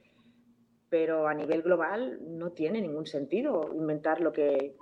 pero 0.89 1.27
a 1.27 1.33
nivel 1.33 1.61
global 1.61 2.19
no 2.21 2.51
tiene 2.53 2.81
ningún 2.81 3.05
sentido 3.05 3.69
inventar 3.75 4.21
lo 4.21 4.31
que 4.31 4.75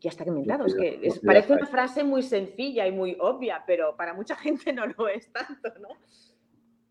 ya 0.00 0.08
está 0.08 0.24
inventado. 0.26 0.64
Es 0.64 0.74
que 0.74 1.10
parece 1.24 1.52
una 1.52 1.66
frase 1.66 2.02
muy 2.02 2.22
sencilla 2.22 2.86
y 2.86 2.92
muy 2.92 3.16
obvia, 3.20 3.62
pero 3.66 3.94
para 3.96 4.14
mucha 4.14 4.34
gente 4.36 4.72
no 4.72 4.86
lo 4.86 5.08
es 5.08 5.30
tanto, 5.30 5.78
¿no? 5.78 5.88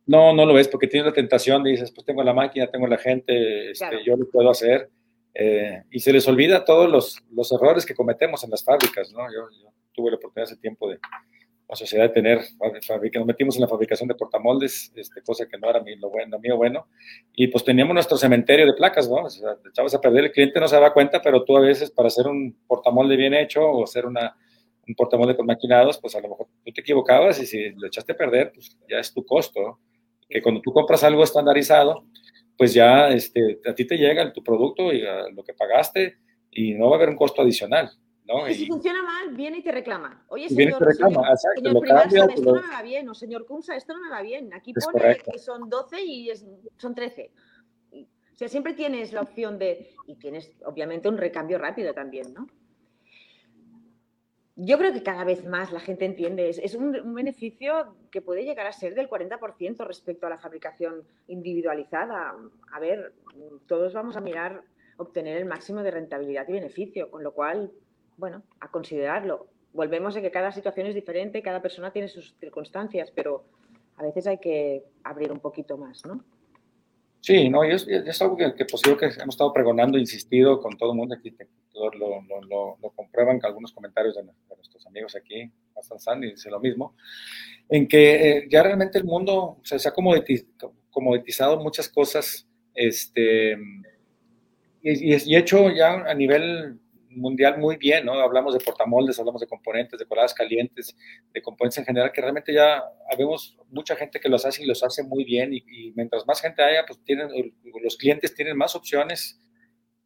No, 0.06 0.34
no 0.34 0.46
lo 0.46 0.58
es, 0.60 0.68
porque 0.68 0.88
tienes 0.88 1.08
la 1.08 1.14
tentación, 1.14 1.64
dices, 1.64 1.92
pues 1.92 2.06
tengo 2.06 2.24
la 2.24 2.34
máquina, 2.34 2.68
tengo 2.68 2.88
la 2.88 2.98
gente, 2.98 3.72
este, 3.72 4.04
yo 4.06 4.16
lo 4.16 4.30
puedo 4.30 4.50
hacer. 4.50 4.90
Eh, 5.34 5.84
y 5.92 6.00
se 6.00 6.12
les 6.12 6.28
olvida 6.28 6.66
todos 6.66 6.90
los, 6.90 7.52
errores 7.52 7.86
que 7.86 7.96
cometemos 7.96 8.44
en 8.44 8.52
las 8.52 8.64
fábricas, 8.64 9.12
¿no? 9.12 9.26
Yo, 9.32 9.50
yo 9.62 9.70
tuve 9.94 10.12
la 10.12 10.18
oportunidad 10.18 10.52
hace 10.52 10.60
tiempo 10.62 10.90
de, 10.90 11.00
la 11.72 11.78
sociedad 11.78 12.04
de 12.04 12.10
tener, 12.10 12.42
nos 12.60 13.26
metimos 13.26 13.56
en 13.56 13.62
la 13.62 13.68
fabricación 13.70 14.10
de 14.10 14.16
portamoldes, 14.16 14.92
este, 14.94 15.22
cosa 15.22 15.46
que 15.48 15.58
no 15.58 15.70
era 15.70 15.82
lo, 16.00 16.10
bueno, 16.10 16.38
mío 16.38 16.58
bueno, 16.58 16.88
y 17.34 17.48
pues 17.48 17.64
teníamos 17.64 17.94
nuestro 17.94 18.18
cementerio 18.18 18.66
de 18.66 18.74
placas, 18.74 19.10
¿no? 19.10 19.24
O 19.24 19.30
sea, 19.30 19.56
te 19.56 19.70
echabas 19.70 19.96
a 19.96 20.02
perder, 20.02 20.26
el 20.26 20.32
cliente 20.34 20.60
no 20.60 20.68
se 20.68 20.76
daba 20.76 20.92
cuenta, 20.92 21.22
pero 21.22 21.46
tú 21.46 21.56
a 21.56 21.62
veces 21.62 21.90
para 21.90 22.08
hacer 22.08 22.28
un 22.28 22.58
portamolde 22.68 23.16
bien 23.16 23.34
hecho 23.34 23.62
o 23.62 23.86
hacer 23.86 24.06
una, 24.06 24.36
un 24.86 24.96
portamolde 24.96 25.34
con 25.34 25.46
maquinados, 25.46 25.98
pues 25.98 26.14
a 26.14 26.20
lo 26.20 26.28
mejor 26.28 26.48
tú 26.66 26.74
te 26.74 26.82
equivocabas 26.82 27.40
y 27.40 27.46
si 27.46 27.70
lo 27.70 27.88
echaste 27.88 28.12
a 28.12 28.18
perder, 28.18 28.52
pues 28.54 28.78
ya 28.90 29.00
es 29.00 29.14
tu 29.14 29.26
costo, 29.26 29.80
que 30.28 30.42
cuando 30.42 30.60
tú 30.60 30.74
compras 30.74 31.06
algo 31.06 31.24
estandarizado, 31.24 32.04
pues 32.62 32.76
ya 32.76 33.10
este, 33.10 33.60
a 33.66 33.74
ti 33.74 33.88
te 33.88 33.98
llega 33.98 34.32
tu 34.32 34.44
producto 34.44 34.94
y 34.94 35.02
lo 35.34 35.44
que 35.44 35.56
pagaste 35.56 36.20
y 36.52 36.76
no 36.76 36.92
va 36.92 36.92
a 36.92 36.98
haber 36.98 37.10
un 37.10 37.16
costo 37.16 37.42
adicional. 37.42 37.90
Y 38.48 38.54
si 38.54 38.68
funciona 38.68 39.02
mal, 39.02 39.34
viene 39.36 39.58
y 39.58 39.64
te 39.64 39.72
reclama. 39.72 40.24
Oye, 40.28 40.48
señor, 40.48 40.78
señor, 40.94 41.26
señor 41.40 42.30
esto 42.30 42.54
no 42.54 42.62
me 42.62 42.70
va 42.70 42.84
bien, 42.84 43.10
o 43.10 43.16
señor 43.16 43.48
Kunsa, 43.48 43.76
esto 43.76 43.96
no 43.96 44.02
me 44.02 44.12
va 44.12 44.22
bien. 44.22 44.54
Aquí 44.54 44.76
pone 44.76 45.18
que 45.18 45.40
son 45.40 45.72
12 45.72 46.04
y 46.04 46.30
son 46.78 46.94
13. 46.94 47.32
O 47.94 48.36
sea, 48.36 48.48
siempre 48.48 48.74
tienes 48.76 49.12
la 49.12 49.22
opción 49.22 49.58
de, 49.58 49.96
y 50.06 50.18
tienes 50.18 50.52
obviamente 50.64 51.10
un 51.10 51.18
recambio 51.18 51.58
rápido 51.58 51.96
también, 51.96 52.32
¿no? 52.32 52.46
Yo 54.56 54.78
creo 54.78 54.94
que 54.94 55.02
cada 55.02 55.24
vez 55.24 55.46
más 55.46 55.72
la 55.72 55.80
gente 55.80 56.06
entiende, 56.06 56.50
es, 56.50 56.76
un, 56.76 56.96
un, 57.00 57.14
beneficio 57.14 57.96
que 58.12 58.22
puede 58.22 58.44
llegar 58.44 58.68
a 58.68 58.74
ser 58.74 58.96
del 58.96 59.10
40% 59.10 59.88
respecto 59.88 60.28
a 60.28 60.30
la 60.30 60.38
fabricación 60.38 61.04
individualizada. 61.28 62.36
A 62.72 62.80
ver, 62.80 63.14
todos 63.66 63.94
vamos 63.94 64.18
a 64.18 64.22
mirar 64.22 64.62
obtener 64.98 65.38
el 65.38 65.46
máximo 65.46 65.82
de 65.84 65.92
rentabilidad 65.92 66.48
y 66.50 66.54
beneficio, 66.54 67.10
con 67.10 67.24
lo 67.24 67.32
cual 67.32 67.72
bueno, 68.22 68.44
a 68.60 68.70
considerarlo. 68.70 69.48
Volvemos 69.74 70.16
a 70.16 70.22
que 70.22 70.30
cada 70.30 70.52
situación 70.52 70.86
es 70.86 70.94
diferente, 70.94 71.42
cada 71.42 71.62
persona 71.62 71.92
tiene 71.92 72.08
sus 72.08 72.36
circunstancias, 72.40 73.12
pero 73.16 73.44
a 73.98 74.04
veces 74.04 74.28
hay 74.28 74.38
que 74.38 74.84
abrir 75.04 75.32
un 75.32 75.40
poquito 75.40 75.76
más, 75.76 76.06
¿no? 76.06 76.24
Sí, 77.22 77.50
no, 77.50 77.64
y 77.64 77.72
es, 77.72 77.88
es 77.88 78.20
algo 78.24 78.36
que, 78.36 78.56
que, 78.56 78.66
pues, 78.66 78.82
que 78.82 79.06
hemos 79.22 79.36
estado 79.36 79.54
pregonando, 79.54 80.00
insistido 80.00 80.60
con 80.60 80.76
todo 80.76 80.92
el 80.92 80.98
mundo 80.98 81.16
aquí, 81.16 81.36
lo, 81.76 82.78
lo, 82.82 82.90
comprueban 82.96 83.40
que 83.40 83.46
algunos 83.46 83.72
comentarios 83.72 84.16
de, 84.16 84.24
nuestros 84.24 84.88
amigos 84.88 85.16
aquí, 85.16 85.50
Hassan 85.76 86.00
Sandy 86.00 86.32
dice 86.32 86.50
lo 86.50 86.60
mismo, 86.60 86.96
en 87.70 87.88
que 87.88 88.30
eh, 88.30 88.48
ya 88.50 88.64
realmente 88.64 88.98
el 88.98 89.06
mundo 89.06 89.60
se 89.64 89.76
ha 89.88 89.94
comoditizado 89.94 91.60
muchas 91.60 91.90
cosas, 91.90 92.48
este, 92.74 93.54
y, 94.82 95.32
y, 95.32 95.36
hecho 95.36 95.70
ya 95.70 96.04
a 96.10 96.16
nivel 96.16 96.80
mundial 97.16 97.58
muy 97.58 97.78
bien, 97.78 98.06
¿no? 98.06 98.14
Hablamos 98.14 98.54
de 98.54 98.60
portamoldes, 98.60 99.20
hablamos 99.20 99.42
de 99.42 99.48
componentes, 99.48 100.00
de 100.00 100.06
coladas 100.06 100.34
calientes, 100.34 100.96
de 101.34 101.42
componentes 101.42 101.80
en 101.80 101.86
general, 101.86 102.12
que 102.12 102.22
realmente 102.22 102.54
ya 102.54 102.84
vemos 103.18 103.58
mucha 103.70 103.96
gente 103.96 104.20
que 104.20 104.30
los 104.30 104.46
hace 104.46 104.64
y 104.64 104.66
los 104.66 104.84
hace 104.84 105.04
muy 105.04 105.24
bien 105.24 105.54
y, 105.54 105.92
mientras 105.96 106.26
más 106.26 106.42
gente 106.42 106.64
haya, 106.64 106.86
pues 106.86 107.04
tienen, 107.04 107.30
los 107.84 107.98
clientes 107.98 108.34
tienen 108.34 108.58
más 108.58 108.76
opciones, 108.76 109.40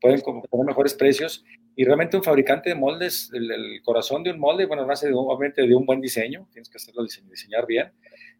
pueden 0.02 0.22
poner 0.22 0.66
mejores 0.66 0.94
precios 0.94 1.44
y 1.76 1.84
realmente 1.84 2.18
un 2.18 2.24
fabricante 2.24 2.70
de 2.70 2.76
moldes, 2.76 3.30
el, 3.34 3.82
corazón 3.84 4.24
de 4.24 4.32
un 4.32 4.40
molde, 4.40 4.66
bueno, 4.66 4.86
nace 4.86 5.08
de, 5.08 5.14
obviamente 5.14 5.66
de 5.66 5.76
un 5.76 5.86
buen 5.86 6.02
diseño, 6.02 6.48
tienes 6.52 6.70
que 6.70 6.78
hacerlo 6.78 7.04
diseñar 7.04 7.66
bien, 7.66 7.92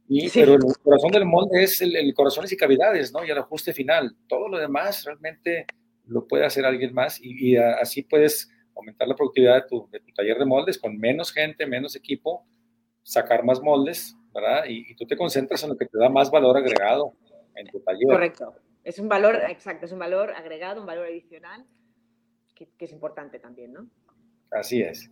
y, 0.08 0.30
pero 0.30 0.54
el 0.54 0.62
corazón 0.84 1.12
del 1.12 1.26
molde 1.26 1.64
es 1.64 1.82
el, 1.82 1.96
el 1.96 2.14
corazones 2.14 2.52
y 2.52 2.58
cavidades, 2.58 3.12
¿no? 3.12 3.26
Y 3.26 3.32
el 3.32 3.38
ajuste 3.40 3.74
final. 3.74 4.16
Todo 4.28 4.48
lo 4.48 4.60
demás 4.60 5.04
realmente 5.04 5.66
lo 6.08 6.28
puede 6.28 6.46
hacer 6.46 6.66
alguien 6.66 6.94
más 6.94 7.20
y, 7.22 7.54
y 7.54 7.58
así 7.58 8.04
puedes 8.04 8.52
aumentar 8.76 9.08
la 9.08 9.16
productividad 9.16 9.64
de 9.64 9.68
tu, 9.68 9.90
taller 10.14 10.38
de 10.38 10.46
moldes 10.46 10.78
con 10.78 10.98
menos 10.98 11.32
gente, 11.32 11.66
menos 11.66 11.96
equipo, 11.96 12.46
sacar 13.04 13.44
más 13.44 13.62
moldes, 13.62 14.16
¿verdad? 14.34 14.66
Y, 14.68 14.96
tú 14.96 15.06
te 15.06 15.16
concentras 15.16 15.64
en 15.64 15.70
lo 15.70 15.78
que 15.78 15.86
te 15.86 15.98
da 15.98 16.10
más 16.10 16.30
valor 16.30 16.58
agregado 16.58 17.14
en 17.56 17.68
tu 17.68 17.80
taller. 17.80 18.08
Correcto. 18.08 18.56
Es 18.84 19.00
un 19.00 19.10
valor, 19.10 19.36
exacto, 19.50 19.86
es 19.86 19.92
un 19.92 20.00
valor 20.00 20.32
agregado, 20.32 20.82
un 20.82 20.88
valor 20.88 21.06
adicional 21.08 21.66
que, 22.54 22.68
es 22.80 22.92
importante 22.92 23.40
también, 23.40 23.74
¿no? 23.74 23.88
Así 24.52 24.82
es. 24.82 25.10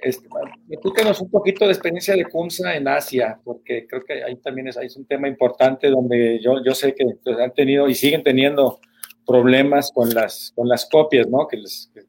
Este, 0.00 0.28
un 0.28 1.30
poquito 1.30 1.64
de 1.64 1.70
experiencia 1.70 2.14
de 2.14 2.24
CUMSA 2.24 2.74
en 2.74 2.88
Asia, 2.88 3.40
porque 3.44 3.86
creo 3.86 4.04
que 4.04 4.24
ahí 4.24 4.36
también 4.36 4.68
es, 4.68 4.76
ahí 4.76 4.86
es 4.86 4.96
un 4.96 5.06
tema 5.06 5.28
importante 5.28 5.88
donde 5.88 6.40
yo, 6.42 6.62
yo 6.64 6.74
sé 6.74 6.94
que 6.94 7.04
han 7.40 7.54
tenido 7.54 7.88
y 7.88 7.94
siguen 7.94 8.22
teniendo 8.22 8.80
problemas 9.26 9.90
con 9.92 10.10
las, 10.10 10.52
con 10.54 10.68
las 10.68 10.86
copias, 10.86 11.28
¿no? 11.28 11.46
Que, 11.46 11.62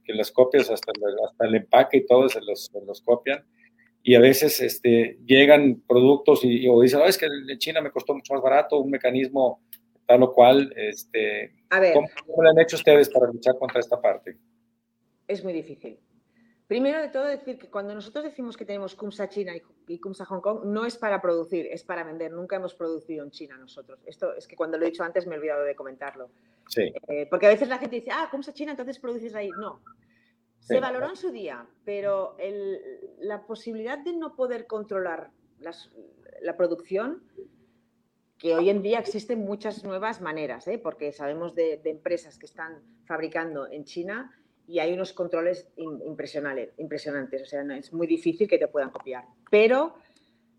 que, 0.03 0.13
las 0.13 0.31
copias 0.31 0.69
hasta, 0.69 0.91
hasta 1.27 1.45
el 1.45 1.55
empaque 1.55 1.97
y 1.97 2.05
todo 2.05 2.29
se 2.29 2.41
los, 2.41 2.71
los 2.85 3.01
copian. 3.01 3.43
y 4.03 4.15
a 4.15 4.19
veces 4.19 4.59
este, 4.61 5.17
llegan 5.25 5.81
productos 5.87 6.43
y, 6.43 6.67
o 6.67 6.81
dicen, 6.81 7.01
es 7.05 7.17
que 7.17 7.25
en 7.25 7.57
China 7.57 7.81
me 7.81 7.91
costó 7.91 8.13
mucho 8.13 8.33
más 8.33 8.41
barato, 8.41 8.79
un 8.79 8.91
mecanismo 8.91 9.61
tal 10.05 10.23
o 10.23 10.33
cual. 10.33 10.73
Este, 10.75 11.53
¿cómo, 11.69 12.07
¿Cómo 12.27 12.43
lo 12.43 12.49
han 12.49 12.59
hecho 12.59 12.75
ustedes 12.75 13.09
para 13.09 13.27
luchar 13.27 13.57
contra 13.57 13.79
esta 13.79 13.99
parte? 13.99 14.37
Es 15.27 15.43
muy 15.43 15.53
difícil. 15.53 15.97
Primero 16.67 16.99
de 16.99 17.09
todo, 17.09 17.25
decir 17.25 17.59
que 17.59 17.69
cuando 17.69 17.93
nosotros 17.93 18.23
decimos 18.23 18.57
que 18.57 18.65
tenemos 18.65 18.95
CUMSA 18.95 19.29
China 19.29 19.53
y 19.87 19.99
CUMSA 19.99 20.25
Hong 20.25 20.41
Kong, 20.41 20.65
no 20.65 20.85
es 20.85 20.97
para 20.97 21.21
producir, 21.21 21.67
es 21.67 21.83
para 21.83 22.03
vender. 22.03 22.31
Nunca 22.31 22.55
hemos 22.55 22.73
producido 22.73 23.23
en 23.23 23.29
China 23.29 23.55
nosotros. 23.57 23.99
Esto 24.05 24.33
es 24.33 24.47
que 24.47 24.55
cuando 24.55 24.77
lo 24.77 24.85
he 24.85 24.89
dicho 24.89 25.03
antes 25.03 25.27
me 25.27 25.35
he 25.35 25.37
olvidado 25.37 25.63
de 25.63 25.75
comentarlo. 25.75 26.31
Sí. 26.67 26.91
Eh, 27.07 27.27
porque 27.29 27.45
a 27.45 27.49
veces 27.49 27.69
la 27.69 27.77
gente 27.77 27.97
dice, 27.97 28.09
ah, 28.11 28.27
CUMSA 28.31 28.53
China, 28.53 28.71
entonces 28.71 28.97
produces 28.97 29.35
ahí. 29.35 29.51
No. 29.51 29.79
Se 30.59 30.79
valoró 30.79 31.09
en 31.09 31.15
su 31.15 31.31
día, 31.31 31.67
pero 31.83 32.35
la 33.19 33.45
posibilidad 33.45 33.99
de 33.99 34.13
no 34.13 34.35
poder 34.35 34.65
controlar 34.65 35.29
la 35.59 36.57
producción, 36.57 37.21
que 38.39 38.55
hoy 38.55 38.71
en 38.71 38.81
día 38.81 38.97
existen 38.97 39.45
muchas 39.45 39.83
nuevas 39.83 40.21
maneras, 40.21 40.67
¿eh? 40.67 40.79
porque 40.79 41.11
sabemos 41.13 41.53
de 41.53 41.79
empresas 41.85 42.39
que 42.39 42.47
están 42.47 42.81
fabricando 43.05 43.67
en 43.67 43.85
China 43.85 44.35
y 44.67 44.79
hay 44.79 44.93
unos 44.93 45.13
controles 45.13 45.67
impresionantes, 45.77 46.73
impresionantes, 46.77 47.41
o 47.43 47.45
sea, 47.45 47.61
es 47.77 47.93
muy 47.93 48.07
difícil 48.07 48.47
que 48.47 48.57
te 48.57 48.67
puedan 48.67 48.89
copiar. 48.89 49.25
Pero 49.49 49.95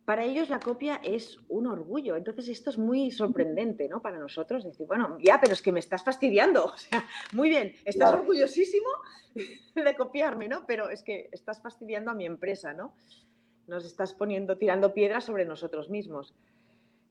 para 0.05 0.25
ellos 0.25 0.49
la 0.49 0.61
copia 0.61 1.01
es 1.03 1.39
un 1.49 1.67
orgullo, 1.67 2.15
entonces 2.15 2.49
esto 2.49 2.71
es 2.71 2.79
muy 2.79 3.11
sorprendente, 3.11 3.89
¿no? 3.89 4.01
Para 4.01 4.19
nosotros, 4.19 4.65
decir, 4.65 4.87
bueno, 4.87 5.19
ya, 5.21 5.41
pero 5.41 5.53
es 5.53 5.61
que 5.61 5.73
me 5.73 5.81
estás 5.81 6.05
fastidiando, 6.05 6.65
o 6.75 6.77
sea, 6.77 7.07
muy 7.33 7.49
bien, 7.49 7.75
estás 7.85 8.15
orgullosísimo 8.15 8.89
de 9.75 9.97
copiarme, 9.97 10.49
¿no? 10.49 10.65
Pero 10.67 10.89
es 10.91 11.03
que 11.03 11.29
estás 11.33 11.61
fastidiando 11.61 12.13
a 12.13 12.15
mi 12.15 12.25
empresa, 12.25 12.73
¿no? 12.73 12.95
Nos 13.67 13.85
estás 13.85 14.15
poniendo, 14.15 14.57
tirando 14.57 14.95
piedras 14.95 15.25
sobre 15.25 15.45
nosotros 15.45 15.91
mismos. 15.91 16.35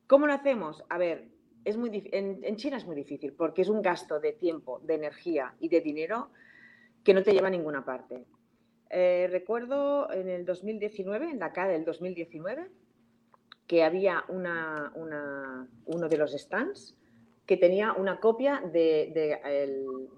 ¿Cómo 0.06 0.26
lo 0.26 0.32
hacemos? 0.32 0.82
A 0.88 0.96
ver, 0.96 1.28
es 1.66 1.76
muy, 1.76 2.08
en, 2.12 2.40
en 2.42 2.56
China 2.56 2.78
es 2.78 2.86
muy 2.86 2.96
difícil 2.96 3.34
porque 3.34 3.60
es 3.60 3.68
un 3.68 3.82
gasto 3.82 4.20
de 4.20 4.32
tiempo, 4.32 4.80
de 4.84 4.94
energía 4.94 5.54
y 5.60 5.68
de 5.68 5.82
dinero 5.82 6.30
que 7.06 7.14
no 7.14 7.22
te 7.22 7.32
lleva 7.32 7.46
a 7.46 7.50
ninguna 7.50 7.84
parte. 7.84 8.26
Eh, 8.90 9.28
recuerdo 9.30 10.12
en 10.12 10.28
el 10.28 10.44
2019, 10.44 11.30
en 11.30 11.38
la 11.38 11.52
CAD 11.52 11.68
del 11.68 11.84
2019, 11.84 12.68
que 13.68 13.84
había 13.84 14.24
una, 14.28 14.92
uno 15.84 16.08
de 16.08 16.16
los 16.16 16.32
stands 16.32 16.98
que 17.46 17.56
tenía 17.56 17.92
una 17.92 18.18
copia 18.18 18.60
de, 18.60 19.38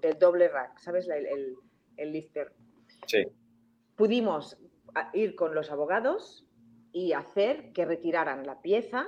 del 0.01 0.19
doble 0.19 0.47
rack, 0.47 0.79
¿sabes? 0.79 1.07
El, 1.07 1.57
el, 1.95 2.11
lifter. 2.11 2.53
Sí. 3.05 3.23
Pudimos 3.95 4.57
ir 5.13 5.35
con 5.35 5.53
los 5.53 5.69
abogados 5.69 6.47
y 6.91 7.13
hacer 7.13 7.71
que 7.71 7.85
retiraran 7.85 8.47
la 8.47 8.63
pieza 8.63 9.05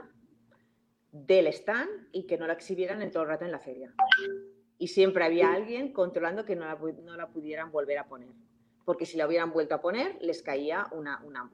del 1.12 1.48
stand 1.48 2.10
y 2.12 2.28
que 2.28 2.38
no 2.38 2.46
la 2.46 2.54
exhibieran 2.54 3.02
en 3.02 3.10
todo 3.10 3.24
el 3.24 3.30
rato 3.30 3.46
en 3.46 3.52
la 3.52 3.60
feria 3.60 3.92
y 4.82 4.88
siempre 4.88 5.24
había 5.24 5.54
alguien 5.54 5.94
controlando 5.94 6.44
que 6.44 6.56
no 6.56 6.66
la, 6.66 6.76
no 7.04 7.16
la, 7.16 7.28
pudieran 7.28 7.72
volver 7.72 8.00
a 8.00 8.08
poner. 8.08 8.30
Porque 8.84 9.06
si 9.06 9.16
la 9.16 9.28
hubieran 9.28 9.54
vuelto 9.54 9.76
a 9.76 9.80
poner, 9.80 10.18
les 10.22 10.42
caía 10.42 10.88
una, 10.92 11.22
una, 11.24 11.52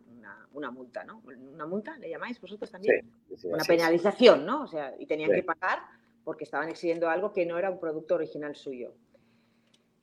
una, 0.53 0.71
multa, 0.71 1.03
¿no? 1.03 1.21
¿Una 1.53 1.65
multa 1.65 1.97
le 1.97 2.09
llamáis 2.09 2.39
vosotros 2.39 2.71
también? 2.71 3.05
Sí, 3.35 3.49
una 3.49 3.65
penalización, 3.65 4.45
¿no? 4.45 4.63
O 4.63 4.67
sea, 4.67 4.95
y 4.97 5.05
tenían 5.05 5.33
que 5.33 5.43
pagar 5.43 5.79
porque 6.23 6.45
estaban 6.45 6.69
exigiendo 6.69 7.09
algo 7.09 7.33
que 7.33 7.45
no 7.45 7.57
era 7.57 7.69
un 7.69 7.81
producto 7.81 8.15
original 8.15 8.55
suyo. 8.55 8.93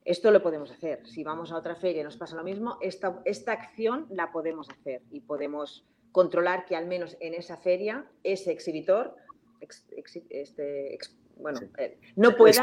Esto 0.04 0.30
lo 0.30 0.42
podemos 0.42 0.70
hacer. 0.70 1.06
Si 1.06 1.24
vamos 1.24 1.50
a 1.50 1.56
otra 1.56 1.76
feria 1.76 2.02
y 2.02 2.04
nos 2.04 2.18
pasa 2.18 2.36
lo 2.36 2.44
mismo, 2.44 2.76
esta, 2.82 3.22
esta 3.24 3.52
acción 3.52 4.06
la 4.10 4.32
podemos 4.32 4.68
hacer 4.68 5.00
y 5.10 5.20
podemos 5.20 5.86
controlar 6.12 6.66
que 6.66 6.76
al 6.76 6.84
menos 6.84 7.16
en 7.20 7.32
esa 7.32 7.56
feria 7.56 8.04
ese 8.22 8.52
exhibitor 8.52 9.16
este, 9.60 10.98
bueno, 11.36 11.60
eh, 11.78 11.98
no 12.16 12.36
pueda... 12.36 12.62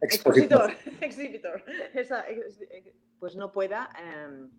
Expositor. 0.00 0.72
Expositor. 1.00 1.64
pues 3.18 3.36
no 3.36 3.52
pueda, 3.52 3.90
em, 3.98 4.50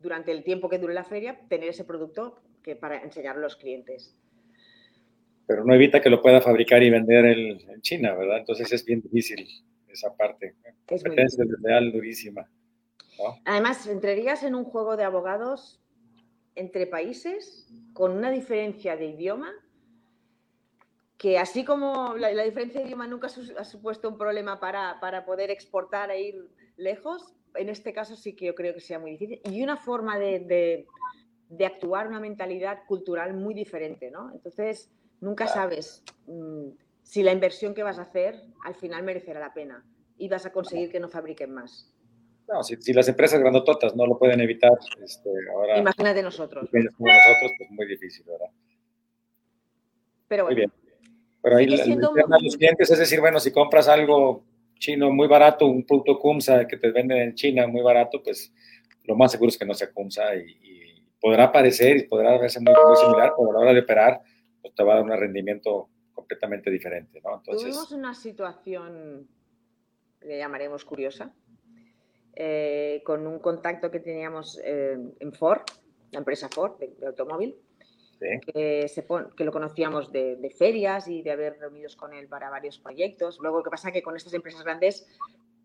durante 0.00 0.32
el 0.32 0.42
tiempo 0.44 0.68
que 0.68 0.78
dure 0.78 0.94
la 0.94 1.04
feria, 1.04 1.38
tener 1.48 1.68
ese 1.70 1.84
producto 1.84 2.42
que 2.62 2.76
para 2.76 3.02
enseñar 3.02 3.36
a 3.36 3.40
los 3.40 3.56
clientes. 3.56 4.16
Pero 5.46 5.64
no 5.64 5.74
evita 5.74 6.00
que 6.00 6.10
lo 6.10 6.22
pueda 6.22 6.40
fabricar 6.40 6.82
y 6.82 6.90
vender 6.90 7.26
en 7.26 7.80
China, 7.82 8.14
¿verdad? 8.14 8.38
Entonces 8.38 8.72
es 8.72 8.84
bien 8.84 9.02
difícil 9.02 9.46
esa 9.94 10.14
parte. 10.14 10.56
Es 10.88 11.02
competencia 11.02 11.44
durísima. 11.92 12.48
Además, 13.44 13.86
entrarías 13.86 14.42
en 14.42 14.54
un 14.54 14.64
juego 14.64 14.96
de 14.96 15.04
abogados 15.04 15.80
entre 16.54 16.86
países 16.86 17.66
con 17.92 18.12
una 18.12 18.30
diferencia 18.30 18.96
de 18.96 19.06
idioma 19.06 19.52
que 21.24 21.38
así 21.38 21.64
como 21.64 22.16
la, 22.18 22.28
diferencia 22.44 22.82
de 22.82 22.86
idioma 22.86 23.06
nunca 23.06 23.28
ha 23.28 23.64
supuesto 23.64 24.10
un 24.10 24.18
problema 24.18 24.60
para, 24.60 25.24
poder 25.24 25.50
exportar 25.50 26.10
e 26.10 26.20
ir 26.20 26.50
lejos, 26.76 27.32
en 27.54 27.70
este 27.70 27.94
caso 27.94 28.14
sí 28.14 28.36
que 28.36 28.44
yo 28.44 28.54
creo 28.54 28.74
que 28.74 28.80
sea 28.80 28.98
muy 28.98 29.12
difícil. 29.12 29.40
Y 29.50 29.62
una 29.62 29.78
forma 29.78 30.18
de, 30.18 30.84
actuar, 31.64 32.08
una 32.08 32.20
mentalidad 32.20 32.80
cultural 32.86 33.32
muy 33.32 33.54
diferente, 33.54 34.10
¿no? 34.10 34.32
Entonces, 34.34 34.90
nunca 35.22 35.46
sabes 35.46 36.04
mm, 36.26 36.72
si 37.02 37.22
la 37.22 37.32
inversión 37.32 37.72
que 37.72 37.82
vas 37.82 37.98
a 37.98 38.02
hacer 38.02 38.42
al 38.62 38.74
final 38.74 39.02
merecerá 39.02 39.40
la 39.40 39.54
pena 39.54 39.82
y 40.18 40.28
vas 40.28 40.44
a 40.44 40.52
conseguir 40.52 40.92
que 40.92 41.00
no 41.00 41.08
fabriquen 41.08 41.54
más. 41.54 41.90
No, 42.48 42.62
si, 42.62 42.92
las 42.92 43.08
empresas 43.08 43.40
grandototas 43.40 43.96
no 43.96 44.04
lo 44.06 44.18
pueden 44.18 44.42
evitar, 44.42 44.76
este, 45.02 45.30
ahora... 45.54 45.78
Imagínate 45.78 46.22
nosotros. 46.22 46.68
Como 46.70 47.10
nosotros, 47.10 47.50
pues 47.56 47.70
muy 47.70 47.86
difícil, 47.86 48.26
¿verdad? 48.26 48.50
Pero 50.28 50.44
bueno. 50.44 50.54
Muy 50.54 50.66
bien. 50.66 50.83
Pero 51.44 51.58
ahí 51.58 51.66
a 51.66 52.38
los 52.42 52.56
clientes 52.56 52.90
es 52.90 52.98
decir, 52.98 53.20
bueno, 53.20 53.38
si 53.38 53.52
compras 53.52 53.86
algo 53.86 54.42
chino 54.78 55.10
muy 55.10 55.28
barato, 55.28 55.66
un 55.66 55.84
producto 55.84 56.18
CUMSA 56.18 56.66
que 56.66 56.78
te 56.78 56.90
venden 56.90 57.18
en 57.18 57.34
China 57.34 57.66
muy 57.66 57.82
barato, 57.82 58.22
pues 58.22 58.50
lo 59.02 59.14
más 59.14 59.32
seguro 59.32 59.50
es 59.50 59.58
que 59.58 59.66
no 59.66 59.74
sea 59.74 59.92
CUMSA 59.92 60.36
y, 60.36 61.04
podrá 61.20 61.52
parecer 61.52 61.98
y 61.98 62.02
podrá 62.04 62.38
verse 62.38 62.60
muy, 62.60 62.74
similar, 62.96 63.34
pero 63.36 63.50
a 63.50 63.52
la 63.52 63.58
hora 63.58 63.72
de 63.74 63.80
operar, 63.80 64.22
pues 64.60 64.74
te 64.74 64.82
va 64.82 64.92
a 64.92 64.96
dar 64.96 65.04
un 65.04 65.10
rendimiento 65.10 65.88
completamente 66.14 66.70
diferente, 66.70 67.20
¿no? 67.22 67.36
Entonces, 67.36 67.62
Tuvimos 67.62 67.92
una 67.92 68.14
situación, 68.14 69.28
le 70.22 70.38
llamaremos 70.38 70.84
curiosa, 70.84 71.34
eh, 72.34 73.02
con 73.04 73.26
un 73.26 73.38
contacto 73.38 73.90
que 73.90 74.00
teníamos 74.00 74.60
eh, 74.64 74.98
en 75.18 75.32
Ford, 75.32 75.62
la 76.10 76.18
empresa 76.18 76.48
Ford 76.48 76.78
de 76.78 77.06
automóvil, 77.06 77.56
que, 78.46 78.88
se 78.88 79.06
que, 79.36 79.44
lo 79.44 79.52
conocíamos 79.52 80.12
de, 80.12 80.54
ferias 80.56 81.08
y 81.08 81.22
de 81.22 81.30
haber 81.30 81.58
reunidos 81.58 81.96
con 81.96 82.12
él 82.12 82.28
para 82.28 82.50
varios 82.50 82.78
proyectos. 82.78 83.38
Luego, 83.40 83.62
que 83.62 83.70
pasa 83.70 83.88
es 83.88 83.94
que 83.94 84.02
con 84.02 84.16
estas 84.16 84.34
empresas 84.34 84.62
grandes 84.62 85.06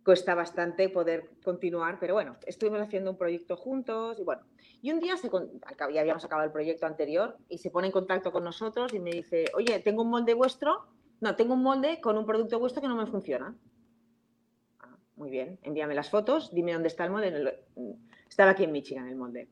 cuesta 0.03 0.33
bastante 0.33 0.89
poder 0.89 1.29
continuar, 1.43 1.97
pero 1.99 2.13
bueno, 2.13 2.37
estuvimos 2.45 2.81
haciendo 2.81 3.11
un 3.11 3.17
proyecto 3.17 3.57
juntos 3.57 4.19
y 4.19 4.23
bueno, 4.23 4.41
y 4.81 4.91
un 4.91 4.99
día 4.99 5.17
se, 5.17 5.29
ya 5.29 6.01
habíamos 6.01 6.23
acabado 6.25 6.47
el 6.47 6.53
proyecto 6.53 6.85
anterior 6.85 7.37
y 7.49 7.57
se 7.57 7.69
pone 7.69 7.87
en 7.87 7.93
contacto 7.93 8.31
con 8.31 8.43
nosotros 8.43 8.93
y 8.93 8.99
me 8.99 9.11
dice, 9.11 9.45
oye, 9.53 9.79
tengo 9.79 10.03
un 10.03 10.09
molde 10.09 10.33
vuestro, 10.33 10.85
no, 11.21 11.35
tengo 11.35 11.53
un 11.53 11.63
molde 11.63 11.99
con 12.01 12.17
un 12.17 12.25
producto 12.25 12.59
vuestro 12.59 12.81
que 12.81 12.87
no 12.87 12.95
me 12.95 13.05
funciona. 13.05 13.55
Ah, 14.79 14.97
muy 15.15 15.29
bien, 15.29 15.59
envíame 15.63 15.93
las 15.93 16.09
fotos, 16.09 16.53
dime 16.53 16.73
dónde 16.73 16.87
está 16.87 17.03
el 17.03 17.11
molde. 17.11 17.65
Estaba 18.27 18.51
aquí 18.51 18.63
en 18.63 18.71
Michigan 18.71 19.07
el 19.07 19.15
molde. 19.15 19.49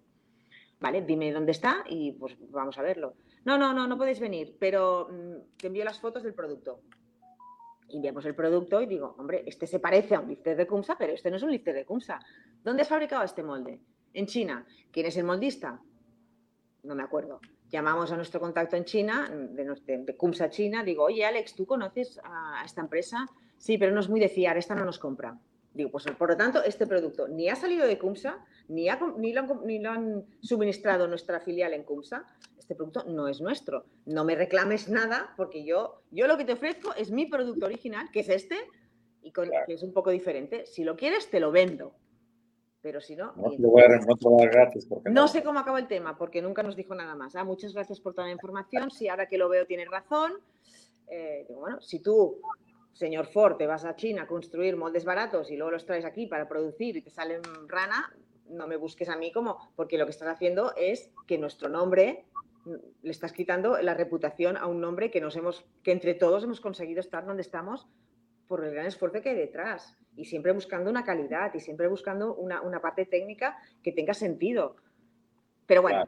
Vale, 0.80 1.02
dime 1.02 1.32
dónde 1.32 1.52
está 1.52 1.84
y 1.88 2.12
pues 2.12 2.38
vamos 2.52 2.78
a 2.78 2.84
verlo. 2.84 3.16
No, 3.46 3.58
no, 3.58 3.74
no, 3.74 3.88
no 3.88 3.98
podéis 3.98 4.20
venir, 4.20 4.56
pero 4.60 5.10
mm, 5.10 5.58
te 5.58 5.68
envío 5.68 5.84
las 5.84 6.00
fotos 6.00 6.24
del 6.24 6.34
producto. 6.34 6.82
Enviamos 7.90 8.26
el 8.26 8.36
producto 8.36 8.82
y 8.82 8.86
digo, 8.86 9.16
hombre, 9.18 9.44
este 9.48 9.66
se 9.66 9.80
parece 9.80 10.16
a 10.16 10.20
un 10.20 10.28
lifter 10.28 10.56
de 10.58 10.68
Kumsa, 10.68 10.96
pero 10.98 11.14
este 11.14 11.32
no 11.32 11.38
es 11.38 11.44
un 11.44 11.52
lifter 11.52 11.74
de 11.74 11.86
Kumsa. 11.86 12.20
¿Dónde 12.64 12.82
has 12.82 12.90
fabricado 12.90 13.24
este 13.24 13.44
molde? 13.44 13.80
En 14.14 14.26
China. 14.28 14.66
¿Quién 14.92 15.06
es 15.06 15.18
el 15.18 15.24
moldista? 15.24 15.80
No 16.84 16.96
me 16.96 17.04
acuerdo. 17.04 17.40
Llamamos 17.70 18.12
a 18.12 18.16
nuestro 18.16 18.40
contacto 18.40 18.76
en 18.76 18.86
China, 18.86 19.30
de, 19.30 19.66
de, 19.66 20.50
China, 20.50 20.84
digo, 20.84 21.04
oye 21.04 21.26
Alex, 21.26 21.54
¿tú 21.54 21.66
conoces 21.66 22.20
a 22.24 22.64
esta 22.64 22.82
empresa? 22.82 23.26
Sí, 23.58 23.78
pero 23.78 23.92
no 23.92 24.00
es 24.00 24.08
muy 24.08 24.20
de 24.20 24.30
fiar, 24.30 24.58
esta 24.58 24.76
no 24.76 24.86
nos 24.86 25.00
compra. 25.00 25.38
Digo, 25.78 25.92
pues 25.92 26.06
por 26.18 26.32
lo 26.32 26.36
tanto, 26.36 26.64
este 26.64 26.88
producto 26.88 27.28
ni 27.28 27.50
ha 27.50 27.56
salido 27.56 27.86
de 27.86 28.00
CUMSA, 28.00 28.44
ni, 28.68 28.88
ni, 29.18 29.34
lo, 29.80 29.92
han, 29.92 30.26
suministrado 30.42 31.08
nuestra 31.08 31.40
filial 31.40 31.72
en 31.76 31.84
CUMSA. 31.84 32.26
Este 32.58 32.74
producto 32.74 33.04
no 33.04 33.28
es 33.28 33.42
nuestro. 33.42 33.86
No 34.08 34.26
me 34.26 34.34
reclames 34.34 34.90
nada 34.90 35.36
porque 35.38 35.64
yo, 35.64 36.02
yo 36.10 36.26
lo 36.26 36.36
que 36.36 36.46
te 36.46 36.54
ofrezco 36.54 36.96
es 36.96 37.12
mi 37.12 37.28
producto 37.28 37.68
original, 37.68 38.10
que 38.12 38.22
es 38.22 38.30
este, 38.30 38.56
y 39.22 39.32
que 39.32 39.46
es 39.68 39.84
un 39.84 39.94
poco 39.94 40.10
diferente. 40.10 40.66
Si 40.66 40.84
lo 40.84 40.96
quieres, 40.96 41.30
te 41.30 41.40
lo 41.40 41.52
vendo. 41.52 41.94
Pero 42.82 43.00
si 43.00 43.16
no... 43.16 43.34
No, 45.12 45.28
sé 45.28 45.44
cómo 45.44 45.60
acaba 45.60 45.78
el 45.78 45.88
tema, 45.88 46.18
porque 46.18 46.42
nunca 46.42 46.64
nos 46.64 46.76
dijo 46.76 46.96
nada 46.96 47.14
más. 47.14 47.36
Ah, 47.36 47.44
muchas 47.44 47.76
gracias 47.76 48.00
por 48.00 48.16
toda 48.16 48.26
la 48.26 48.34
información. 48.34 48.90
Si 48.90 49.08
ahora 49.10 49.28
que 49.28 49.38
lo 49.38 49.48
veo 49.48 49.68
tienes 49.68 49.90
razón. 49.90 50.34
Eh, 51.08 51.46
bueno, 51.54 51.80
si 51.82 52.00
tú 52.00 52.42
señor 52.98 53.28
Ford, 53.28 53.58
te 53.58 53.68
vas 53.68 53.86
a 53.86 53.96
China 53.96 54.24
a 54.24 54.28
construir 54.28 54.76
moldes 54.76 55.06
baratos 55.06 55.52
y 55.52 55.56
luego 55.56 55.72
los 55.72 55.86
traes 55.86 56.04
aquí 56.04 56.26
para 56.26 56.48
producir 56.48 56.98
y 56.98 57.02
te 57.04 57.12
salen 57.12 57.42
rana, 57.68 58.12
no 58.50 58.68
me 58.68 58.76
busques 58.76 59.08
a 59.10 59.16
mí 59.16 59.32
como, 59.32 59.72
porque 59.76 60.00
lo 60.00 60.06
que 60.06 60.12
estás 60.12 60.30
haciendo 60.30 60.74
es 60.76 61.12
que 61.28 61.38
nuestro 61.38 61.70
nombre 61.70 62.26
mm, 62.66 62.74
le 63.04 63.12
estás 63.12 63.34
quitando 63.34 63.80
la 63.82 63.94
reputación 63.94 64.58
a 64.58 64.66
un 64.66 64.82
nombre 64.82 65.12
que 65.12 65.22
nos 65.22 65.36
hemos, 65.36 65.64
que 65.84 65.92
entre 65.92 66.16
todos 66.16 66.44
hemos 66.44 66.60
conseguido 66.60 67.00
estar 67.00 67.26
donde 67.26 67.44
estamos 67.44 67.88
por 68.48 68.66
el 68.66 68.74
gran 68.74 68.88
esfuerzo 68.88 69.22
que 69.22 69.30
hay 69.30 69.36
detrás 69.36 69.96
y 70.16 70.26
siempre 70.26 70.52
buscando 70.52 70.90
una 70.90 71.04
calidad 71.04 71.54
y 71.54 71.60
siempre 71.60 71.88
buscando 71.88 72.34
una, 72.34 72.82
parte 72.82 73.06
técnica 73.06 73.58
que 73.84 73.92
tenga 73.92 74.16
sentido. 74.16 74.78
Pero 75.68 75.84
bueno, 75.84 76.06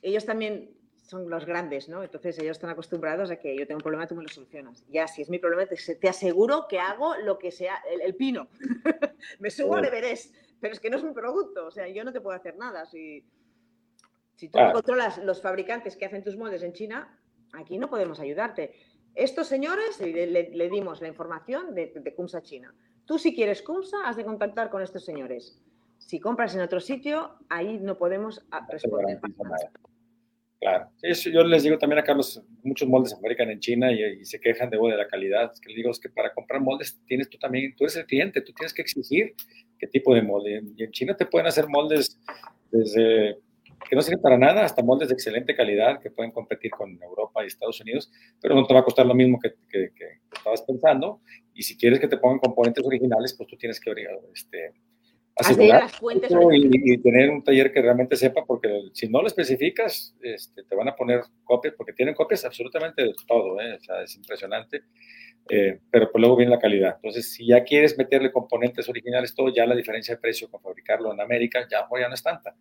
ellos 0.00 0.24
también 0.24 0.70
son 1.08 1.30
los 1.30 1.46
grandes, 1.46 1.88
¿no? 1.88 2.02
Entonces 2.02 2.38
ellos 2.38 2.58
están 2.58 2.68
acostumbrados 2.68 3.30
a 3.30 3.36
que 3.36 3.56
yo 3.56 3.66
tengo 3.66 3.78
un 3.78 3.82
problema, 3.82 4.06
tú 4.06 4.14
me 4.14 4.22
lo 4.22 4.28
solucionas. 4.28 4.84
Ya, 4.88 5.08
si 5.08 5.22
es 5.22 5.30
mi 5.30 5.38
problema, 5.38 5.66
te, 5.66 6.08
aseguro 6.08 6.66
que 6.68 6.78
hago 6.78 7.16
lo 7.16 7.38
que 7.38 7.50
sea, 7.50 7.76
el, 8.04 8.14
pino. 8.14 8.48
me 9.40 9.50
subo 9.50 9.76
al 9.76 9.86
Everest, 9.86 10.34
pero 10.60 10.74
es 10.74 10.80
que 10.80 10.90
no 10.90 10.98
es 10.98 11.04
mi 11.04 11.12
producto, 11.12 11.66
o 11.66 11.70
sea, 11.70 11.88
yo 11.88 12.04
no 12.04 12.12
te 12.12 12.20
puedo 12.20 12.36
hacer 12.36 12.58
nada. 12.58 12.84
Si, 12.84 13.24
si 14.34 14.50
tú 14.50 14.58
controlas 14.70 15.16
los 15.24 15.40
fabricantes 15.40 15.96
que 15.96 16.04
hacen 16.04 16.22
tus 16.22 16.36
moldes 16.36 16.62
en 16.62 16.74
China, 16.74 17.18
aquí 17.54 17.78
no 17.78 17.88
podemos 17.88 18.20
ayudarte. 18.20 18.74
Estos 19.14 19.46
señores, 19.46 19.98
le, 20.00 20.68
dimos 20.70 21.00
la 21.00 21.08
información 21.08 21.74
de, 21.74 21.86
de 21.86 22.14
Kumsa 22.14 22.42
China. 22.42 22.74
Tú 23.06 23.18
si 23.18 23.34
quieres 23.34 23.62
Kumsa, 23.62 23.96
has 24.04 24.16
de 24.16 24.26
contactar 24.26 24.68
con 24.68 24.82
estos 24.82 25.06
señores. 25.06 25.58
Si 25.96 26.20
compras 26.20 26.54
en 26.54 26.60
otro 26.60 26.80
sitio, 26.80 27.38
ahí 27.48 27.78
no 27.78 27.96
podemos 27.96 28.44
responder. 28.68 29.20
Claro. 30.60 30.90
yo 31.32 31.44
les 31.44 31.62
digo 31.62 31.78
también 31.78 32.00
acá, 32.00 32.14
los, 32.14 32.42
muchos 32.64 32.88
moldes 32.88 33.14
fabrican 33.14 33.48
en 33.48 33.60
China 33.60 33.92
y, 33.92 34.24
se 34.24 34.40
quejan 34.40 34.68
de, 34.70 34.76
de 34.76 34.96
la 34.96 35.06
calidad. 35.06 35.52
Es 35.52 35.60
que 35.60 35.68
les 35.68 35.76
digo 35.76 35.90
es 35.90 36.00
que 36.00 36.08
para 36.08 36.34
comprar 36.34 36.60
moldes 36.60 37.00
tienes 37.06 37.28
tú 37.28 37.38
también, 37.38 37.74
tú 37.76 37.84
eres 37.84 37.96
el 37.96 38.06
cliente, 38.06 38.40
tú 38.40 38.52
tienes 38.52 38.74
que 38.74 38.82
exigir 38.82 39.34
qué 39.78 39.86
tipo 39.86 40.14
de 40.14 40.22
molde. 40.22 40.60
Y 40.76 40.82
en 40.82 40.90
China 40.90 41.16
te 41.16 41.26
pueden 41.26 41.46
hacer 41.46 41.68
moldes 41.68 42.18
desde 42.72 43.38
que 43.88 43.94
no 43.94 44.02
sirven 44.02 44.20
para 44.20 44.36
nada 44.36 44.64
hasta 44.64 44.82
moldes 44.82 45.08
de 45.08 45.14
excelente 45.14 45.54
calidad 45.54 46.00
que 46.00 46.10
pueden 46.10 46.32
competir 46.32 46.72
con 46.72 47.00
Europa 47.00 47.44
y 47.44 47.46
Estados 47.46 47.80
Unidos, 47.80 48.10
pero 48.40 48.56
no 48.56 48.66
te 48.66 48.74
va 48.74 48.80
a 48.80 48.84
costar 48.84 49.06
lo 49.06 49.14
mismo 49.14 49.38
que, 49.38 49.54
que, 49.68 49.92
que 49.94 50.20
estabas 50.36 50.62
pensando. 50.62 51.20
Y 51.54 51.62
si 51.62 51.76
quieres 51.76 52.00
que 52.00 52.08
te 52.08 52.16
pongan 52.16 52.40
componentes 52.40 52.84
originales, 52.84 53.34
pues 53.34 53.48
tú 53.48 53.56
tienes 53.56 53.78
que 53.80 53.92
este, 54.34 54.72
asegurar 55.38 55.88
fuentes 55.88 56.30
y, 56.30 56.98
tener 56.98 57.30
un 57.30 57.42
taller 57.42 57.72
que 57.72 57.80
realmente 57.80 58.16
sepa, 58.16 58.44
porque 58.44 58.90
si 58.92 59.08
no 59.08 59.20
lo 59.20 59.28
especificas, 59.28 60.16
este, 60.20 60.64
te 60.64 60.74
van 60.74 60.88
a 60.88 60.96
poner 60.96 61.22
copias, 61.44 61.74
porque 61.76 61.92
tienen 61.92 62.14
copias 62.14 62.44
absolutamente 62.44 63.02
de 63.02 63.14
todo, 63.26 63.60
¿eh? 63.60 63.74
o 63.74 63.80
sea, 63.80 64.02
es 64.02 64.14
impresionante, 64.16 64.82
eh, 65.48 65.80
pero 65.90 66.10
pues 66.10 66.20
luego 66.20 66.36
viene 66.36 66.50
la 66.50 66.58
calidad. 66.58 66.96
Entonces, 66.96 67.32
si 67.32 67.46
ya 67.46 67.62
quieres 67.62 67.96
meterle 67.96 68.32
componentes 68.32 68.88
originales, 68.88 69.34
todo, 69.34 69.48
ya 69.48 69.66
la 69.66 69.76
diferencia 69.76 70.14
de 70.14 70.20
precio 70.20 70.50
con 70.50 70.60
fabricarlo 70.60 71.12
en 71.12 71.20
América 71.20 71.66
ya, 71.70 71.86
ya 71.98 72.08
no 72.08 72.14
es 72.14 72.22
tanta. 72.22 72.54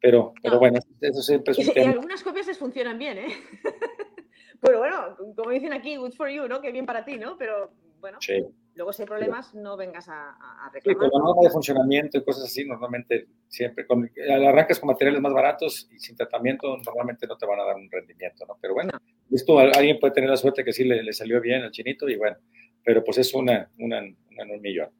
Pero, 0.00 0.34
pero 0.42 0.58
bueno, 0.58 0.78
eso 1.00 1.22
siempre 1.22 1.52
es 1.52 1.58
un 1.58 1.64
y, 1.64 1.80
y 1.80 1.82
algunas 1.82 2.22
copias 2.22 2.46
les 2.46 2.58
funcionan 2.58 2.98
bien, 2.98 3.18
¿eh? 3.18 3.28
pero 4.60 4.78
bueno, 4.78 5.16
como 5.34 5.50
dicen 5.50 5.72
aquí, 5.72 5.96
good 5.96 6.12
for 6.12 6.28
you, 6.28 6.46
¿no? 6.46 6.60
Que 6.60 6.72
bien 6.72 6.84
para 6.84 7.04
ti, 7.04 7.16
¿no? 7.16 7.38
Pero 7.38 7.72
bueno. 8.04 8.18
Sí. 8.20 8.44
Luego, 8.74 8.92
si 8.92 9.00
hay 9.00 9.06
problemas, 9.06 9.54
no 9.54 9.78
vengas 9.78 10.10
a, 10.10 10.32
a 10.32 10.70
reclamar. 10.70 11.10
Con 11.10 11.10
la 11.10 11.26
norma 11.26 11.42
de 11.42 11.50
funcionamiento 11.50 12.18
y 12.18 12.24
cosas 12.24 12.44
así, 12.44 12.66
normalmente 12.66 13.28
siempre, 13.48 13.86
con, 13.86 14.10
arrancas 14.46 14.78
con 14.78 14.88
materiales 14.88 15.22
más 15.22 15.32
baratos 15.32 15.88
y 15.90 15.98
sin 15.98 16.14
tratamiento, 16.14 16.76
normalmente 16.84 17.26
no 17.26 17.38
te 17.38 17.46
van 17.46 17.60
a 17.60 17.64
dar 17.64 17.76
un 17.76 17.90
rendimiento, 17.90 18.44
¿no? 18.46 18.58
Pero 18.60 18.74
bueno, 18.74 18.92
esto 19.30 19.58
alguien 19.58 19.98
puede 19.98 20.12
tener 20.12 20.28
la 20.28 20.36
suerte 20.36 20.62
que 20.62 20.74
sí 20.74 20.84
le, 20.84 21.10
salió 21.14 21.40
bien 21.40 21.62
al 21.62 21.70
chinito 21.70 22.06
y 22.06 22.16
bueno, 22.16 22.36
pero 22.84 23.02
pues 23.02 23.16
es 23.16 23.32
una, 23.32 23.70
una, 23.78 24.00
una 24.00 24.42
en 24.42 24.50
un 24.50 24.60
millón. 24.60 24.90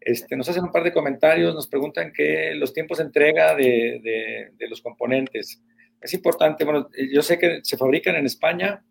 Este, 0.00 0.34
nos 0.34 0.48
hacen 0.48 0.64
un 0.64 0.72
par 0.72 0.82
de 0.82 0.94
comentarios, 0.94 1.54
nos 1.54 1.68
preguntan 1.68 2.10
que 2.10 2.54
los 2.54 2.72
tiempos 2.72 2.98
de 2.98 3.04
entrega 3.04 3.54
de, 3.54 4.00
de, 4.02 4.52
de 4.56 4.68
los 4.68 4.80
componentes. 4.80 5.62
Es 6.00 6.14
importante, 6.14 6.64
bueno, 6.64 6.88
yo 7.12 7.20
sé 7.20 7.38
que 7.38 7.60
se 7.62 7.76
fabrican 7.76 8.16
en 8.16 8.24
España, 8.24 8.82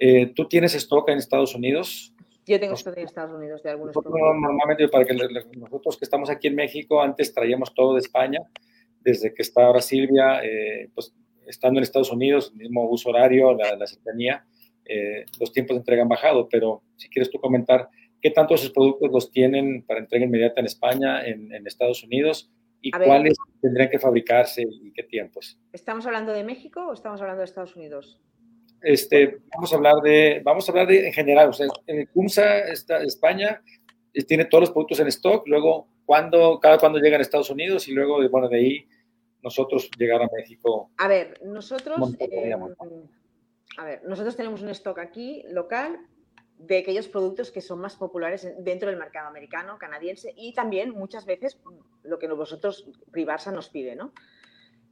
eh, 0.00 0.32
¿tú 0.34 0.46
tienes 0.48 0.74
stock 0.74 1.08
en 1.08 1.18
Estados 1.18 1.54
Unidos? 1.54 2.14
Yo 2.48 2.58
tengo 2.58 2.74
esto 2.74 2.92
en 2.96 3.04
Estados 3.04 3.36
Unidos 3.36 3.62
de 3.62 3.70
algunos 3.70 3.94
nosotros, 3.94 4.14
Normalmente, 4.14 4.88
para 4.88 5.04
que 5.04 5.14
nosotros 5.14 5.98
que 5.98 6.04
estamos 6.04 6.30
aquí 6.30 6.48
en 6.48 6.54
México, 6.54 7.02
antes 7.02 7.34
traíamos 7.34 7.74
todo 7.74 7.94
de 7.94 8.00
España, 8.00 8.40
desde 9.00 9.34
que 9.34 9.42
está 9.42 9.66
ahora 9.66 9.82
Silvia, 9.82 10.42
eh, 10.42 10.90
pues 10.94 11.14
estando 11.46 11.78
en 11.78 11.84
Estados 11.84 12.10
Unidos, 12.10 12.54
mismo 12.54 12.88
uso 12.88 13.10
horario, 13.10 13.52
la, 13.54 13.76
la 13.76 13.86
cercanía, 13.86 14.46
eh, 14.84 15.26
los 15.38 15.52
tiempos 15.52 15.74
de 15.74 15.80
entrega 15.80 16.02
han 16.02 16.08
bajado, 16.08 16.48
pero 16.48 16.82
si 16.96 17.08
quieres 17.08 17.30
tú 17.30 17.38
comentar 17.38 17.88
qué 18.20 18.30
tanto 18.30 18.54
esos 18.54 18.70
productos 18.70 19.10
los 19.12 19.30
tienen 19.30 19.84
para 19.86 20.00
entrega 20.00 20.24
inmediata 20.24 20.60
en 20.60 20.66
España, 20.66 21.24
en, 21.26 21.52
en 21.52 21.66
Estados 21.66 22.02
Unidos, 22.02 22.50
y 22.80 22.90
cuáles 22.90 23.36
tendrían 23.60 23.90
que 23.90 23.98
fabricarse 23.98 24.62
y 24.62 24.92
qué 24.92 25.02
tiempos. 25.02 25.58
¿Estamos 25.72 26.06
hablando 26.06 26.32
de 26.32 26.44
México 26.44 26.86
o 26.88 26.92
estamos 26.92 27.20
hablando 27.20 27.40
de 27.40 27.46
Estados 27.46 27.76
Unidos? 27.76 28.20
Este, 28.82 29.38
vamos 29.54 29.72
a 29.72 29.76
hablar 29.76 29.96
de, 30.02 30.40
vamos 30.44 30.68
a 30.68 30.72
hablar 30.72 30.86
de 30.86 31.06
en 31.06 31.12
general, 31.12 31.50
o 31.50 31.52
sea, 31.52 31.66
CUMSA, 32.12 32.60
está, 32.68 33.02
España, 33.02 33.62
eh, 34.12 34.24
tiene 34.24 34.44
todos 34.46 34.62
los 34.62 34.70
productos 34.70 35.00
en 35.00 35.08
stock, 35.08 35.46
luego 35.46 35.88
cuando, 36.04 36.58
cada 36.60 36.78
cuando 36.78 36.98
llegan 36.98 37.20
a 37.20 37.22
Estados 37.22 37.50
Unidos 37.50 37.86
y 37.88 37.92
luego, 37.92 38.26
bueno, 38.30 38.48
de 38.48 38.56
ahí 38.56 38.88
nosotros 39.42 39.90
llegar 39.98 40.22
a 40.22 40.28
México. 40.34 40.90
A 40.96 41.08
ver, 41.08 41.40
nosotros, 41.44 42.14
eh, 42.18 42.54
a 43.76 43.84
ver, 43.84 44.02
nosotros 44.04 44.36
tenemos 44.36 44.62
un 44.62 44.70
stock 44.70 44.98
aquí 44.98 45.42
local 45.50 46.00
de 46.58 46.78
aquellos 46.78 47.08
productos 47.08 47.50
que 47.50 47.60
son 47.60 47.80
más 47.80 47.96
populares 47.96 48.52
dentro 48.58 48.88
del 48.88 48.98
mercado 48.98 49.28
americano, 49.28 49.78
canadiense 49.78 50.32
y 50.36 50.52
también 50.52 50.90
muchas 50.90 51.24
veces 51.24 51.58
lo 52.02 52.18
que 52.18 52.26
vosotros 52.28 52.86
Privarsa 53.12 53.52
nos 53.52 53.68
pide, 53.68 53.94
¿no? 53.94 54.12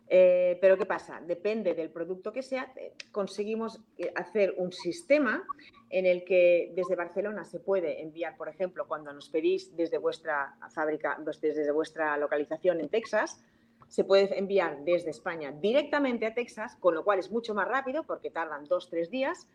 Eh, 0.08 0.58
pero 0.60 0.78
¿qué 0.78 0.86
pasa? 0.86 1.20
Depende 1.20 1.74
del 1.74 1.90
producto 1.90 2.32
que 2.32 2.42
sea, 2.42 2.72
eh, 2.76 2.92
conseguimos 3.10 3.80
eh, 3.98 4.12
hacer 4.14 4.54
un 4.56 4.72
sistema 4.72 5.44
en 5.90 6.06
el 6.06 6.24
que 6.24 6.72
desde 6.76 6.94
Barcelona 6.94 7.44
se 7.44 7.58
puede 7.58 8.02
enviar, 8.02 8.36
por 8.36 8.48
ejemplo, 8.48 8.86
cuando 8.86 9.12
nos 9.12 9.28
pedís 9.28 9.74
desde 9.76 9.98
vuestra 9.98 10.56
fábrica, 10.72 11.18
pues 11.24 11.40
desde 11.40 11.70
vuestra 11.72 12.16
localización 12.18 12.80
en 12.80 12.88
Texas, 12.88 13.42
se 13.88 14.04
puede 14.04 14.36
enviar 14.38 14.84
desde 14.84 15.10
España 15.10 15.52
directamente 15.52 16.26
a 16.26 16.34
Texas, 16.34 16.76
con 16.76 16.94
lo 16.94 17.04
cual 17.04 17.18
es 17.18 17.30
mucho 17.30 17.54
más 17.54 17.66
rápido 17.66 18.04
porque 18.04 18.30
tardan 18.30 18.64
dos, 18.64 18.88
tres 18.88 19.10
días 19.10 19.46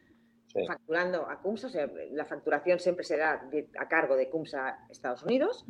facturando 0.67 1.29
a 1.29 1.41
CUMSA. 1.41 1.67
O 1.67 1.69
sea, 1.69 1.89
la 2.11 2.25
facturación 2.25 2.79
siempre 2.79 3.03
será 3.05 3.49
a 3.77 3.87
cargo 3.87 4.15
de 4.15 4.29
CUMSA 4.29 4.87
Estados 4.89 5.23
Unidos. 5.23 5.65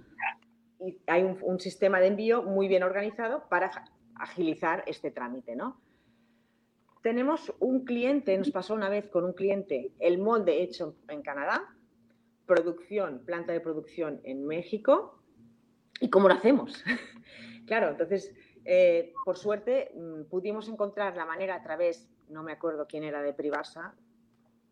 Y 0.80 0.98
hay 1.08 1.24
un, 1.24 1.38
un 1.42 1.60
sistema 1.60 2.00
de 2.00 2.08
envío 2.08 2.42
muy 2.44 2.68
bien 2.68 2.84
organizado 2.84 3.48
para 3.50 3.72
agilizar 4.16 4.84
este 4.88 5.12
trámite, 5.12 5.55
¿no? 5.55 5.80
Tenemos 7.01 7.51
un 7.59 7.84
cliente, 7.84 8.38
nos 8.38 8.51
pasó 8.51 8.76
una 8.76 8.89
vez 8.89 9.09
con 9.09 9.26
un 9.26 9.34
cliente, 9.34 9.91
el 9.99 10.20
molde 10.20 10.62
hecho 10.62 10.95
en 11.07 11.22
Canadá, 11.24 11.64
producción, 12.45 13.24
planta 13.26 13.53
de 13.53 13.59
producción 13.59 14.22
en 14.24 14.45
México, 14.45 15.20
¿y 15.99 16.09
cómo 16.09 16.28
lo 16.28 16.36
hacemos? 16.36 16.84
claro, 17.66 17.89
entonces, 17.89 18.34
eh, 18.66 19.14
por 19.26 19.38
suerte, 19.38 19.91
mm, 19.95 20.30
pudimos 20.30 20.68
encontrar 20.68 21.16
la 21.16 21.26
manera 21.26 21.55
a 21.55 21.64
través, 21.64 22.07
no 22.30 22.43
me 22.43 22.51
acuerdo 22.51 22.86
quién 22.88 23.03
era 23.03 23.24
de 23.24 23.34
Privasa, 23.34 23.95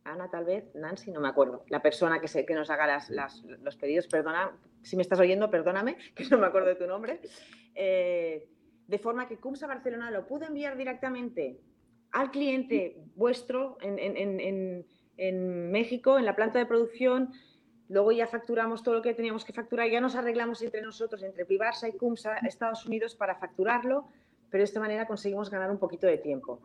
Ana 0.03 0.29
tal 0.29 0.45
vez, 0.45 0.73
Nancy, 0.75 1.11
no 1.11 1.19
me 1.19 1.27
acuerdo, 1.27 1.63
la 1.67 1.81
persona 1.81 2.19
que, 2.19 2.27
se, 2.27 2.45
que 2.45 2.53
nos 2.53 2.69
haga 2.69 2.87
las, 3.09 3.09
los 3.43 3.75
pedidos, 3.75 4.07
perdona, 4.07 4.55
si 4.81 4.95
me 4.95 5.01
estás 5.01 5.19
oyendo, 5.19 5.49
perdóname, 5.49 5.97
que 6.15 6.25
no 6.25 6.37
me 6.37 6.47
acuerdo 6.47 6.69
de 6.69 6.75
tu 6.75 6.87
nombre. 6.87 7.21
Eh, 7.75 8.47
de 8.89 8.97
forma 8.97 9.27
que 9.27 9.37
CUMSA 9.37 9.67
Barcelona 9.67 10.09
lo 10.09 10.25
pudo 10.25 10.45
enviar 10.45 10.75
directamente 10.75 11.59
al 12.11 12.31
cliente 12.31 12.97
vuestro 13.15 13.77
en, 13.81 14.83
México, 15.71 16.17
en 16.17 16.25
la 16.25 16.35
planta 16.35 16.57
de 16.57 16.65
producción. 16.65 17.31
Luego 17.87 18.11
ya 18.11 18.25
facturamos 18.25 18.81
todo 18.81 18.95
lo 18.95 19.01
que 19.03 19.13
teníamos 19.13 19.45
que 19.45 19.53
facturar, 19.53 19.89
ya 19.89 20.01
nos 20.01 20.15
arreglamos 20.15 20.63
entre 20.63 20.81
nosotros, 20.81 21.21
entre 21.21 21.45
Privarsa 21.45 21.87
y 21.87 21.93
CUMSA, 21.93 22.37
Estados 22.39 22.83
Unidos, 22.87 23.15
para 23.15 23.35
facturarlo, 23.35 24.07
pero 24.49 24.61
de 24.61 24.65
esta 24.65 24.79
manera 24.79 25.05
conseguimos 25.05 25.51
ganar 25.51 25.69
un 25.69 25.77
poquito 25.77 26.07
de 26.07 26.17
tiempo. 26.17 26.61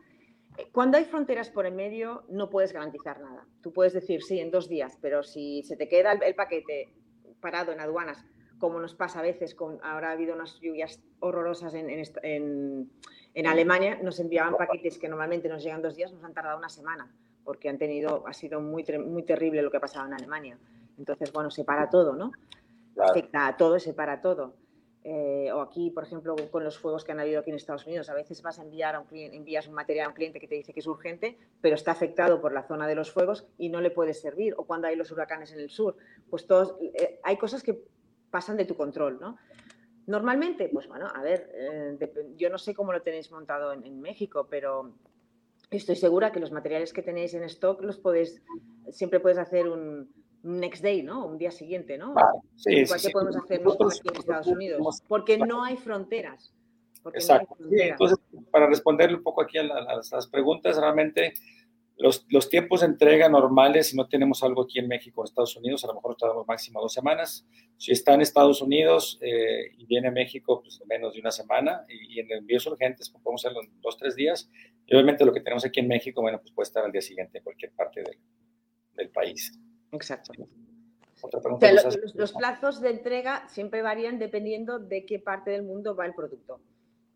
Cuando 0.72 0.96
hay 0.96 1.04
fronteras 1.04 1.50
por 1.50 1.66
el 1.66 1.74
medio, 1.74 2.24
no 2.30 2.48
puedes 2.48 2.72
garantizar 2.72 3.20
nada. 3.20 3.46
Tú 3.60 3.70
puedes 3.70 3.92
decir, 3.92 4.22
sí, 4.22 4.40
en 4.40 4.50
dos 4.50 4.70
días, 4.70 4.96
pero 5.02 5.22
si 5.22 5.62
se 5.64 5.76
te 5.76 5.88
queda 5.88 6.12
el 6.12 6.34
paquete 6.34 6.94
parado 7.40 7.72
en 7.72 7.80
aduanas 7.80 8.24
como 8.64 8.80
nos 8.80 8.94
pasa 8.94 9.18
a 9.18 9.22
veces, 9.22 9.54
con, 9.54 9.78
ahora 9.82 10.08
ha 10.08 10.12
habido 10.12 10.34
unas 10.34 10.58
lluvias 10.58 10.98
horrorosas 11.20 11.74
en, 11.74 12.90
Alemania, 13.44 13.98
nos 14.02 14.18
enviaban 14.20 14.56
paquetes 14.56 14.98
que 14.98 15.06
normalmente 15.06 15.50
nos 15.50 15.62
llegan 15.62 15.82
dos 15.82 15.96
días, 15.96 16.10
nos 16.14 16.24
han 16.24 16.32
tardado 16.32 16.56
una 16.56 16.70
semana, 16.70 17.14
porque 17.44 17.68
han 17.68 17.76
tenido, 17.76 18.26
ha 18.26 18.32
sido 18.32 18.62
muy, 18.62 18.82
muy 19.06 19.22
terrible 19.22 19.60
lo 19.60 19.70
que 19.70 19.76
ha 19.76 19.80
pasado 19.80 20.06
en 20.06 20.14
Alemania. 20.14 20.56
Entonces, 20.96 21.30
bueno, 21.30 21.50
se 21.50 21.62
para 21.62 21.90
todo, 21.90 22.14
¿no? 22.14 22.32
Afecta 22.98 23.48
a 23.48 23.54
todo, 23.58 23.78
se 23.78 23.92
para 23.92 24.22
todo. 24.22 24.54
Eh, 25.06 25.52
o 25.52 25.60
aquí, 25.60 25.90
por 25.90 26.04
ejemplo, 26.04 26.34
con 26.50 26.64
los 26.64 26.78
fuegos 26.78 27.04
que 27.04 27.12
han 27.12 27.20
habido 27.20 27.40
aquí 27.40 27.50
en 27.50 27.56
Estados 27.56 27.86
Unidos, 27.86 28.08
a 28.08 28.14
veces 28.14 28.40
vas 28.40 28.58
a 28.58 28.62
enviar 28.62 28.94
a 28.94 29.00
un 29.00 29.06
cliente, 29.06 29.36
envías 29.36 29.68
un 29.68 29.74
material 29.74 30.06
a 30.06 30.08
un 30.08 30.14
cliente 30.14 30.40
que 30.40 30.48
te 30.48 30.54
dice 30.54 30.72
que 30.72 30.80
es 30.80 30.86
urgente, 30.86 31.36
pero 31.60 31.74
está 31.74 31.90
afectado 31.90 32.40
por 32.40 32.54
la 32.54 32.62
zona 32.62 32.86
de 32.86 32.94
los 32.94 33.12
fuegos 33.12 33.46
y 33.58 33.68
no 33.68 33.82
le 33.82 33.90
puede 33.90 34.14
servir. 34.14 34.54
O 34.56 34.64
cuando 34.64 34.88
hay 34.88 34.96
los 34.96 35.10
huracanes 35.10 35.52
en 35.52 35.60
el 35.60 35.68
sur, 35.68 35.98
pues 36.30 36.46
todos, 36.46 36.76
eh, 36.80 37.20
hay 37.22 37.36
cosas 37.36 37.62
que 37.62 37.84
pasan 38.35 38.57
de 38.57 38.64
tu 38.64 38.74
control, 38.74 39.20
¿no? 39.20 39.39
Normalmente, 40.09 40.68
pues 40.68 40.89
bueno, 40.89 41.07
a 41.07 41.22
ver, 41.22 41.53
eh, 41.55 41.97
yo 42.37 42.51
no 42.51 42.59
sé 42.59 42.74
cómo 42.74 42.93
lo 42.93 43.01
tenéis 43.01 43.30
montado 43.30 43.72
en, 43.72 44.01
México, 44.01 44.49
pero 44.51 44.93
estoy 45.70 45.95
segura 45.95 46.32
que 46.32 46.41
los 46.41 46.51
materiales 46.51 46.93
que 46.93 47.03
tenéis 47.03 47.32
en 47.35 47.45
stock 47.45 47.80
los 47.80 47.97
podéis, 47.97 48.43
siempre 48.91 49.20
puedes 49.20 49.39
hacer 49.39 49.68
un, 49.68 50.12
next 50.43 50.82
day, 50.82 51.05
¿no? 51.05 51.24
Un 51.24 51.39
día 51.39 51.53
siguiente, 51.53 51.97
¿no? 51.97 52.12
sí, 52.57 52.78
Igual 52.78 53.01
que 53.01 53.11
podemos 53.11 53.37
hacer 53.37 53.62
nosotros 53.62 54.01
aquí 54.01 54.09
en 54.09 54.16
Estados 54.16 54.47
Unidos, 54.49 55.03
porque 55.07 55.39
no 55.39 55.62
hay 55.62 55.76
fronteras. 55.76 56.53
Exacto. 57.12 57.55
entonces, 57.70 58.18
para 58.51 58.66
responderle 58.66 59.16
un 59.18 59.22
poco 59.22 59.43
aquí 59.43 59.59
a, 59.59 59.62
las 59.62 60.26
preguntas, 60.26 60.76
realmente 60.76 61.35
los, 61.97 62.26
los, 62.28 62.51
tiempos 62.51 62.80
de 62.80 62.86
entrega 62.86 63.28
normales, 63.28 63.88
si 63.88 63.97
no 63.97 64.09
tenemos 64.09 64.42
algo 64.42 64.62
aquí 64.62 64.80
en 64.80 64.88
México 64.88 65.20
o 65.20 65.24
en 65.24 65.28
Estados 65.28 65.57
Unidos, 65.57 65.84
a 65.84 65.88
lo 65.88 65.95
mejor 65.95 66.16
tardamos 66.16 66.47
máximo 66.47 66.80
dos 66.80 66.92
semanas. 66.92 67.47
Si 67.76 67.92
está 67.92 68.14
en 68.14 68.20
Estados 68.20 68.61
Unidos 68.61 69.18
eh, 69.20 69.70
y 69.78 69.86
viene 69.86 70.09
a 70.09 70.11
México, 70.11 70.61
pues 70.61 70.82
menos 70.86 71.14
de 71.14 71.20
una 71.20 71.30
semana. 71.30 71.84
Y, 71.88 72.18
en 72.18 72.30
envíos 72.32 72.66
urgentes, 72.66 73.11
pues 73.11 73.22
podemos 73.22 73.45
hacerlo 73.45 73.62
en 73.62 73.80
dos, 73.80 73.97
tres 73.97 74.16
días. 74.16 74.51
Y 74.86 74.95
obviamente 74.95 75.24
lo 75.24 75.32
que 75.32 75.40
tenemos 75.40 75.64
aquí 75.64 75.80
en 75.80 75.88
México, 75.88 76.20
bueno, 76.20 76.40
pues 76.40 76.53
puede 76.53 76.66
estar 76.66 76.84
al 76.84 76.90
día 76.90 77.01
siguiente 77.01 77.38
en 77.38 77.45
cualquier 77.45 77.72
parte 77.72 78.03
del, 78.03 78.18
del 78.97 79.11
país. 79.11 79.57
Exacto. 79.92 80.32
los, 81.22 82.14
los, 82.14 82.32
plazos 82.32 82.80
de 82.80 82.90
entrega 82.90 83.49
siempre 83.49 83.82
varían 83.82 84.18
dependiendo 84.18 84.80
de 84.80 85.07
qué 85.07 85.20
parte 85.20 85.53
del 85.53 85.62
mundo 85.62 85.95
va 85.95 86.07
el 86.07 86.14
producto. 86.14 86.61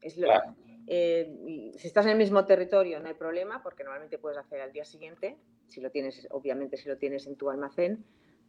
Es 0.01 0.16
lo, 0.16 0.29
claro. 0.29 0.55
Eh, 0.91 1.72
si 1.76 1.86
estás 1.86 2.07
en 2.07 2.12
el 2.12 2.18
mismo 2.18 2.47
territorio 2.47 2.99
no 2.99 3.09
hay 3.09 3.14
problema 3.14 3.62
porque 3.62 3.84
normalmente 3.84 4.18
puedes 4.18 4.39
hacer 4.39 4.62
al 4.62 4.72
día 4.72 4.86
siguiente, 4.86 5.36
si 5.66 5.82
lo 5.82 5.91
tienes, 5.91 6.26
obviamente 6.30 6.78
si 6.78 6.89
lo 6.89 6.97
tienes 6.97 7.26
en 7.26 7.36
tu 7.36 7.51
almacén, 7.51 8.07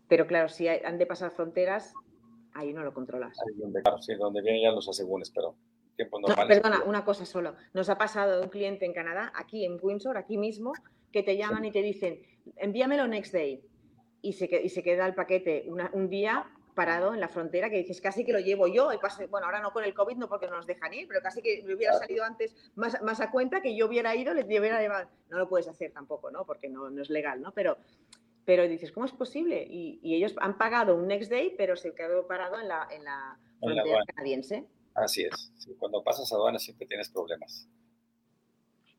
pero 0.07 0.25
claro, 0.25 0.47
si 0.47 0.67
han 0.69 0.97
de 0.97 1.05
pasar 1.05 1.31
fronteras, 1.31 1.93
ahí 2.53 2.73
no 2.73 2.83
lo 2.83 2.93
controlas. 2.93 3.37
Ahí 3.45 3.55
donde, 3.59 3.81
claro, 3.81 4.01
sí, 4.01 4.15
donde 4.15 4.41
vienen 4.41 4.63
ya 4.63 4.71
los 4.71 4.87
asegúnes, 4.87 5.29
pero 5.31 5.55
tiempo 5.97 6.19
normal. 6.19 6.47
perdona, 6.47 6.83
una 6.85 7.03
cosa 7.03 7.25
solo. 7.25 7.55
Nos 7.73 7.89
ha 7.89 7.97
pasado 7.97 8.41
un 8.41 8.47
cliente 8.47 8.85
en 8.85 8.93
Canadá, 8.93 9.33
aquí 9.35 9.65
en 9.65 9.77
Windsor, 9.81 10.17
aquí 10.17 10.37
mismo, 10.37 10.71
que 11.11 11.23
te 11.23 11.35
llaman 11.35 11.65
y 11.65 11.71
te 11.71 11.81
dicen, 11.81 12.21
envíamelo 12.55 13.05
next 13.07 13.33
day. 13.33 13.61
Y 14.21 14.33
se, 14.33 14.49
y 14.63 14.69
se 14.69 14.81
queda 14.81 15.05
el 15.05 15.13
paquete 15.13 15.65
un 15.93 16.09
día 16.09 16.45
parado 16.79 17.13
en 17.13 17.19
la 17.19 17.27
frontera 17.27 17.69
que 17.69 17.75
dices, 17.75 17.99
casi 17.99 18.23
que 18.23 18.31
lo 18.31 18.39
llevo 18.39 18.65
yo, 18.65 18.93
y 18.93 18.97
bueno, 19.27 19.47
ahora 19.47 19.59
no 19.59 19.73
con 19.73 19.83
el 19.83 19.93
COVID, 19.93 20.15
no 20.15 20.29
porque 20.29 20.47
no 20.47 20.55
nos 20.55 20.65
dejan 20.65 20.93
ir, 20.93 21.09
pero 21.09 21.19
casi 21.21 21.41
que 21.41 21.61
me 21.65 21.75
hubiera 21.75 21.93
salido 21.95 22.23
antes 22.23 22.55
más, 22.75 23.01
más 23.01 23.19
a 23.19 23.31
cuenta 23.31 23.61
que 23.61 23.75
yo 23.75 23.85
hubiera 23.85 24.15
ido, 24.15 24.33
les 24.33 24.45
hubiera 24.45 24.79
llevado. 24.79 25.09
No 25.27 25.39
lo 25.39 25.49
puedes 25.49 25.67
hacer 25.67 25.91
tampoco, 25.91 26.31
¿no? 26.31 26.45
Porque 26.45 26.69
no, 26.69 26.89
no 26.89 27.01
es 27.01 27.09
legal, 27.09 27.41
¿no? 27.41 27.51
Pero, 27.51 27.77
pero 28.45 28.65
dices, 28.65 28.93
¿cómo 28.93 29.05
es 29.05 29.11
posible? 29.11 29.61
Y, 29.69 29.99
y, 30.01 30.15
ellos 30.15 30.35
han 30.39 30.57
pagado 30.57 30.95
un 30.95 31.05
next 31.05 31.29
day, 31.29 31.53
pero 31.57 31.75
se 31.75 31.93
quedó 31.93 32.25
parado 32.27 32.57
en 32.61 32.69
la, 32.69 32.87
en 32.89 33.03
la 33.03 33.37
frontera 33.59 33.99
canadiense. 34.15 34.65
Así 34.95 35.23
es. 35.25 35.51
cuando 35.79 36.01
pasas 36.01 36.31
a 36.31 36.35
aduana 36.37 36.59
siempre 36.59 36.87
tienes 36.87 37.09
problemas. 37.09 37.67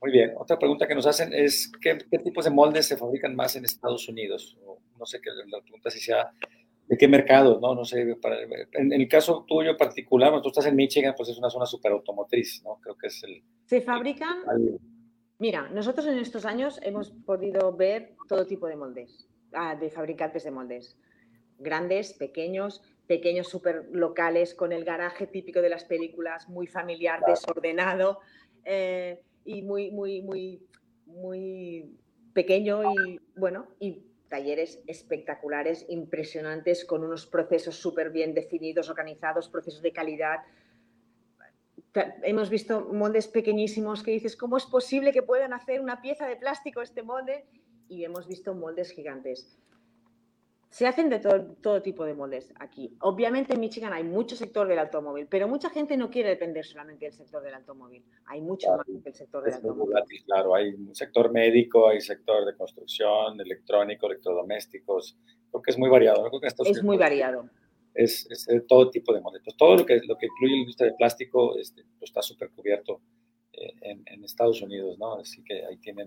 Muy 0.02 0.12
bien. 0.12 0.34
Otra 0.36 0.58
pregunta 0.58 0.86
que 0.86 0.94
nos 0.94 1.06
hacen 1.06 1.32
es, 1.32 1.72
¿qué, 1.80 1.96
¿qué 2.10 2.18
tipos 2.18 2.44
de 2.44 2.50
moldes 2.50 2.86
se 2.86 2.98
fabrican 2.98 3.34
más 3.34 3.56
en 3.56 3.64
Estados 3.64 4.06
Unidos? 4.06 4.58
no 5.00 5.06
sé 5.06 5.18
qué 5.22 5.30
la 5.46 5.62
pregunta 5.62 5.90
si 5.90 5.98
sea 5.98 6.30
de 6.90 6.98
qué 6.98 7.06
mercado, 7.06 7.60
¿no? 7.60 7.72
No 7.76 7.84
sé, 7.84 8.16
para, 8.20 8.36
en, 8.42 8.92
el 8.92 9.08
caso 9.08 9.44
tuyo 9.46 9.76
particular, 9.76 10.42
tú 10.42 10.48
estás 10.48 10.66
en 10.66 10.74
Michigan, 10.74 11.14
pues 11.16 11.28
es 11.28 11.38
una 11.38 11.48
zona 11.48 11.64
súper 11.64 11.92
automotriz, 11.92 12.64
¿no? 12.64 12.80
Creo 12.82 12.96
que 12.96 13.06
es 13.06 13.22
el... 13.22 13.44
Se 13.66 13.80
fabrican... 13.80 14.38
Mira, 15.38 15.68
nosotros 15.68 16.04
en 16.06 16.18
estos 16.18 16.44
años 16.44 16.80
hemos 16.82 17.12
podido 17.12 17.76
ver 17.76 18.16
todo 18.28 18.44
tipo 18.44 18.66
de 18.66 18.74
moldes, 18.74 19.28
ah, 19.52 19.76
de 19.76 19.88
fabricantes 19.88 20.42
de 20.42 20.50
moldes. 20.50 20.98
Grandes, 21.58 22.12
pequeños, 22.14 22.82
pequeños 23.06 23.46
súper 23.46 23.88
locales, 23.92 24.52
con 24.52 24.72
el 24.72 24.84
garaje 24.84 25.28
típico 25.28 25.62
de 25.62 25.68
las 25.68 25.84
películas, 25.84 26.48
muy 26.48 26.66
familiar, 26.66 27.20
desordenado 27.24 28.18
eh, 28.64 29.22
y 29.44 29.62
muy, 29.62 29.92
muy, 29.92 30.22
muy, 30.22 30.66
muy 31.06 31.96
pequeño 32.34 32.82
y 32.82 33.20
bueno, 33.36 33.68
y 33.78 34.09
talleres 34.30 34.80
espectaculares, 34.86 35.84
impresionantes, 35.88 36.86
con 36.86 37.04
unos 37.04 37.26
procesos 37.26 37.76
súper 37.76 38.10
bien 38.10 38.32
definidos, 38.32 38.88
organizados, 38.88 39.48
procesos 39.48 39.82
de 39.82 39.92
calidad. 39.92 40.38
Hemos 42.22 42.48
visto 42.48 42.88
moldes 42.92 43.26
pequeñísimos 43.26 44.02
que 44.02 44.12
dices, 44.12 44.36
¿cómo 44.36 44.56
es 44.56 44.64
posible 44.64 45.12
que 45.12 45.22
puedan 45.22 45.52
hacer 45.52 45.80
una 45.80 46.00
pieza 46.00 46.26
de 46.26 46.36
plástico 46.36 46.80
este 46.80 47.02
molde? 47.02 47.44
Y 47.88 48.04
hemos 48.04 48.28
visto 48.28 48.54
moldes 48.54 48.92
gigantes. 48.92 49.58
Se 50.70 50.86
hacen 50.86 51.10
de 51.10 51.18
todo, 51.18 51.82
tipo 51.82 52.04
de 52.04 52.14
moldes 52.14 52.54
aquí. 52.60 52.96
Obviamente 53.00 53.54
en 53.54 53.60
Michigan 53.60 53.92
hay 53.92 54.04
mucho 54.04 54.36
sector 54.36 54.68
del 54.68 54.78
automóvil, 54.78 55.26
pero 55.28 55.48
mucha 55.48 55.68
gente 55.68 55.96
no 55.96 56.10
quiere 56.10 56.28
depender 56.28 56.64
solamente 56.64 57.06
del 57.06 57.12
sector 57.12 57.42
del 57.42 57.54
automóvil. 57.54 58.04
Hay 58.26 58.40
mucho 58.40 58.76
más 58.76 58.86
que 58.86 59.08
el 59.08 59.14
sector 59.14 59.42
del 59.42 59.54
automóvil. 59.54 59.96
claro, 60.24 60.54
hay 60.54 60.68
un 60.68 60.94
sector 60.94 61.32
médico, 61.32 61.88
hay 61.88 62.00
sector 62.00 62.46
de 62.46 62.56
construcción, 62.56 63.40
electrónico, 63.40 64.06
electrodomésticos. 64.06 65.18
Creo 65.50 65.60
que 65.60 65.72
es 65.72 65.78
muy 65.78 65.90
variado. 65.90 66.30
es 66.64 66.84
muy 66.84 66.96
variado. 66.96 67.50
Es, 67.92 68.28
de 68.46 68.60
todo 68.60 68.90
tipo 68.90 69.12
de 69.12 69.20
moldes. 69.20 69.42
Pues 69.44 69.56
todo 69.56 69.74
lo 69.76 69.84
que, 69.84 70.00
lo 70.06 70.16
que 70.16 70.26
incluye 70.26 70.54
la 70.54 70.60
industria 70.60 70.90
de 70.92 70.96
plástico 70.96 71.58
este, 71.58 71.82
pues 71.98 72.10
está 72.10 72.22
súper 72.22 72.50
cubierto 72.50 73.00
eh, 73.52 73.72
en, 73.80 74.04
en, 74.06 74.22
Estados 74.22 74.62
Unidos, 74.62 74.96
¿no? 75.00 75.14
Así 75.14 75.42
que 75.42 75.66
ahí 75.66 75.78
tienen 75.78 76.06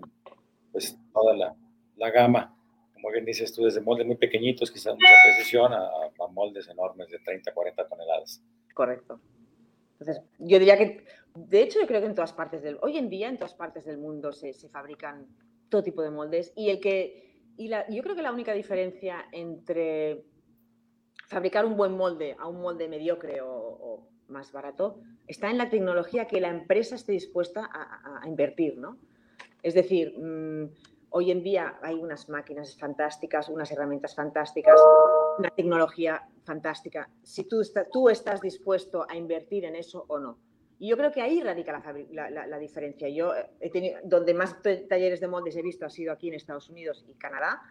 pues 0.72 0.98
toda 1.12 1.36
la, 1.36 1.54
la 1.96 2.10
gama 2.10 2.56
como 3.04 3.12
bien 3.12 3.26
dices 3.26 3.52
tú, 3.52 3.64
desde 3.64 3.82
moldes 3.82 4.06
muy 4.06 4.16
pequeñitos, 4.16 4.70
quizás 4.70 4.94
mucha 4.94 5.12
precisión, 5.26 5.74
a, 5.74 5.90
moldes 6.30 6.66
enormes 6.68 7.10
de 7.10 7.18
30, 7.18 7.52
40 7.52 7.86
toneladas. 7.86 8.42
Correcto. 8.72 9.20
Entonces, 10.00 10.22
yo 10.38 10.58
diría 10.58 10.78
que, 10.78 11.04
de 11.34 11.60
hecho, 11.60 11.78
yo 11.82 11.86
creo 11.86 12.00
que 12.00 12.06
en 12.06 12.14
todas 12.14 12.32
partes 12.32 12.62
del, 12.62 12.78
hoy 12.80 12.96
en 12.96 13.10
día 13.10 13.28
en 13.28 13.36
todas 13.36 13.52
partes 13.52 13.84
del 13.84 13.98
mundo 13.98 14.32
se, 14.32 14.54
se 14.54 14.70
fabrican 14.70 15.26
todo 15.68 15.82
tipo 15.82 16.00
de 16.00 16.10
moldes 16.10 16.54
y 16.56 16.70
el 16.70 16.80
que, 16.80 17.42
y 17.58 17.68
la, 17.68 17.86
yo 17.90 18.02
creo 18.02 18.16
que 18.16 18.22
la 18.22 18.32
única 18.32 18.54
diferencia 18.54 19.26
entre 19.32 20.24
fabricar 21.28 21.66
un 21.66 21.76
buen 21.76 21.94
molde 21.94 22.34
a 22.38 22.48
un 22.48 22.62
molde 22.62 22.88
mediocre 22.88 23.40
o, 23.42 24.08
más 24.28 24.50
barato 24.50 25.02
está 25.26 25.50
en 25.50 25.58
la 25.58 25.68
tecnología 25.68 26.26
que 26.26 26.40
la 26.40 26.48
empresa 26.48 26.94
esté 26.94 27.12
dispuesta 27.12 27.68
a, 27.70 28.26
invertir, 28.26 28.78
¿no? 28.78 28.96
Es 29.62 29.74
decir, 29.74 30.14
mmm, 30.18 30.70
Hoy 31.16 31.30
en 31.30 31.44
día 31.44 31.78
hay 31.80 31.94
unas 31.94 32.28
máquinas 32.28 32.76
fantásticas, 32.76 33.48
unas 33.48 33.70
herramientas 33.70 34.16
fantásticas, 34.16 34.80
una 35.38 35.48
tecnología 35.50 36.26
fantástica. 36.42 37.08
Si 37.22 37.44
tú, 37.44 38.08
estás 38.10 38.40
dispuesto 38.40 39.06
a 39.08 39.14
invertir 39.14 39.64
en 39.64 39.76
eso 39.76 40.04
o 40.08 40.18
no. 40.18 40.40
Y 40.80 40.88
yo 40.88 40.96
creo 40.96 41.12
que 41.12 41.22
ahí 41.22 41.40
radica 41.40 41.80
la, 42.10 42.58
diferencia. 42.58 43.08
Yo 43.08 43.32
he 43.60 43.70
tenido, 43.70 44.00
donde 44.02 44.34
más 44.34 44.60
talleres 44.60 45.20
de 45.20 45.28
moldes 45.28 45.54
he 45.54 45.62
visto 45.62 45.86
ha 45.86 45.88
sido 45.88 46.12
aquí 46.12 46.26
en 46.26 46.34
Estados 46.34 46.68
Unidos 46.68 47.04
y 47.06 47.14
Canadá, 47.14 47.62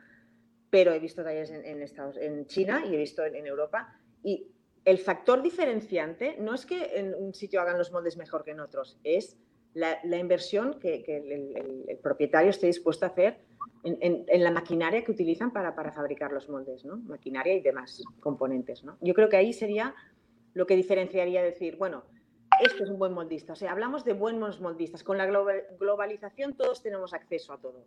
pero 0.70 0.94
he 0.94 1.00
visto 1.00 1.22
talleres 1.22 1.52
en, 1.52 1.66
en 1.66 2.48
China 2.48 2.86
y 2.86 2.96
he 2.96 2.98
visto 2.98 3.26
en, 3.26 3.46
Europa. 3.46 4.00
Y 4.24 4.48
el 4.86 5.00
factor 5.00 5.41
diferenciante 5.41 6.38
no 6.39 6.54
es 6.54 6.66
que 6.66 6.98
en 6.98 7.14
un 7.14 7.34
sitio 7.34 7.60
hagan 7.60 7.78
los 7.78 7.91
moldes 7.91 8.16
mejor 8.16 8.46
que 8.46 8.52
en 8.52 8.62
otros, 8.62 8.98
es 9.04 9.38
la, 9.74 10.17
inversión 10.17 10.80
que, 10.80 11.03
el, 11.07 11.97
propietario 11.97 12.49
esté 12.49 12.67
dispuesto 12.67 13.05
a 13.05 13.09
hacer 13.09 13.39
en, 13.84 14.43
la 14.43 14.51
maquinaria 14.51 15.03
que 15.03 15.11
utilizan 15.11 15.51
para, 15.51 15.74
fabricar 15.91 16.32
los 16.32 16.49
moldes, 16.49 16.86
¿no? 16.86 16.97
Maquinaria 16.97 17.53
y 17.53 17.61
demás 17.61 18.03
componentes, 18.19 18.84
¿no? 18.84 18.97
Yo 19.01 19.13
creo 19.13 19.30
que 19.30 19.38
ahí 19.38 19.53
sería 19.53 19.95
lo 20.53 20.65
que 20.65 20.76
diferenciaría 20.76 21.41
decir, 21.41 21.78
bueno, 21.78 22.03
este 22.61 22.84
es 22.84 22.89
un 22.89 22.99
buen 22.99 23.13
moldista. 23.13 23.53
O 23.53 23.55
sea, 23.55 23.71
hablamos 23.71 24.05
de 24.05 24.13
buenos 24.13 24.61
moldistas. 24.61 25.03
Con 25.03 25.17
la 25.17 25.26
globalización 25.26 26.55
todos 26.55 26.84
tenemos 26.84 27.13
acceso 27.13 27.53
a 27.53 27.57
todo. 27.59 27.86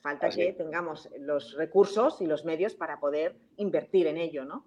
Falta 0.00 0.30
que 0.30 0.52
tengamos 0.52 1.08
los 1.18 1.54
recursos 1.54 2.20
y 2.20 2.26
los 2.26 2.44
medios 2.44 2.74
para 2.74 2.98
poder 2.98 3.36
invertir 3.56 4.06
en 4.06 4.16
ello, 4.16 4.44
¿no? 4.44 4.66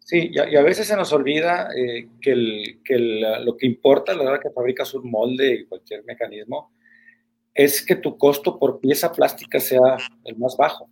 Sí, 0.00 0.30
y 0.32 0.56
a, 0.56 0.62
veces 0.62 0.88
se 0.88 0.96
nos 0.96 1.12
olvida 1.12 1.68
eh, 1.76 2.08
que, 2.20 2.32
el, 2.32 2.80
que 2.84 2.98
lo 2.98 3.56
que 3.56 3.66
importa 3.66 4.12
a 4.12 4.16
la 4.16 4.24
hora 4.24 4.40
que 4.40 4.50
fabricas 4.50 4.92
un 4.94 5.08
molde 5.08 5.54
y 5.54 5.66
cualquier 5.66 6.04
mecanismo 6.04 6.72
es 7.54 7.84
que 7.84 7.96
tu 7.96 8.18
costo 8.18 8.58
por 8.58 8.80
pieza 8.80 9.12
plástica 9.12 9.60
sea 9.60 9.98
el 10.24 10.36
más 10.36 10.56
bajo. 10.56 10.90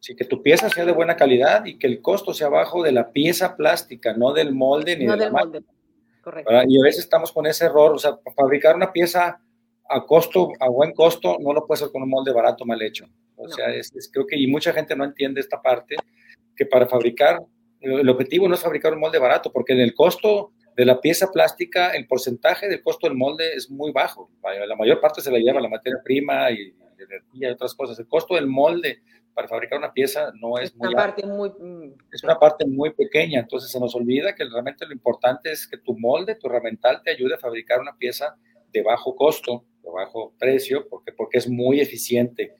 Sí, 0.00 0.14
que 0.14 0.24
tu 0.24 0.42
pieza 0.42 0.70
sea 0.70 0.84
de 0.84 0.92
buena 0.92 1.16
calidad 1.16 1.66
y 1.66 1.78
que 1.78 1.86
el 1.86 2.00
costo 2.00 2.32
sea 2.32 2.48
bajo 2.48 2.82
de 2.82 2.92
la 2.92 3.10
pieza 3.10 3.56
plástica, 3.56 4.14
no 4.14 4.32
del 4.32 4.54
molde 4.54 4.96
ni 4.96 5.04
no 5.04 5.16
de 5.16 5.24
del 5.24 5.32
molde. 5.32 5.62
Correcto. 6.22 6.52
Y 6.68 6.78
a 6.78 6.82
veces 6.82 7.04
estamos 7.04 7.32
con 7.32 7.46
ese 7.46 7.66
error, 7.66 7.92
o 7.92 7.98
sea, 7.98 8.18
fabricar 8.34 8.76
una 8.76 8.92
pieza 8.92 9.40
a 9.88 10.06
costo, 10.06 10.52
a 10.60 10.68
buen 10.68 10.92
costo, 10.92 11.38
no 11.40 11.52
lo 11.52 11.66
puede 11.66 11.80
hacer 11.80 11.92
con 11.92 12.02
un 12.02 12.10
molde 12.10 12.32
barato 12.32 12.64
mal 12.64 12.80
hecho. 12.82 13.06
O 13.36 13.48
sea, 13.48 13.68
es, 13.74 13.92
creo 14.12 14.26
que 14.26 14.36
y 14.36 14.46
mucha 14.46 14.72
gente 14.72 14.96
no 14.96 15.04
entiende 15.04 15.40
esta 15.40 15.60
parte, 15.60 15.96
que 16.56 16.66
para 16.66 16.86
fabricar 16.86 17.40
el 17.86 18.08
objetivo 18.08 18.48
no 18.48 18.54
es 18.54 18.60
fabricar 18.60 18.92
un 18.94 19.00
molde 19.00 19.18
barato, 19.18 19.52
porque 19.52 19.72
en 19.72 19.80
el 19.80 19.94
costo 19.94 20.52
de 20.76 20.84
la 20.84 21.00
pieza 21.00 21.30
plástica, 21.32 21.90
el 21.90 22.06
porcentaje 22.06 22.68
del 22.68 22.82
costo 22.82 23.06
del 23.06 23.16
molde 23.16 23.54
es 23.54 23.70
muy 23.70 23.92
bajo. 23.92 24.30
La 24.42 24.76
mayor 24.76 25.00
parte 25.00 25.22
se 25.22 25.30
la 25.30 25.38
lleva 25.38 25.60
la 25.60 25.68
materia 25.68 26.00
prima 26.04 26.50
y 26.50 26.74
energía 26.98 27.48
y 27.48 27.52
otras 27.52 27.74
cosas. 27.74 27.98
El 27.98 28.06
costo 28.06 28.34
del 28.34 28.46
molde 28.46 29.00
para 29.34 29.48
fabricar 29.48 29.78
una 29.78 29.92
pieza 29.92 30.32
no 30.40 30.58
es, 30.58 30.74
muy, 30.76 30.94
parte 30.94 31.26
muy 31.26 31.50
mm, 31.50 31.94
es 32.10 32.24
una 32.24 32.38
parte 32.38 32.64
muy 32.64 32.94
pequeña, 32.94 33.40
entonces 33.40 33.70
se 33.70 33.78
nos 33.78 33.94
olvida 33.94 34.34
que 34.34 34.44
realmente 34.44 34.86
lo 34.86 34.94
importante 34.94 35.52
es 35.52 35.66
que 35.66 35.76
tu 35.76 35.98
molde, 35.98 36.36
tu 36.36 36.46
herramental 36.46 37.02
te 37.04 37.10
ayude 37.10 37.34
a 37.34 37.38
fabricar 37.38 37.80
una 37.80 37.94
pieza 37.98 38.34
de 38.72 38.82
bajo 38.82 39.14
costo, 39.14 39.64
de 39.82 39.90
bajo 39.90 40.32
precio, 40.38 40.88
porque, 40.88 41.12
porque 41.12 41.36
es 41.36 41.50
muy 41.50 41.80
eficiente 41.80 42.54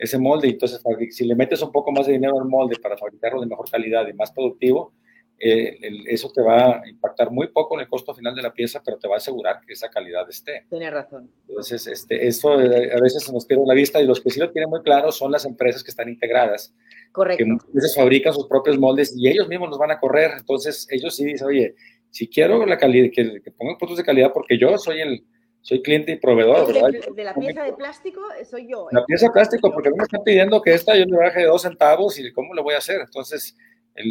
ese 0.00 0.18
molde. 0.18 0.48
Entonces, 0.48 0.80
si 1.10 1.26
le 1.26 1.34
metes 1.34 1.60
un 1.60 1.70
poco 1.70 1.92
más 1.92 2.06
de 2.06 2.14
dinero 2.14 2.40
al 2.40 2.48
molde 2.48 2.76
para 2.82 2.96
fabricarlo 2.96 3.40
de 3.40 3.46
mejor 3.46 3.70
calidad 3.70 4.08
y 4.08 4.14
más 4.14 4.32
productivo, 4.32 4.94
eh, 5.38 5.78
eso 6.06 6.30
te 6.30 6.42
va 6.42 6.80
a 6.80 6.88
impactar 6.88 7.30
muy 7.30 7.48
poco 7.48 7.74
en 7.74 7.82
el 7.82 7.88
costo 7.88 8.14
final 8.14 8.34
de 8.34 8.42
la 8.42 8.52
pieza, 8.52 8.82
pero 8.84 8.98
te 8.98 9.08
va 9.08 9.14
a 9.14 9.18
asegurar 9.18 9.60
que 9.66 9.74
esa 9.74 9.90
calidad 9.90 10.28
esté. 10.28 10.64
Tienes 10.70 10.92
razón. 10.92 11.30
Entonces, 11.48 11.86
este, 11.86 12.26
eso 12.26 12.60
eh, 12.60 12.92
a 12.92 13.00
veces 13.00 13.24
se 13.24 13.32
nos 13.32 13.44
pierde 13.44 13.64
la 13.66 13.74
vista 13.74 14.00
y 14.00 14.06
los 14.06 14.20
que 14.20 14.30
sí 14.30 14.40
lo 14.40 14.50
tienen 14.50 14.70
muy 14.70 14.82
claro 14.82 15.12
son 15.12 15.32
las 15.32 15.44
empresas 15.44 15.84
que 15.84 15.90
están 15.90 16.08
integradas. 16.08 16.74
Correcto. 17.12 17.44
Que 17.44 17.50
muchas 17.50 17.72
veces 17.72 17.94
fabrican 17.94 18.32
sus 18.32 18.48
propios 18.48 18.78
moldes 18.78 19.14
y 19.16 19.28
ellos 19.28 19.48
mismos 19.48 19.68
los 19.68 19.78
van 19.78 19.90
a 19.90 20.00
correr. 20.00 20.30
Entonces, 20.38 20.86
ellos 20.90 21.14
sí 21.14 21.26
dicen, 21.26 21.46
oye, 21.46 21.74
si 22.10 22.26
quiero 22.26 22.64
la 22.64 22.78
calidad, 22.78 23.10
que, 23.12 23.40
que 23.42 23.50
pongan 23.50 23.76
productos 23.76 23.98
de 23.98 24.04
calidad 24.04 24.32
porque 24.32 24.58
yo 24.58 24.76
soy 24.78 25.00
el, 25.00 25.24
soy 25.62 25.82
cliente 25.82 26.12
y 26.12 26.16
proveedor, 26.16 26.66
¿verdad? 26.66 26.90
De, 27.14 27.24
la 27.24 27.34
pieza 27.34 27.62
de 27.64 27.72
plástico 27.74 28.22
soy 28.48 28.68
yo. 28.70 28.88
La 28.92 29.04
pieza 29.04 29.26
de 29.26 29.32
plástico, 29.32 29.70
porque 29.72 29.88
a 29.88 29.92
mí 29.92 29.98
me 29.98 30.04
están 30.04 30.22
pidiendo 30.24 30.60
que 30.62 30.74
esta 30.74 30.96
yo 30.96 31.04
le 31.04 31.16
baje 31.16 31.40
de 31.40 31.46
dos 31.46 31.62
centavos 31.62 32.18
y 32.18 32.32
cómo 32.32 32.54
lo 32.54 32.62
voy 32.62 32.74
a 32.74 32.78
hacer. 32.78 33.00
Entonces, 33.00 33.56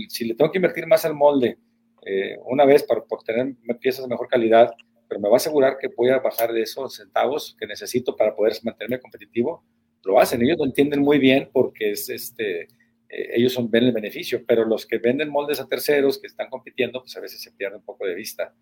si 0.09 0.25
le 0.25 0.35
tengo 0.35 0.51
que 0.51 0.57
invertir 0.57 0.85
más 0.85 1.05
al 1.05 1.15
molde 1.15 1.57
eh, 2.05 2.37
una 2.45 2.65
vez 2.65 2.83
para 2.83 3.03
obtener 3.07 3.55
piezas 3.79 4.05
de 4.05 4.09
mejor 4.09 4.27
calidad, 4.27 4.71
pero 5.07 5.19
me 5.19 5.27
va 5.27 5.35
a 5.35 5.37
asegurar 5.37 5.77
que 5.77 5.89
voy 5.95 6.09
a 6.09 6.19
bajar 6.19 6.53
de 6.53 6.61
esos 6.61 6.95
centavos 6.95 7.55
que 7.59 7.65
necesito 7.65 8.15
para 8.15 8.35
poder 8.35 8.53
mantenerme 8.63 8.99
competitivo, 8.99 9.63
lo 10.03 10.19
hacen. 10.19 10.41
Ellos 10.41 10.57
lo 10.59 10.65
entienden 10.65 11.01
muy 11.01 11.17
bien 11.17 11.49
porque 11.51 11.91
es 11.91 12.09
este, 12.09 12.67
eh, 13.09 13.31
ellos 13.33 13.53
son, 13.53 13.69
ven 13.71 13.85
el 13.85 13.91
beneficio, 13.91 14.43
pero 14.47 14.65
los 14.65 14.85
que 14.85 14.99
venden 14.99 15.29
moldes 15.29 15.59
a 15.59 15.67
terceros 15.67 16.19
que 16.19 16.27
están 16.27 16.49
compitiendo, 16.49 17.01
pues 17.01 17.17
a 17.17 17.19
veces 17.19 17.41
se 17.41 17.51
pierde 17.51 17.77
un 17.77 17.83
poco 17.83 18.05
de 18.05 18.13
vista. 18.13 18.53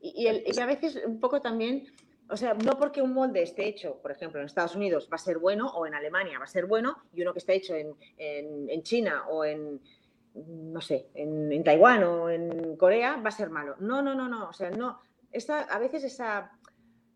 Y, 0.00 0.26
y, 0.26 0.58
a 0.60 0.66
veces 0.66 1.02
un 1.06 1.20
poco 1.20 1.40
también, 1.40 1.86
o 2.28 2.36
sea, 2.36 2.54
no 2.54 2.78
porque 2.78 3.02
un 3.02 3.12
molde 3.12 3.42
esté 3.42 3.68
hecho, 3.68 4.00
por 4.02 4.10
ejemplo, 4.10 4.40
en 4.40 4.46
Estados 4.46 4.74
Unidos 4.74 5.08
va 5.10 5.16
a 5.16 5.18
ser 5.18 5.38
bueno 5.38 5.68
o 5.68 5.86
en 5.86 5.94
Alemania 5.94 6.38
va 6.38 6.44
a 6.44 6.48
ser 6.48 6.66
bueno 6.66 6.96
y 7.12 7.22
uno 7.22 7.32
que 7.32 7.38
está 7.38 7.52
hecho 7.52 7.74
en, 7.74 7.94
en, 8.16 8.68
en 8.68 8.82
China 8.82 9.24
o 9.28 9.44
en, 9.44 9.80
no 10.34 10.80
sé, 10.80 11.08
en, 11.14 11.64
Taiwán 11.64 12.04
o 12.04 12.30
en 12.30 12.76
Corea, 12.76 13.16
va 13.16 13.28
a 13.28 13.32
ser 13.32 13.50
malo. 13.50 13.76
No, 13.78 14.02
no, 14.02 14.14
no, 14.14 14.28
no. 14.28 14.48
O 14.48 14.52
sea, 14.52 14.70
no. 14.70 15.00
Esta, 15.32 15.60
a 15.60 15.78
veces 15.78 16.04
esa, 16.04 16.52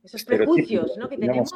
esos 0.02 0.24
prejuicios 0.24 0.96
¿no? 0.96 1.08
que 1.08 1.18
tenemos. 1.18 1.50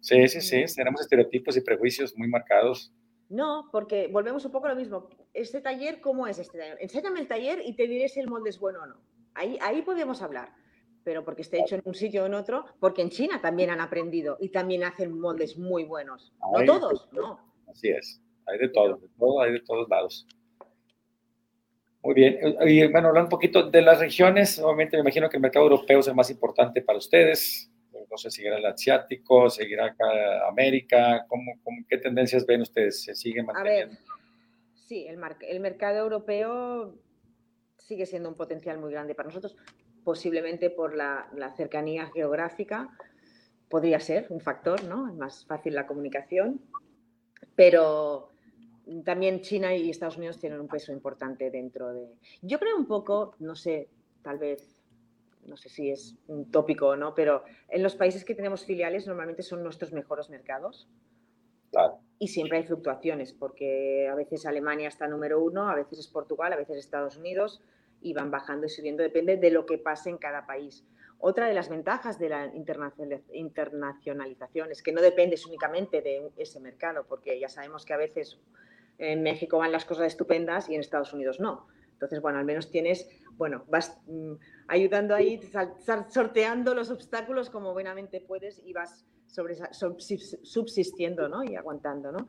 Sí, 0.00 0.28
sí, 0.28 0.40
sí. 0.40 0.64
Tenemos 0.74 1.00
estereotipos 1.00 1.56
y 1.56 1.60
prejuicios 1.60 2.16
muy 2.16 2.28
marcados. 2.28 2.92
No, 3.28 3.68
porque 3.72 4.08
volvemos 4.08 4.44
un 4.44 4.52
poco 4.52 4.66
a 4.66 4.70
lo 4.70 4.76
mismo. 4.76 5.08
Este 5.32 5.60
taller, 5.60 6.00
¿cómo 6.00 6.26
es 6.26 6.38
este 6.38 6.58
taller? 6.58 6.78
Enséñame 6.80 7.20
el 7.20 7.28
taller 7.28 7.62
y 7.64 7.74
te 7.74 7.86
diré 7.86 8.08
si 8.08 8.20
el 8.20 8.28
molde 8.28 8.50
es 8.50 8.58
bueno 8.58 8.82
o 8.82 8.86
no. 8.86 8.96
Ahí, 9.34 9.58
ahí 9.62 9.82
podemos 9.82 10.20
hablar. 10.22 10.52
Pero 11.04 11.24
porque 11.24 11.42
esté 11.42 11.60
hecho 11.60 11.74
en 11.74 11.82
un 11.84 11.94
sitio 11.94 12.22
o 12.22 12.26
en 12.26 12.34
otro, 12.34 12.64
porque 12.78 13.02
en 13.02 13.10
China 13.10 13.40
también 13.40 13.70
han 13.70 13.80
aprendido 13.80 14.36
y 14.40 14.50
también 14.50 14.84
hacen 14.84 15.18
moldes 15.18 15.58
muy 15.58 15.84
buenos. 15.84 16.32
No 16.52 16.64
todos, 16.64 17.08
no. 17.12 17.40
Así 17.68 17.88
es. 17.88 18.20
Hay 18.46 18.58
de 18.58 18.68
todo, 18.68 18.96
de 18.96 19.08
todo, 19.18 19.40
hay 19.40 19.52
de 19.52 19.60
todos 19.60 19.88
lados. 19.88 20.26
Muy 22.02 22.14
bien. 22.14 22.38
Y 22.66 22.86
bueno, 22.88 23.08
hablando 23.08 23.26
un 23.26 23.30
poquito 23.30 23.70
de 23.70 23.82
las 23.82 24.00
regiones, 24.00 24.58
obviamente 24.58 24.96
me 24.96 25.02
imagino 25.02 25.28
que 25.28 25.36
el 25.36 25.42
mercado 25.42 25.66
europeo 25.66 26.00
es 26.00 26.08
el 26.08 26.14
más 26.14 26.30
importante 26.30 26.82
para 26.82 26.98
ustedes. 26.98 27.70
No 28.10 28.18
sé, 28.18 28.30
seguirá 28.30 28.58
el 28.58 28.66
asiático, 28.66 29.48
seguirá 29.48 29.86
acá 29.86 30.48
América. 30.48 31.24
¿Cómo, 31.28 31.52
qué 31.88 31.98
tendencias 31.98 32.44
ven 32.44 32.60
ustedes? 32.60 33.04
¿Se 33.04 33.14
sigue 33.14 33.42
manteniendo? 33.42 33.94
A 33.94 33.96
ver, 33.96 33.98
sí, 34.74 35.06
el, 35.06 35.18
el 35.48 35.60
mercado 35.60 35.98
europeo 35.98 36.94
sigue 37.78 38.06
siendo 38.06 38.28
un 38.28 38.34
potencial 38.34 38.78
muy 38.78 38.92
grande 38.92 39.14
para 39.14 39.28
nosotros, 39.28 39.56
posiblemente 40.04 40.70
por 40.70 40.94
la, 40.94 41.28
la 41.34 41.52
cercanía 41.54 42.06
geográfica. 42.06 42.90
Podría 43.68 44.00
ser 44.00 44.26
un 44.30 44.40
factor, 44.40 44.84
¿no? 44.84 45.08
Es 45.08 45.14
más 45.14 45.46
fácil 45.46 45.74
la 45.74 45.86
comunicación. 45.86 46.60
Pero 47.54 48.30
también 49.04 49.40
China 49.40 49.74
y 49.74 49.90
Estados 49.90 50.16
Unidos 50.16 50.38
tienen 50.38 50.60
un 50.60 50.68
peso 50.68 50.92
importante 50.92 51.50
dentro 51.50 51.92
de... 51.92 52.14
Yo 52.40 52.58
creo 52.58 52.76
un 52.76 52.86
poco, 52.86 53.34
no 53.38 53.54
sé, 53.54 53.88
tal 54.22 54.38
vez, 54.38 54.76
no 55.46 55.56
sé 55.56 55.68
si 55.68 55.90
es 55.90 56.16
un 56.26 56.50
tópico 56.50 56.88
o 56.88 56.96
no, 56.96 57.14
pero 57.14 57.44
en 57.68 57.82
los 57.82 57.94
países 57.94 58.24
que 58.24 58.34
tenemos 58.34 58.64
filiales 58.64 59.06
normalmente 59.06 59.42
son 59.42 59.62
nuestros 59.62 59.92
mejores 59.92 60.30
mercados. 60.30 60.88
Claro. 61.70 62.00
Y 62.18 62.28
siempre 62.28 62.58
hay 62.58 62.64
fluctuaciones, 62.64 63.32
porque 63.32 64.08
a 64.08 64.14
veces 64.14 64.46
Alemania 64.46 64.88
está 64.88 65.08
número 65.08 65.42
uno, 65.42 65.68
a 65.68 65.74
veces 65.74 66.00
es 66.00 66.08
Portugal, 66.08 66.52
a 66.52 66.56
veces 66.56 66.76
Estados 66.76 67.16
Unidos, 67.16 67.62
y 68.02 68.12
van 68.12 68.30
bajando 68.30 68.66
y 68.66 68.68
subiendo, 68.68 69.02
depende 69.02 69.36
de 69.36 69.50
lo 69.50 69.66
que 69.66 69.78
pase 69.78 70.10
en 70.10 70.18
cada 70.18 70.46
país. 70.46 70.84
Otra 71.18 71.46
de 71.46 71.54
las 71.54 71.68
ventajas 71.68 72.18
de 72.18 72.28
la 72.28 72.50
internacionalización 73.32 74.72
es 74.72 74.82
que 74.82 74.92
no 74.92 75.00
dependes 75.00 75.46
únicamente 75.46 76.02
de 76.02 76.32
ese 76.36 76.58
mercado, 76.58 77.06
porque 77.08 77.38
ya 77.38 77.48
sabemos 77.48 77.84
que 77.84 77.92
a 77.92 77.96
veces 77.96 78.40
en 78.98 79.22
México 79.22 79.58
van 79.58 79.72
las 79.72 79.84
cosas 79.84 80.08
estupendas 80.08 80.68
y 80.68 80.74
en 80.74 80.80
Estados 80.80 81.12
Unidos 81.12 81.38
no. 81.38 81.68
Entonces, 81.92 82.20
bueno, 82.20 82.38
al 82.38 82.44
menos 82.44 82.70
tienes, 82.70 83.08
bueno, 83.36 83.64
vas 83.68 83.96
mm, 84.06 84.32
ayudando 84.66 85.14
ahí, 85.14 85.40
sorteando 86.08 86.74
los 86.74 86.90
obstáculos 86.90 87.48
como 87.48 87.72
buenamente 87.72 88.20
puedes 88.20 88.60
y 88.64 88.72
vas 88.72 89.06
sobre, 89.28 89.54
subsistiendo 90.42 91.28
¿no? 91.28 91.44
y 91.44 91.54
aguantando. 91.54 92.10
¿no? 92.10 92.28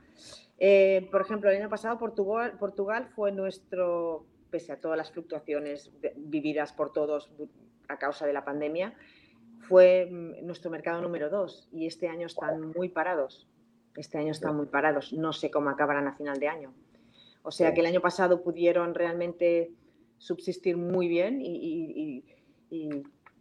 Eh, 0.60 1.08
por 1.12 1.22
ejemplo, 1.22 1.50
el 1.50 1.58
año 1.58 1.70
pasado 1.70 1.98
Portugal, 1.98 2.58
Portugal 2.60 3.10
fue 3.16 3.32
nuestro, 3.32 4.28
pese 4.54 4.72
a 4.72 4.80
todas 4.80 4.99
las 4.99 5.10
fluctuaciones 5.12 5.89
vividas 6.16 6.74
por 6.74 6.93
todos 6.93 7.32
a 7.88 7.97
causa 7.97 8.28
de 8.28 8.34
la 8.34 8.45
pandemia, 8.45 8.93
fue 9.68 10.08
mm, 10.12 10.45
nuestro 10.45 10.70
mercado 10.70 11.01
número 11.01 11.32
dos 11.32 11.68
y 11.72 11.88
este 11.88 12.08
año 12.08 12.28
están 12.28 12.72
muy 12.76 12.89
parados. 12.89 13.47
Este 13.95 14.20
año 14.20 14.32
están 14.32 14.56
muy 14.56 14.68
parados. 14.68 15.12
No 15.12 15.34
sé 15.34 15.49
cómo 15.49 15.72
acabarán 15.72 16.08
a 16.08 16.14
final 16.14 16.39
de 16.39 16.47
año. 16.47 16.72
O 17.41 17.49
sea 17.49 17.74
que 17.74 17.80
el 17.80 17.88
año 17.88 17.99
pasado 17.99 18.43
pudieron 18.43 18.93
realmente 18.93 19.72
subsistir 20.20 20.78
muy 20.78 21.08
bien 21.08 21.41
y, 21.41 22.24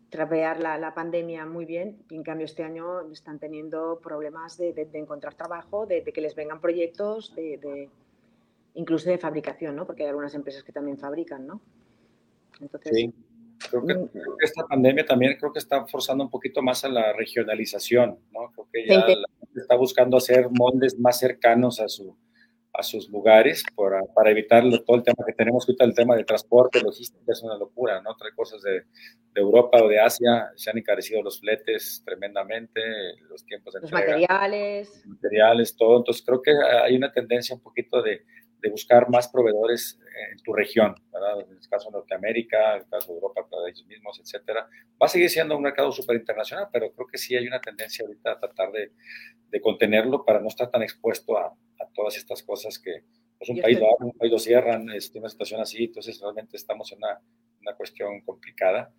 trapear 0.08 0.60
la, 0.60 0.94
pandemia 0.94 1.44
muy 1.44 1.66
bien. 1.66 2.02
Y 2.10 2.16
en 2.16 2.22
cambio 2.22 2.46
este 2.46 2.64
año 2.64 3.02
están 3.10 3.38
teniendo 3.38 4.00
problemas 4.02 4.56
de, 4.56 4.88
encontrar 4.94 5.34
trabajo, 5.34 5.84
de, 5.86 6.02
que 6.02 6.20
les 6.22 6.34
vengan 6.34 6.60
proyectos, 6.60 7.34
de, 7.34 7.90
incluso 8.74 9.10
de 9.10 9.18
fabricación, 9.18 9.76
¿no? 9.76 9.86
Porque 9.86 10.04
hay 10.04 10.08
algunas 10.08 10.34
empresas 10.34 10.62
que 10.62 10.72
también 10.72 10.98
fabrican, 10.98 11.46
¿no? 11.46 11.60
Entonces, 12.60 12.92
sí. 12.94 13.14
Creo 13.70 13.86
que, 13.86 13.94
esta 14.44 14.66
pandemia 14.66 15.04
también 15.04 15.36
creo 15.38 15.52
que 15.52 15.58
está 15.58 15.86
forzando 15.86 16.24
un 16.24 16.30
poquito 16.30 16.62
más 16.62 16.84
a 16.84 16.88
la 16.88 17.12
regionalización, 17.12 18.18
¿no? 18.32 18.50
Creo 18.52 18.68
que 18.72 18.86
ya 18.86 18.96
la 18.98 19.28
gente 19.38 19.60
está 19.60 19.76
buscando 19.76 20.16
hacer 20.16 20.48
moldes 20.50 20.98
más 20.98 21.18
cercanos 21.18 21.80
a, 21.80 21.88
su, 21.88 22.16
a 22.72 22.82
sus 22.82 23.08
lugares 23.08 23.62
para, 23.76 24.02
para 24.14 24.30
evitar 24.30 24.64
todo 24.84 24.96
el 24.96 25.02
tema 25.02 25.24
que 25.24 25.32
tenemos 25.32 25.64
ahorita, 25.68 25.84
el 25.84 25.94
tema 25.94 26.16
de 26.16 26.24
transporte, 26.24 26.80
logística, 26.80 27.32
es 27.32 27.42
una 27.42 27.56
locura, 27.56 28.00
¿no? 28.02 28.16
Trae 28.16 28.32
cosas 28.34 28.62
de, 28.62 28.72
de, 28.72 29.40
Europa 29.40 29.80
o 29.82 29.88
de 29.88 30.00
Asia, 30.00 30.50
se 30.56 30.70
han 30.70 30.78
encarecido 30.78 31.22
los 31.22 31.40
fletes 31.40 32.02
tremendamente, 32.04 32.80
los 33.28 33.44
tiempos 33.44 33.74
de 33.74 33.80
Los 33.82 33.92
materiales. 33.92 35.02
Materiales, 35.06 35.76
todo. 35.76 35.98
Entonces 35.98 36.24
creo 36.26 36.42
que 36.42 36.52
hay 36.82 36.96
una 36.96 37.12
tendencia 37.12 37.54
un 37.54 37.62
poquito 37.62 38.02
de, 38.02 38.22
de 38.62 38.70
buscar 38.70 39.10
más 39.10 39.28
proveedores 39.28 39.98
en 40.30 40.38
tu 40.38 40.52
región, 40.52 40.94
¿verdad? 41.12 41.40
En 41.40 41.56
el 41.56 41.68
caso 41.68 41.90
de 41.90 41.98
Norteamérica, 41.98 42.76
en 42.76 42.82
el 42.82 42.88
caso 42.88 43.08
de 43.08 43.14
Europa, 43.14 43.46
para 43.50 43.68
ellos 43.68 43.84
mismos, 43.86 44.20
etcétera. 44.20 44.68
Va 45.00 45.06
a 45.06 45.08
seguir 45.08 45.28
siendo 45.28 45.56
un 45.56 45.62
mercado 45.62 45.90
súper 45.90 46.16
internacional, 46.16 46.68
pero 46.72 46.92
creo 46.92 47.06
que 47.08 47.18
sí 47.18 47.36
hay 47.36 47.46
una 47.46 47.60
tendencia 47.60 48.04
ahorita 48.04 48.32
a 48.32 48.38
tratar 48.38 48.70
de, 48.70 48.92
de 49.50 49.60
contenerlo 49.60 50.24
para 50.24 50.40
no 50.40 50.46
estar 50.46 50.70
tan 50.70 50.82
expuesto 50.82 51.36
a, 51.36 51.46
a 51.46 51.88
todas 51.92 52.16
estas 52.16 52.42
cosas 52.44 52.78
que 52.78 53.02
pues 53.38 53.50
un 53.50 53.60
país 53.60 53.80
lo 53.80 53.86
abre, 53.86 54.06
un 54.06 54.12
país 54.12 54.30
lo 54.30 54.38
cierran, 54.38 54.88
es 54.90 55.06
este, 55.06 55.18
una 55.18 55.28
situación 55.28 55.60
así, 55.60 55.84
entonces 55.84 56.20
realmente 56.20 56.56
estamos 56.56 56.92
en 56.92 56.98
una, 56.98 57.20
una 57.60 57.74
cuestión 57.74 58.20
complicada, 58.20 58.94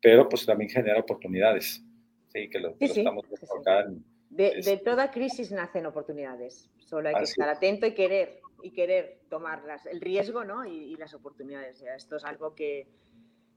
pero 0.00 0.28
pues 0.28 0.46
también 0.46 0.70
genera 0.70 1.00
oportunidades, 1.00 1.82
sí, 2.28 2.48
que 2.48 2.60
lo, 2.60 2.76
estamos 2.78 3.24
acá 3.58 3.88
de, 4.30 4.60
de, 4.62 4.76
toda 4.76 5.10
crisis 5.10 5.50
nacen 5.50 5.84
oportunidades, 5.86 6.70
solo 6.78 7.08
hay 7.08 7.16
que 7.16 7.24
estar 7.24 7.48
atento 7.48 7.86
y 7.86 7.94
querer 7.94 8.40
y 8.62 8.72
querer 8.72 9.20
tomar 9.28 9.62
el 9.90 10.00
riesgo 10.00 10.44
¿no? 10.44 10.64
y, 10.64 10.96
las 10.96 11.14
oportunidades. 11.14 11.82
esto 11.82 12.16
es 12.16 12.24
algo 12.24 12.54
que, 12.54 12.88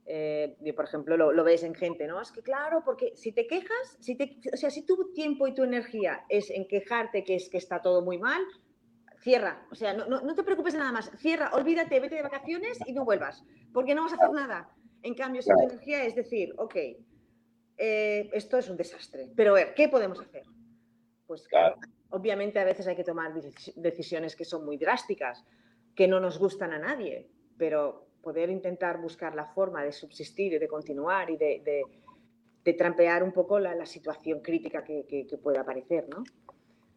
eh, 0.06 0.56
por 0.74 0.84
ejemplo, 0.84 1.16
lo, 1.16 1.44
ves 1.44 1.62
en 1.62 1.74
gente, 1.74 2.06
¿no? 2.06 2.20
Es 2.20 2.32
que 2.32 2.42
claro, 2.42 2.82
porque 2.84 3.12
si 3.16 3.32
te 3.32 3.46
quejas, 3.46 3.96
si 4.00 4.16
te, 4.16 4.38
o 4.52 4.56
sea, 4.56 4.70
si 4.70 4.84
tu 4.84 5.12
tiempo 5.12 5.46
y 5.46 5.54
tu 5.54 5.64
energía 5.64 6.24
es 6.28 6.50
en 6.50 6.66
quejarte 6.66 7.24
que 7.24 7.34
es 7.34 7.48
que 7.48 7.58
está 7.58 7.82
todo 7.82 8.02
muy 8.02 8.18
mal, 8.18 8.42
cierra. 9.22 9.66
O 9.70 9.74
sea, 9.74 9.94
no, 9.94 10.06
no, 10.06 10.34
te 10.34 10.42
preocupes 10.42 10.72
de 10.72 10.80
nada 10.80 10.92
más. 10.92 11.10
Cierra, 11.18 11.50
olvídate, 11.54 12.00
vete 12.00 12.16
de 12.16 12.22
vacaciones 12.22 12.78
y 12.86 12.92
no 12.92 13.04
vuelvas, 13.04 13.44
porque 13.72 13.94
no 13.94 14.04
vas 14.04 14.12
a 14.12 14.16
hacer 14.16 14.30
nada. 14.30 14.70
En 15.02 15.14
cambio, 15.14 15.42
si 15.42 15.50
tu 15.50 15.60
energía 15.60 16.04
es 16.04 16.14
decir, 16.14 16.54
ok, 16.58 16.76
eh, 17.76 18.30
esto 18.32 18.58
es 18.58 18.68
un 18.68 18.76
desastre, 18.76 19.32
pero 19.34 19.52
a 19.52 19.54
ver, 19.54 19.74
¿qué 19.74 19.88
podemos 19.88 20.20
hacer? 20.20 20.44
Pues 21.26 21.46
claro. 21.48 21.76
Obviamente 22.12 22.58
a 22.58 22.64
veces 22.64 22.86
hay 22.86 22.96
que 22.96 23.04
tomar 23.04 23.32
decisiones 23.76 24.36
que 24.36 24.44
son 24.44 24.64
muy 24.64 24.76
drásticas, 24.76 25.44
que 25.94 26.06
no 26.06 26.20
nos 26.20 26.38
gustan 26.38 26.72
a 26.72 26.78
nadie, 26.78 27.28
pero 27.58 28.06
poder 28.22 28.50
intentar 28.50 29.00
buscar 29.00 29.34
la 29.34 29.46
forma 29.46 29.82
de 29.82 29.92
subsistir 29.92 30.52
y 30.52 30.58
de 30.58 30.68
continuar 30.68 31.30
y 31.30 31.36
de, 31.36 31.82
trampear 32.78 33.22
un 33.22 33.32
poco 33.32 33.58
la, 33.58 33.84
situación 33.86 34.40
crítica 34.40 34.84
que, 34.84 35.26
pueda 35.42 35.62
aparecer, 35.62 36.08
¿no? 36.08 36.22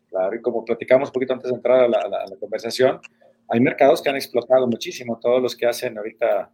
Claro, 0.10 0.36
y 0.36 0.42
como 0.42 0.64
platicamos 0.64 1.10
un 1.10 1.14
poquito 1.14 1.34
antes 1.34 1.50
de 1.50 1.56
entrar 1.56 1.86
a 1.86 1.88
la, 1.88 2.38
conversación, 2.40 3.00
hay 3.50 3.60
mercados 3.60 4.02
que 4.02 4.10
han 4.10 4.16
explotado 4.16 4.68
muchísimo, 4.68 5.20
todos 5.20 5.42
los 5.42 5.56
que 5.56 5.66
hacen 5.66 5.98
ahorita 5.98 6.52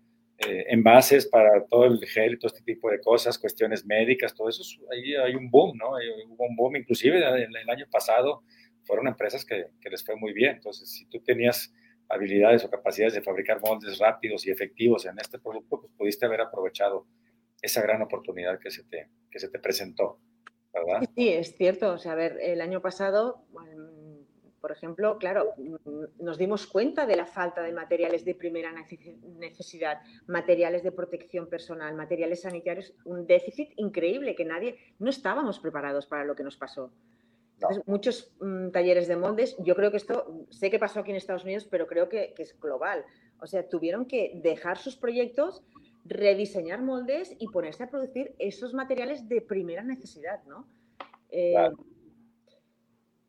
eh, 0.48 0.66
envases 0.70 1.28
para 1.28 1.66
todo 1.66 1.86
el 1.86 2.04
gel 2.06 2.39
todo 2.39 2.48
este 2.48 2.64
tipo 2.64 2.89
de 2.89 3.00
cosas, 3.00 3.38
cuestiones 3.38 3.86
médicas, 3.86 4.34
todo 4.34 4.50
eso, 4.50 4.64
ahí 4.92 5.16
hay 5.16 5.36
un 5.36 5.50
boom, 5.52 5.78
¿no? 5.78 5.92
hubo 6.30 6.46
un 6.46 6.56
boom, 6.56 6.78
inclusive 6.78 7.18
el, 7.18 7.56
el 7.56 7.70
año 7.70 7.86
pasado 7.92 8.44
fueron 8.84 9.08
empresas 9.08 9.46
que, 9.46 9.68
que, 9.80 9.89
les 9.89 10.04
fue 10.04 10.16
muy 10.16 10.34
bien. 10.34 10.56
Entonces, 10.56 10.92
si 10.92 11.06
tú 11.06 11.22
tenías 11.22 11.74
habilidades 12.10 12.66
o 12.66 12.70
capacidades 12.70 13.14
de 13.14 13.22
fabricar 13.22 13.62
moldes 13.62 14.00
rápidos 14.00 14.46
y 14.46 14.52
efectivos 14.52 15.06
en 15.06 15.20
este 15.20 15.39
producto, 15.39 15.80
pues 15.80 15.94
pudiste 15.98 16.26
haber 16.26 16.42
aprovechado 16.42 17.06
esa 17.62 17.82
gran 17.82 18.02
oportunidad 18.02 18.60
que 18.60 18.72
se 18.72 18.84
te, 18.84 19.10
que 19.30 19.39
se 19.39 19.50
te 19.50 19.60
presentó, 19.60 20.20
¿verdad? 20.74 21.08
Sí, 21.16 21.30
es 21.30 21.56
cierto. 21.56 21.94
O 21.94 21.98
sea, 21.98 22.14
a 22.14 22.16
ver, 22.16 22.38
el 22.42 22.62
año 22.62 22.82
pasado, 22.82 23.46
por 24.62 24.72
ejemplo, 24.72 25.18
claro, 25.18 25.53
nos 26.20 26.38
dimos 26.38 26.68
cuenta 26.68 27.05
de 27.05 27.16
la 27.16 27.26
falta 27.26 27.62
de 27.64 27.74
materiales 27.74 28.24
de 28.24 28.36
primera 28.36 28.72
necesidad, 28.72 30.01
materiales 30.28 30.84
de 30.84 30.91
protección 30.91 31.47
personal, 31.47 31.95
materiales 31.95 32.41
sanitarios, 32.41 32.93
un 33.05 33.26
déficit 33.26 33.74
increíble 33.78 34.36
que 34.36 34.45
nadie, 34.45 34.78
no 34.99 35.09
estábamos 35.09 35.59
preparados 35.59 36.05
para 36.05 36.24
lo 36.24 36.36
que 36.36 36.43
nos 36.43 36.57
pasó 36.57 36.91
muchos 37.86 38.32
mm, 38.39 38.70
talleres 38.70 39.07
de 39.07 39.16
moldes, 39.16 39.55
yo 39.59 39.76
creo 39.76 39.91
que 39.91 39.97
esto, 39.97 40.45
sé 40.49 40.70
que 40.70 40.80
pasó 40.80 40.99
aquí 40.99 41.12
en 41.12 41.18
Estados 41.18 41.43
Unidos, 41.43 41.68
pero 41.70 41.88
creo 41.88 42.09
que, 42.09 42.34
es 42.38 42.59
global. 42.59 43.05
O 43.39 43.47
sea, 43.47 43.68
tuvieron 43.68 44.05
que 44.05 44.39
dejar 44.43 44.78
sus 44.78 44.95
proyectos, 44.95 45.64
rediseñar 46.05 46.82
moldes 46.82 47.36
y 47.39 47.47
ponerse 47.47 47.84
a 47.84 47.89
producir 47.89 48.34
esos 48.39 48.74
materiales 48.74 49.28
de 49.30 49.41
primera 49.41 49.84
necesidad, 49.84 50.43
¿no? 50.45 50.68
Eh, 51.30 51.72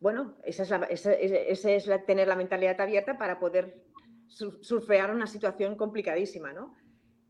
bueno, 0.02 0.34
esa 0.42 0.64
es, 0.64 1.86
la, 1.86 2.04
tener 2.04 2.26
la 2.26 2.34
mentalidad 2.34 2.80
abierta 2.80 3.16
para 3.16 3.38
poder 3.38 3.84
surfear 4.26 5.14
una 5.14 5.28
situación 5.28 5.76
complicadísima, 5.76 6.52
¿no? 6.52 6.74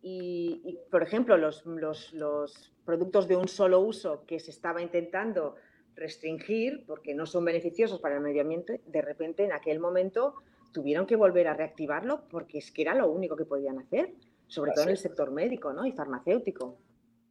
Y, 0.00 0.78
por 0.90 1.02
ejemplo, 1.02 1.36
los, 1.36 1.66
los 1.66 2.72
productos 2.86 3.28
de 3.28 3.36
un 3.36 3.46
solo 3.46 3.80
uso 3.80 4.24
que 4.26 4.40
se 4.40 4.50
estaba 4.50 4.80
intentando 4.80 5.56
restringir 5.94 6.84
porque 6.86 7.14
no 7.14 7.26
son 7.26 7.44
beneficiosos 7.44 8.00
para 8.00 8.16
el 8.16 8.22
medio 8.22 8.40
ambiente, 8.40 8.80
de 8.86 9.02
repente 9.02 9.44
en 9.44 9.52
aquel 9.52 9.78
momento 9.78 10.36
tuvieron 10.72 11.04
que 11.06 11.14
volver 11.14 11.48
a 11.48 11.54
reactivarlo 11.54 12.26
porque 12.30 12.56
es 12.58 12.72
que 12.72 12.80
era 12.80 12.94
lo 12.94 13.10
único 13.10 13.36
que 13.36 13.44
podían 13.44 13.78
hacer, 13.80 14.14
sobre 14.46 14.72
todo 14.72 14.84
en 14.84 14.90
el 14.90 14.96
sector 14.96 15.30
médico 15.30 15.74
¿no? 15.74 15.84
y 15.84 15.92
farmacéutico. 15.92 16.78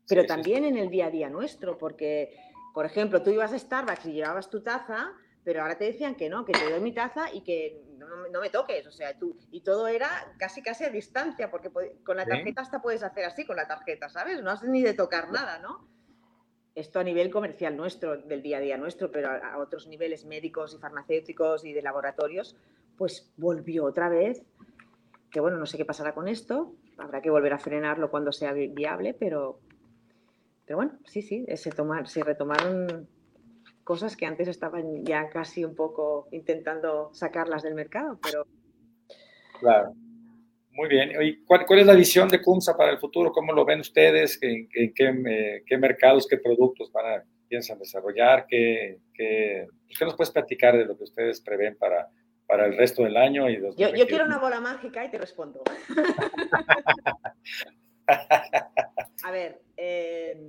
Pero 0.07 0.23
también 0.27 0.65
en 0.65 0.77
el 0.77 0.89
día 0.89 1.07
a 1.07 1.09
día 1.09 1.29
nuestro, 1.29 1.79
porque, 1.79 2.37
por 2.75 2.85
ejemplo, 2.85 3.23
tú 3.23 3.31
ibas 3.31 3.53
a 3.53 3.57
Starbucks 3.57 4.05
y 4.05 4.13
llevabas 4.13 4.51
tu 4.51 4.61
taza, 4.61 5.13
pero 5.43 5.61
ahora 5.61 5.77
te 5.77 5.85
decían 5.85 6.15
que 6.15 6.29
no, 6.29 6.45
que 6.45 6.53
te 6.53 6.69
doy 6.69 6.79
mi 6.79 6.93
taza 6.93 7.33
y 7.33 7.41
que 7.41 7.81
no, 7.97 8.41
me 8.41 8.49
toques, 8.49 8.85
o 8.87 8.91
sea, 8.91 9.17
tú, 9.17 9.37
y 9.51 9.61
todo 9.61 9.87
era 9.87 10.09
casi 10.37 10.61
casi 10.61 10.83
a 10.83 10.89
distancia, 10.89 11.49
porque 11.49 11.71
con 12.03 12.17
la 12.17 12.25
tarjeta 12.25 12.61
hasta 12.61 12.81
puedes 12.81 13.03
hacer 13.03 13.25
así 13.25 13.45
con 13.45 13.55
la 13.55 13.67
tarjeta, 13.67 14.09
¿sabes? 14.09 14.41
No 14.41 14.51
haces 14.51 14.69
ni 14.69 14.81
de 14.81 14.93
tocar 14.93 15.31
nada, 15.31 15.59
¿no? 15.59 15.89
esto 16.75 16.99
a 16.99 17.03
nivel 17.03 17.29
comercial 17.29 17.75
nuestro, 17.75 18.17
del 18.17 18.41
día 18.41 18.57
a 18.57 18.61
día 18.61 18.77
nuestro, 18.77 19.11
pero 19.11 19.29
a, 19.29 19.57
otros 19.57 19.87
niveles 19.87 20.25
médicos 20.25 20.73
y 20.73 20.77
farmacéuticos 20.77 21.65
y 21.65 21.73
de 21.73 21.81
laboratorios, 21.81 22.55
pues 22.97 23.31
volvió 23.37 23.85
otra 23.85 24.09
vez, 24.09 24.43
que 25.29 25.39
bueno, 25.39 25.57
no 25.57 25.65
sé 25.65 25.77
qué 25.77 25.85
pasará 25.85 26.13
con 26.13 26.27
esto, 26.27 26.73
habrá 26.97 27.21
que 27.21 27.29
volver 27.29 27.53
a 27.53 27.59
frenarlo 27.59 28.09
cuando 28.09 28.31
sea 28.31 28.53
viable, 28.53 29.13
pero, 29.13 29.59
pero 30.65 30.77
bueno, 30.77 30.97
sí, 31.05 31.21
sí, 31.21 31.45
se, 31.55 31.71
tomar, 31.71 32.07
se 32.07 32.23
retomaron 32.23 33.07
cosas 33.83 34.15
que 34.15 34.25
antes 34.25 34.47
estaban 34.47 35.03
ya 35.03 35.29
casi 35.29 35.63
un 35.63 35.75
poco 35.75 36.27
intentando 36.31 37.13
sacarlas 37.13 37.63
del 37.63 37.75
mercado, 37.75 38.19
pero... 38.21 38.45
Claro. 39.59 39.93
Muy 40.73 40.87
bien. 40.87 41.11
¿cuál, 41.45 41.79
es 41.79 41.85
la 41.85 41.93
visión 41.93 42.29
de 42.29 42.41
CUMSA 42.41 42.77
para 42.77 42.91
el 42.91 42.97
futuro? 42.97 43.31
¿Cómo 43.31 43.53
lo 43.53 43.65
ven 43.65 43.81
ustedes? 43.81 44.39
¿En, 44.41 44.69
qué, 44.69 45.77
mercados, 45.77 46.27
qué 46.27 46.37
productos 46.37 46.91
van 46.91 47.05
a, 47.05 47.23
piensan 47.47 47.77
desarrollar? 47.77 48.45
¿Qué, 48.47 48.99
qué, 49.13 49.67
pues, 49.85 49.99
¿Qué, 49.99 50.05
nos 50.05 50.15
puedes 50.15 50.31
platicar 50.31 50.77
de 50.77 50.85
lo 50.85 50.97
que 50.97 51.03
ustedes 51.03 51.41
prevén 51.41 51.77
para, 51.77 52.07
para 52.47 52.65
el 52.65 52.77
resto 52.77 53.03
del 53.03 53.17
año? 53.17 53.49
Y 53.49 53.61
yo, 53.61 53.93
yo 53.93 54.07
quiero 54.07 54.25
una 54.25 54.39
bola 54.39 54.61
mágica 54.61 55.03
y 55.03 55.11
te 55.11 55.17
respondo. 55.17 55.61
a 58.07 59.31
ver, 59.31 59.61
eh, 59.75 60.41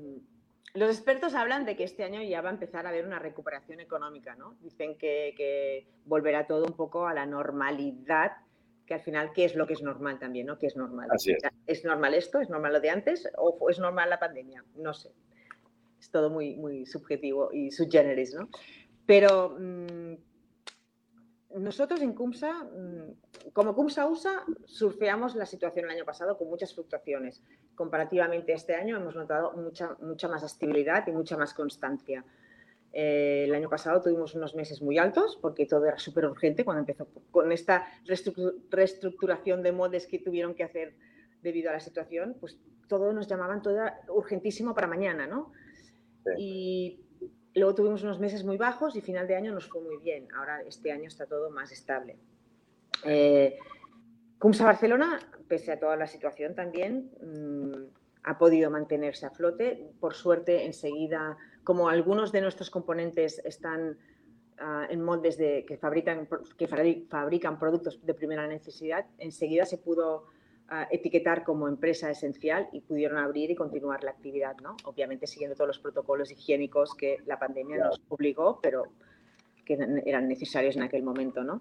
los 0.74 0.90
expertos 0.90 1.34
hablan 1.34 1.64
de 1.64 1.76
que 1.76 1.84
este 1.84 2.04
año 2.04 2.22
ya 2.22 2.40
va 2.40 2.48
a 2.48 2.52
empezar 2.52 2.86
a 2.86 2.88
haber 2.88 3.06
una 3.06 3.18
recuperación 3.18 3.80
económica, 3.80 4.34
¿no? 4.36 4.56
Dicen 4.60 4.96
que, 4.96 5.34
que 5.36 5.86
volverá 6.06 6.46
todo 6.46 6.64
un 6.64 6.74
poco 6.74 7.06
a 7.06 7.14
la 7.14 7.26
normalidad 7.26 8.32
que 8.86 8.94
al 8.94 9.00
final, 9.00 9.32
¿qué 9.32 9.44
es 9.44 9.54
lo 9.54 9.66
que 9.66 9.74
es 9.74 9.82
normal 9.82 10.18
también? 10.18 10.46
¿no? 10.46 10.58
¿Qué 10.58 10.66
es 10.66 10.76
normal? 10.76 11.08
es. 11.66 11.84
normal 11.84 12.14
esto? 12.14 12.40
¿Es 12.40 12.50
normal 12.50 12.72
lo 12.72 12.80
de 12.80 12.90
antes? 12.90 13.28
¿O 13.36 13.70
es 13.70 13.78
normal 13.78 14.10
la 14.10 14.18
pandemia? 14.18 14.64
No 14.76 14.92
sé. 14.92 15.10
Es 16.00 16.10
todo 16.10 16.30
muy, 16.30 16.56
muy 16.56 16.84
subjetivo 16.86 17.52
y 17.52 17.70
subgeneris, 17.70 18.34
¿no? 18.34 18.48
Pero 19.06 19.56
mm, 19.58 20.14
nosotros 21.56 22.00
en 22.02 22.12
CUMSA, 22.12 22.64
mm, 22.64 23.52
como 23.52 23.74
CUMSA 23.74 24.06
USA, 24.06 24.44
surfeamos 24.64 25.34
la 25.34 25.46
situación 25.46 25.86
el 25.86 25.92
año 25.92 26.04
pasado 26.04 26.36
con 26.36 26.48
muchas 26.48 26.74
fluctuaciones. 26.74 27.42
Comparativamente 27.74 28.52
este 28.52 28.74
año 28.74 28.96
hemos 28.96 29.16
notado 29.16 29.52
mucha, 29.52 29.96
mucha 30.00 30.28
más 30.28 30.42
estabilidad 30.42 31.06
y 31.06 31.12
mucha 31.12 31.36
más 31.36 31.54
constancia. 31.54 32.24
Eh, 32.92 33.44
el 33.44 33.54
año 33.54 33.70
pasado 33.70 34.02
tuvimos 34.02 34.34
unos 34.34 34.54
meses 34.54 34.82
muy 34.82 34.98
altos 34.98 35.38
porque 35.40 35.64
todo 35.64 35.86
era 35.86 35.98
súper 35.98 36.26
urgente 36.26 36.64
cuando 36.64 36.80
empezó 36.80 37.08
con 37.30 37.50
esta 37.50 37.86
reestructuración 38.04 39.62
de 39.62 39.72
modes 39.72 40.06
que 40.06 40.18
tuvieron 40.18 40.54
que 40.54 40.64
hacer 40.64 40.94
debido 41.40 41.70
a 41.70 41.72
la 41.72 41.80
situación, 41.80 42.36
pues 42.38 42.58
todo 42.88 43.12
nos 43.12 43.26
llamaban 43.26 43.62
todo 43.62 43.74
era 43.74 44.00
urgentísimo 44.08 44.74
para 44.74 44.86
mañana, 44.86 45.26
¿no? 45.26 45.52
Y 46.38 47.00
luego 47.54 47.74
tuvimos 47.74 48.02
unos 48.02 48.18
meses 48.18 48.44
muy 48.44 48.56
bajos 48.56 48.96
y 48.96 49.00
final 49.00 49.26
de 49.26 49.36
año 49.36 49.52
nos 49.52 49.68
fue 49.68 49.82
muy 49.82 49.98
bien. 49.98 50.28
Ahora 50.34 50.62
este 50.62 50.92
año 50.92 51.08
está 51.08 51.26
todo 51.26 51.50
más 51.50 51.72
estable. 51.72 52.16
Eh, 53.04 53.58
Cumsa 54.38 54.64
Barcelona, 54.64 55.20
pese 55.48 55.72
a 55.72 55.78
toda 55.78 55.96
la 55.96 56.06
situación 56.06 56.54
también, 56.54 57.10
mm, 57.20 57.72
ha 58.24 58.38
podido 58.38 58.70
mantenerse 58.70 59.26
a 59.26 59.30
flote. 59.30 59.92
Por 60.00 60.14
suerte, 60.14 60.64
enseguida 60.64 61.36
como 61.64 61.88
algunos 61.88 62.32
de 62.32 62.40
nuestros 62.40 62.70
componentes 62.70 63.40
están 63.44 63.98
ah, 64.58 64.86
en 64.90 65.02
moldes 65.02 65.36
de, 65.38 65.64
que, 65.66 65.76
fabrican, 65.76 66.28
que 66.56 66.66
fabrican 66.66 67.58
productos 67.58 68.04
de 68.04 68.14
primera 68.14 68.46
necesidad, 68.46 69.06
enseguida 69.18 69.64
se 69.64 69.78
pudo 69.78 70.26
etiquetar 70.90 71.44
como 71.44 71.68
empresa 71.68 72.10
esencial 72.10 72.68
y 72.72 72.80
pudieron 72.80 73.18
abrir 73.18 73.50
y 73.50 73.54
continuar 73.54 74.02
la 74.04 74.12
actividad, 74.12 74.56
¿no? 74.58 74.76
Obviamente 74.84 75.26
siguiendo 75.26 75.54
todos 75.54 75.68
los 75.68 75.78
protocolos 75.78 76.30
higiénicos 76.30 76.94
que 76.94 77.18
la 77.26 77.38
pandemia 77.38 77.78
nos 77.78 78.00
obligó, 78.08 78.58
pero 78.62 78.84
que 79.64 79.74
eran 80.06 80.28
necesarios 80.28 80.76
en 80.76 80.82
aquel 80.82 81.02
momento, 81.02 81.44
¿no? 81.44 81.60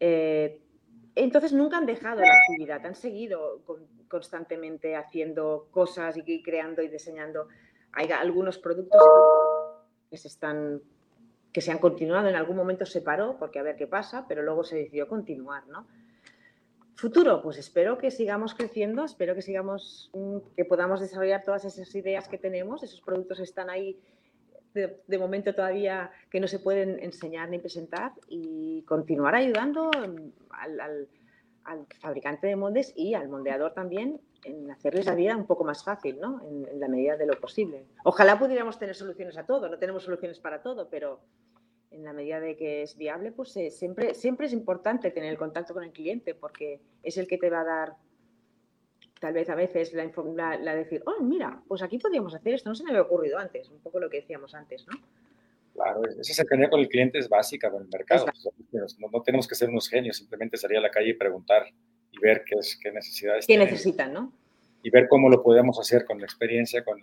Eh, 0.00 0.60
entonces 1.14 1.52
nunca 1.52 1.78
han 1.78 1.86
dejado 1.86 2.20
la 2.20 2.32
actividad, 2.32 2.84
han 2.86 2.94
seguido 2.94 3.62
constantemente 4.08 4.96
haciendo 4.96 5.68
cosas 5.70 6.16
y 6.16 6.42
creando 6.42 6.82
y 6.82 6.88
diseñando 6.88 7.48
hay 7.92 8.10
algunos 8.12 8.58
productos 8.58 9.02
que 10.10 10.16
se 10.16 10.28
están 10.28 10.80
que 11.52 11.60
se 11.60 11.72
han 11.72 11.78
continuado, 11.78 12.28
en 12.28 12.36
algún 12.36 12.56
momento 12.56 12.86
se 12.86 13.00
paró 13.00 13.36
porque 13.38 13.58
a 13.58 13.62
ver 13.62 13.76
qué 13.76 13.86
pasa, 13.86 14.26
pero 14.28 14.42
luego 14.42 14.62
se 14.64 14.76
decidió 14.76 15.08
continuar, 15.08 15.66
¿no? 15.66 15.86
Futuro, 16.98 17.40
pues 17.42 17.58
espero 17.58 17.96
que 17.96 18.10
sigamos 18.10 18.54
creciendo, 18.54 19.04
espero 19.04 19.36
que 19.36 19.42
sigamos, 19.42 20.10
mm, 20.14 20.38
que 20.56 20.64
podamos 20.64 20.98
desarrollar 20.98 21.44
todas 21.44 21.64
esas 21.64 21.94
ideas 21.94 22.26
que 22.26 22.38
tenemos, 22.38 22.82
esos 22.82 23.00
productos 23.00 23.38
están 23.38 23.70
ahí 23.70 24.00
de, 24.74 25.18
momento 25.18 25.54
todavía 25.54 26.10
que 26.28 26.40
no 26.40 26.48
se 26.48 26.58
pueden 26.58 26.98
enseñar 27.00 27.50
ni 27.50 27.60
presentar 27.60 28.14
y 28.28 28.82
continuar 28.82 29.36
ayudando 29.36 29.92
al, 30.50 31.08
al 31.62 31.86
fabricante 32.00 32.48
de 32.48 32.56
moldes 32.56 32.92
y 32.96 33.14
al 33.14 33.28
moldeador 33.28 33.74
también 33.74 34.20
en 34.42 34.70
hacerles 34.70 35.06
la 35.06 35.14
vida 35.14 35.36
un 35.36 35.46
poco 35.46 35.62
más 35.62 35.84
fácil, 35.84 36.18
¿no? 36.20 36.40
En, 36.42 36.80
la 36.80 36.88
medida 36.88 37.16
de 37.16 37.26
lo 37.26 37.38
posible. 37.38 37.86
Ojalá 38.04 38.38
pudiéramos 38.38 38.78
tener 38.78 38.94
soluciones 38.94 39.36
a 39.36 39.46
todo, 39.46 39.68
no 39.68 39.78
tenemos 39.78 40.02
soluciones 40.02 40.40
para 40.40 40.62
todo, 40.62 40.88
pero 40.88 41.20
en 41.90 42.04
la 42.04 42.12
medida 42.12 42.40
de 42.40 42.56
que 42.56 42.82
es 42.82 42.96
viable, 42.96 43.32
pues 43.32 43.56
eh, 43.56 43.70
siempre, 43.70 44.14
siempre 44.14 44.46
es 44.46 44.52
importante 44.52 45.10
tener 45.10 45.30
el 45.30 45.38
contacto 45.38 45.74
con 45.74 45.84
el 45.84 45.92
cliente 45.92 46.34
porque 46.34 46.80
es 47.02 47.16
el 47.16 47.26
que 47.26 47.38
te 47.38 47.50
va 47.50 47.60
a 47.60 47.64
dar 47.64 47.96
tal 49.20 49.34
vez 49.34 49.50
a 49.50 49.54
veces 49.54 49.92
la, 49.94 50.58
la, 50.58 50.74
decir, 50.74 51.02
oh, 51.06 51.22
mira, 51.22 51.60
pues 51.66 51.82
aquí 51.82 51.98
podríamos 51.98 52.34
hacer 52.34 52.54
esto, 52.54 52.68
no 52.68 52.74
se 52.74 52.84
me 52.84 52.90
había 52.90 53.02
ocurrido 53.02 53.38
antes, 53.38 53.68
un 53.68 53.80
poco 53.80 53.98
lo 53.98 54.08
que 54.08 54.20
decíamos 54.20 54.54
antes, 54.54 54.86
¿no? 54.86 54.96
Claro, 55.74 56.02
esa 56.04 56.34
cercanía 56.34 56.68
con 56.68 56.80
el 56.80 56.88
cliente 56.88 57.18
es 57.18 57.28
básica 57.28 57.70
del 57.70 57.86
mercado. 57.88 58.26
Pues, 58.70 58.98
no, 58.98 59.22
tenemos 59.22 59.46
que 59.46 59.54
ser 59.54 59.68
unos 59.68 59.88
genios, 59.88 60.16
simplemente 60.16 60.56
salir 60.56 60.78
a 60.78 60.80
la 60.80 60.90
calle 60.90 61.10
y 61.10 61.14
preguntar 61.14 61.66
y 62.10 62.18
ver 62.18 62.42
qué, 62.44 62.56
es, 62.58 62.78
qué 62.82 62.90
necesidades 62.90 63.46
¿Qué 63.46 63.56
necesitan, 63.56 64.12
no? 64.12 64.32
Y 64.82 64.90
ver 64.90 65.06
cómo 65.08 65.28
lo 65.28 65.42
podemos 65.42 65.78
hacer 65.78 66.04
con 66.04 66.18
la 66.18 66.24
experiencia, 66.24 66.84
con, 66.84 67.00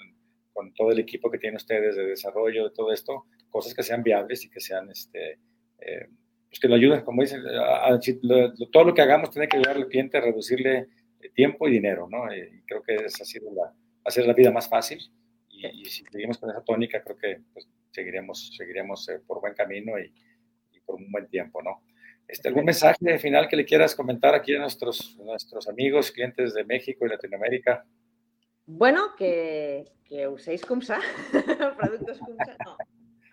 con, 0.55 0.73
todo 0.73 0.91
el 0.91 0.99
equipo 0.99 1.29
que 1.29 1.37
tienen 1.37 1.57
ustedes 1.57 1.95
de 1.95 2.05
desarrollo, 2.05 2.69
de 2.69 2.75
todo 2.75 2.93
esto, 2.93 3.25
cosas 3.49 3.73
que 3.73 3.83
sean 3.83 4.01
viables 4.01 4.45
y 4.45 4.49
que 4.49 4.61
sean, 4.61 4.89
este, 4.89 5.39
eh, 5.79 6.07
pues 6.49 6.59
que 6.59 6.67
lo 6.67 6.75
ayuden, 6.75 7.01
como 7.01 7.21
dicen, 7.21 7.43
todo 8.71 8.85
lo 8.85 8.93
que 8.93 9.01
hagamos 9.01 9.31
tiene 9.31 9.47
que 9.47 9.57
ayudar 9.57 9.75
al 9.75 9.87
cliente 9.87 10.17
a 10.17 10.21
reducirle 10.21 10.87
tiempo 11.33 11.67
y 11.67 11.71
dinero, 11.71 12.07
¿no? 12.09 12.33
Y 12.33 12.61
creo 12.65 12.81
que 12.81 12.95
esa 12.95 13.23
ha 13.23 13.25
sido 13.25 13.51
la, 13.53 13.73
hacer 14.03 14.25
la 14.25 14.33
vida 14.33 14.51
más 14.51 14.69
fácil 14.69 14.99
y, 15.49 15.85
si 15.85 16.03
seguimos 16.11 16.37
con 16.37 16.49
esa 16.49 16.63
tónica, 16.63 17.03
creo 17.03 17.17
que 17.17 17.41
pues, 17.53 17.67
seguiremos, 17.91 18.55
seguiremos 18.55 19.07
eh, 19.09 19.19
por 19.25 19.41
buen 19.41 19.53
camino 19.53 19.93
y, 19.99 20.11
por 20.85 20.95
un 20.95 21.11
buen 21.11 21.27
tiempo, 21.27 21.63
¿no? 21.63 21.81
Este, 22.27 22.47
¿Algún 22.47 22.65
mensaje 22.65 23.17
final 23.17 23.47
que 23.47 23.55
le 23.55 23.65
quieras 23.65 23.95
comentar 23.95 24.35
aquí 24.35 24.55
a 24.55 24.59
nuestros, 24.59 25.17
nuestros 25.17 25.67
amigos, 25.67 26.11
clientes 26.11 26.53
de 26.53 26.63
México 26.63 27.05
y 27.05 27.09
Latinoamérica? 27.09 27.83
Bueno, 28.67 29.15
que, 29.17 29.85
que 30.05 30.27
uséis 30.27 30.65
CUMSA, 30.65 30.99
productos 31.77 32.19
CUMSA. 32.19 32.57
No. 32.65 32.77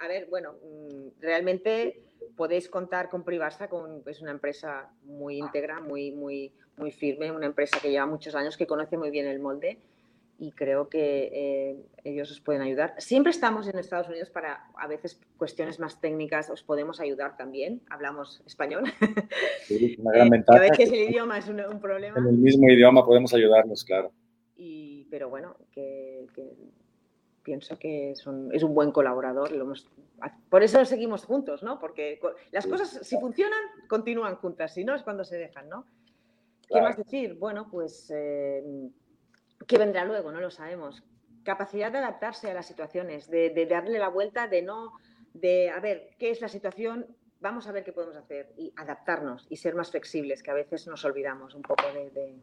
A 0.01 0.09
ver, 0.09 0.27
bueno, 0.29 0.55
mm, 0.63 1.21
realmente 1.21 2.03
podéis 2.37 2.69
contar 2.69 3.09
con 3.09 3.25
Privarsa, 3.25 3.69
con, 3.69 4.03
es 4.07 4.21
una 4.21 4.31
empresa 4.31 4.91
muy 5.05 5.39
íntegra, 5.39 5.81
muy, 5.81 6.13
muy, 6.13 6.53
muy 6.77 6.91
firme, 6.91 7.31
una 7.31 7.47
empresa 7.47 7.79
que 7.81 7.91
lleva 7.91 8.07
muchos 8.07 8.35
años, 8.35 8.57
que 8.57 8.67
conoce 8.67 8.97
muy 8.97 9.11
bien 9.11 9.27
el 9.27 9.39
molde 9.39 9.79
y 10.39 10.51
creo 10.51 10.89
que 10.89 11.31
eh, 11.33 11.77
ellos 12.03 12.31
os 12.33 12.41
pueden 12.41 12.63
ayudar. 12.63 12.95
Siempre 12.99 13.31
estamos 13.31 13.69
en 13.69 13.79
Estados 13.79 14.09
Unidos 14.09 14.29
para, 14.31 14.65
a 14.77 14.89
veces, 14.89 15.21
cuestiones 15.37 15.79
más 15.79 16.01
técnicas, 16.01 16.51
os 16.51 16.65
podemos 16.65 17.01
ayudar 17.01 17.37
también. 17.37 17.81
Hablamos 17.89 18.43
español. 18.45 18.85
Sí, 19.63 19.95
una 20.01 20.11
gran 20.15 20.31
ventaja. 20.31 20.59
a 20.59 20.63
veces 20.63 20.91
el 20.91 21.11
idioma 21.11 21.39
es 21.39 21.49
un, 21.49 21.81
problema. 21.81 22.19
En 22.19 22.27
el 22.27 22.39
mismo 22.39 22.69
idioma 22.69 23.07
podemos 23.07 23.33
ayudarnos, 23.35 23.85
claro. 23.85 24.11
Pero 25.13 25.29
bueno, 25.29 25.57
que, 25.71 26.27
pienso 27.43 27.79
que 27.79 28.13
es 28.13 28.27
un, 28.27 28.49
es 28.51 28.63
un 28.63 28.73
buen 28.73 28.93
colaborador. 28.93 29.53
Lo 29.53 29.71
por 30.49 30.63
eso 30.63 30.83
seguimos 30.87 31.27
juntos, 31.27 31.63
¿no? 31.63 31.79
Porque 31.79 32.19
las 32.51 32.67
cosas, 32.67 33.07
si 33.07 33.19
funcionan, 33.19 33.61
continúan 33.91 34.37
juntas. 34.37 34.73
Si 34.73 34.85
no, 34.85 34.95
es 34.95 35.03
cuando 35.03 35.23
se 35.23 35.37
dejan, 35.37 35.69
¿no? 35.69 35.85
¿Qué 36.67 36.81
más 36.81 36.97
decir? 36.97 37.35
Bueno, 37.35 37.69
pues... 37.71 38.11
Eh, 38.11 38.65
¿Qué 39.67 39.77
vendrá 39.77 40.07
luego? 40.07 40.33
No 40.33 40.41
lo 40.41 40.51
sabemos. 40.51 41.05
Capacidad 41.45 41.93
de 41.93 41.99
adaptarse 41.99 42.51
a 42.51 42.55
las 42.55 42.65
situaciones, 42.65 43.29
de, 43.29 43.67
darle 43.69 43.99
la 43.99 44.09
vuelta, 44.09 44.49
de 44.49 44.63
no, 44.63 44.93
de, 45.35 45.69
a 45.69 45.81
ver, 45.81 46.17
¿qué 46.19 46.31
es 46.31 46.41
la 46.41 46.49
situación? 46.49 47.07
Vamos 47.39 47.67
a 47.67 47.73
ver 47.73 47.85
qué 47.85 47.93
podemos 47.93 48.17
hacer 48.17 48.55
y 48.57 48.73
adaptarnos 48.77 49.47
y 49.51 49.57
ser 49.57 49.75
más 49.75 49.91
flexibles, 49.91 50.43
que 50.43 50.53
a 50.53 50.55
veces 50.55 50.87
nos 50.87 51.05
olvidamos 51.05 51.55
un 51.55 51.61
poco 51.61 51.85
de, 51.93 52.35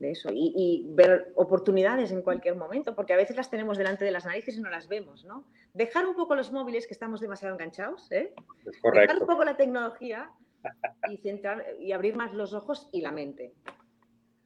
eso. 0.00 0.30
Y, 0.32 0.84
ver 0.88 1.32
oportunidades 1.34 2.12
en 2.12 2.22
cualquier 2.22 2.56
momento, 2.56 2.94
porque 2.94 3.12
a 3.12 3.16
veces 3.16 3.36
las 3.36 3.50
tenemos 3.50 3.78
delante 3.78 4.04
de 4.04 4.10
las 4.10 4.24
narices 4.24 4.56
y 4.56 4.60
no 4.60 4.70
las 4.70 4.88
vemos, 4.88 5.24
¿no? 5.24 5.44
Dejar 5.74 6.06
un 6.06 6.14
poco 6.14 6.34
los 6.34 6.52
móviles, 6.52 6.86
que 6.86 6.94
estamos 6.94 7.20
demasiado 7.20 7.54
enganchados, 7.54 8.10
¿eh? 8.12 8.32
Dejar 8.64 9.18
un 9.20 9.26
poco 9.26 9.44
la 9.44 9.56
tecnología 9.56 10.30
y, 11.10 11.16
centrar, 11.18 11.64
y 11.80 11.92
abrir 11.92 12.16
más 12.16 12.34
los 12.34 12.52
ojos 12.54 12.88
y 12.92 13.00
la 13.00 13.12
mente 13.12 13.52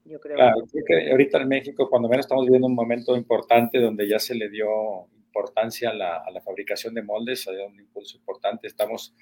yo 0.05 0.19
creo. 0.21 0.37
Claro, 0.37 0.65
creo 0.71 0.85
que 0.87 1.11
ahorita 1.11 1.39
en 1.39 1.49
México, 1.49 1.89
cuando 1.89 2.09
menos 2.09 2.25
estamos 2.25 2.45
viviendo 2.45 2.67
un 2.67 2.75
momento 2.75 3.17
importante 3.17 3.79
donde 3.79 4.09
ya 4.09 4.19
se 4.19 4.35
le 4.35 4.49
dio 4.49 5.07
importancia 5.15 5.91
a 5.91 5.95
la, 5.95 6.17
a 6.17 6.31
la 6.31 6.41
fabricación 6.41 6.95
de 6.95 7.03
moldes, 7.03 7.47
ha 7.47 7.53
dado 7.53 7.67
un 7.67 7.79
impulso 7.79 8.17
importante. 8.17 8.67
Estamos 8.67 9.15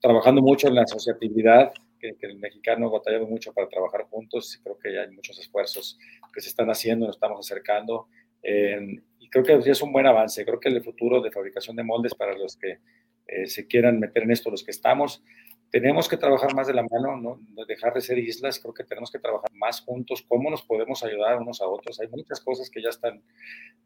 trabajando 0.00 0.42
mucho 0.42 0.68
en 0.68 0.76
la 0.76 0.82
asociatividad, 0.82 1.72
que, 2.14 2.26
el 2.26 2.38
mexicano 2.38 2.86
ha 2.86 2.90
batallado 2.90 3.26
mucho 3.26 3.52
para 3.52 3.68
trabajar 3.68 4.04
juntos 4.04 4.60
creo 4.62 4.78
que 4.78 4.92
ya 4.92 5.02
hay 5.02 5.10
muchos 5.10 5.38
esfuerzos 5.38 5.98
que 6.32 6.40
se 6.40 6.48
están 6.48 6.70
haciendo, 6.70 7.06
nos 7.06 7.16
estamos 7.16 7.40
acercando. 7.40 8.08
y 8.42 9.28
creo 9.30 9.42
que 9.42 9.70
es 9.70 9.82
un 9.82 9.92
buen 9.92 10.06
avance. 10.06 10.44
Creo 10.44 10.60
que 10.60 10.68
el 10.68 10.82
futuro 10.82 11.20
de 11.20 11.30
fabricación 11.30 11.76
de 11.76 11.82
moldes 11.82 12.14
para 12.14 12.36
los 12.36 12.56
que 12.56 12.78
eh, 13.26 13.46
se 13.46 13.66
quieran 13.66 13.98
meter 13.98 14.22
en 14.22 14.30
esto, 14.30 14.50
los 14.50 14.62
que 14.62 14.70
estamos, 14.70 15.22
tenemos 15.70 16.08
que 16.08 16.16
trabajar 16.16 16.54
más 16.54 16.68
de 16.68 16.74
la 16.74 16.84
mano, 16.84 17.16
no 17.16 17.64
dejar 17.66 17.92
de 17.92 18.00
ser 18.00 18.18
islas, 18.18 18.60
creo 18.60 18.72
que 18.72 18.84
tenemos 18.84 19.10
que 19.10 19.18
trabajar 19.18 19.50
más 19.52 19.80
juntos, 19.80 20.24
cómo 20.26 20.48
nos 20.48 20.62
podemos 20.62 21.02
ayudar 21.02 21.38
unos 21.38 21.60
a 21.60 21.66
otros. 21.66 21.98
Hay 22.00 22.08
muchas 22.08 22.40
cosas 22.40 22.70
que 22.70 22.80
ya 22.80 22.90
están 22.90 23.20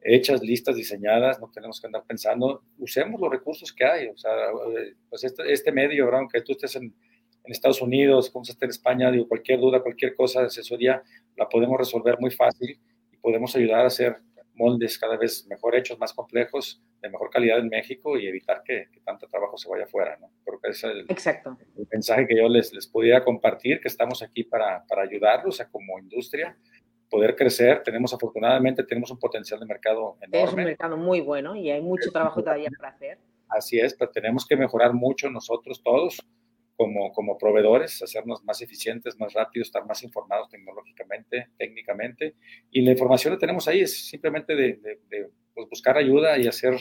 hechas, 0.02 0.42
listas, 0.42 0.76
diseñadas, 0.76 1.40
no 1.40 1.50
tenemos 1.50 1.80
que 1.80 1.86
andar 1.86 2.04
pensando, 2.06 2.62
usemos 2.78 3.20
los 3.20 3.30
recursos 3.30 3.72
que 3.72 3.84
hay, 3.84 4.08
o 4.08 4.16
sea, 4.16 4.30
pues 5.08 5.24
este, 5.24 5.50
este 5.50 5.72
medio, 5.72 6.14
aunque 6.14 6.42
tú 6.42 6.52
estés 6.52 6.76
en, 6.76 6.94
en 7.44 7.52
Estados 7.52 7.80
Unidos, 7.82 8.30
como 8.30 8.42
estés 8.42 8.62
en 8.62 8.70
España, 8.70 9.10
digo, 9.10 9.28
cualquier 9.28 9.60
duda, 9.60 9.82
cualquier 9.82 10.14
cosa 10.14 10.40
de 10.40 10.46
asesoría, 10.46 11.02
la 11.36 11.48
podemos 11.48 11.78
resolver 11.78 12.18
muy 12.20 12.30
fácil 12.30 12.78
y 13.12 13.16
podemos 13.16 13.54
ayudar 13.56 13.80
a 13.80 13.86
hacer 13.86 14.18
moldes 14.54 14.98
cada 14.98 15.16
vez 15.16 15.46
mejor 15.46 15.74
hechos, 15.74 15.98
más 15.98 16.12
complejos, 16.12 16.82
de 17.00 17.08
mejor 17.08 17.30
calidad 17.30 17.58
en 17.58 17.68
México 17.68 18.18
y 18.18 18.26
evitar 18.26 18.62
que, 18.62 18.88
tanto 19.04 19.26
trabajo 19.26 19.56
se 19.56 19.68
vaya 19.70 19.84
afuera, 19.84 20.18
¿no? 20.20 20.30
Creo 20.44 20.60
que 20.60 20.68
es 20.68 20.84
el, 20.84 21.06
Exacto. 21.08 21.56
el 21.78 21.88
mensaje 21.90 22.26
que 22.26 22.36
yo 22.36 22.48
les, 22.48 22.72
les 22.74 22.86
pudiera 22.86 23.24
compartir, 23.24 23.80
que 23.80 23.88
estamos 23.88 24.22
aquí 24.22 24.44
para, 24.44 24.84
para 24.86 25.02
ayudarlos 25.02 25.60
a 25.60 25.68
como 25.70 25.98
industria 25.98 26.56
poder 27.10 27.34
crecer. 27.36 27.82
Tenemos, 27.82 28.14
afortunadamente, 28.14 28.84
tenemos 28.84 29.10
un 29.10 29.18
potencial 29.18 29.58
de 29.60 29.66
mercado 29.66 30.16
enorme. 30.20 30.44
Es 30.44 30.52
un 30.52 30.64
mercado 30.64 30.96
muy 30.96 31.20
bueno 31.20 31.56
y 31.56 31.70
hay 31.70 31.80
mucho 31.80 32.10
trabajo 32.10 32.42
todavía 32.42 32.70
para 32.76 32.90
hacer. 32.90 33.18
Así 33.48 33.80
es, 33.80 33.94
pero 33.94 34.10
tenemos 34.12 34.46
que 34.46 34.56
mejorar 34.56 34.94
mucho 34.94 35.28
nosotros 35.28 35.82
todos 35.82 36.18
como, 36.80 37.12
como 37.12 37.36
proveedores, 37.36 38.02
hacernos 38.02 38.42
más 38.42 38.62
eficientes, 38.62 39.20
más 39.20 39.34
rápidos, 39.34 39.68
estar 39.68 39.84
más 39.84 40.02
informados 40.02 40.48
tecnológicamente, 40.48 41.48
técnicamente. 41.58 42.36
Y 42.70 42.80
la 42.80 42.92
información 42.92 43.34
la 43.34 43.38
tenemos 43.38 43.68
ahí, 43.68 43.82
es 43.82 44.08
simplemente 44.08 44.56
de, 44.56 44.80
de, 45.10 45.28
pues, 45.52 45.68
buscar 45.68 45.98
ayuda 45.98 46.38
y 46.38 46.48
hacer 46.48 46.74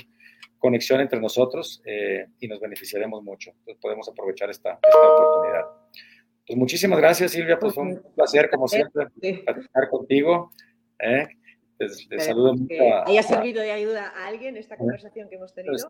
conexión 0.57 1.01
entre 1.01 1.19
nosotros 1.19 1.81
eh, 1.83 2.27
y 2.39 2.47
nos 2.47 2.61
beneficiaremos 2.61 3.21
mucho. 3.23 3.51
Entonces 3.51 3.77
podemos 3.81 4.07
aprovechar 4.07 4.49
esta, 4.49 4.79
esta 4.81 5.05
oportunidad. 5.05 5.65
Pues 6.47 6.57
muchísimas 6.57 6.97
gracias, 6.97 7.31
Silvia. 7.31 7.59
Pues 7.59 7.73
fue 7.73 7.83
un 7.83 8.01
placer, 8.15 8.49
como 8.49 8.69
siempre, 8.69 9.07
estar 9.21 9.89
contigo. 9.89 10.49
¿eh? 10.97 11.27
Les, 11.77 12.07
saludo 12.23 12.53
mucho. 12.53 12.73
¿Haya 13.05 13.23
servido 13.23 13.61
de 13.61 13.73
ayuda 13.73 14.13
a 14.15 14.27
alguien 14.27 14.55
esta 14.55 14.77
conversación 14.77 15.27
que 15.27 15.35
hemos 15.35 15.53
tenido? 15.53 15.73
Pues, 15.73 15.87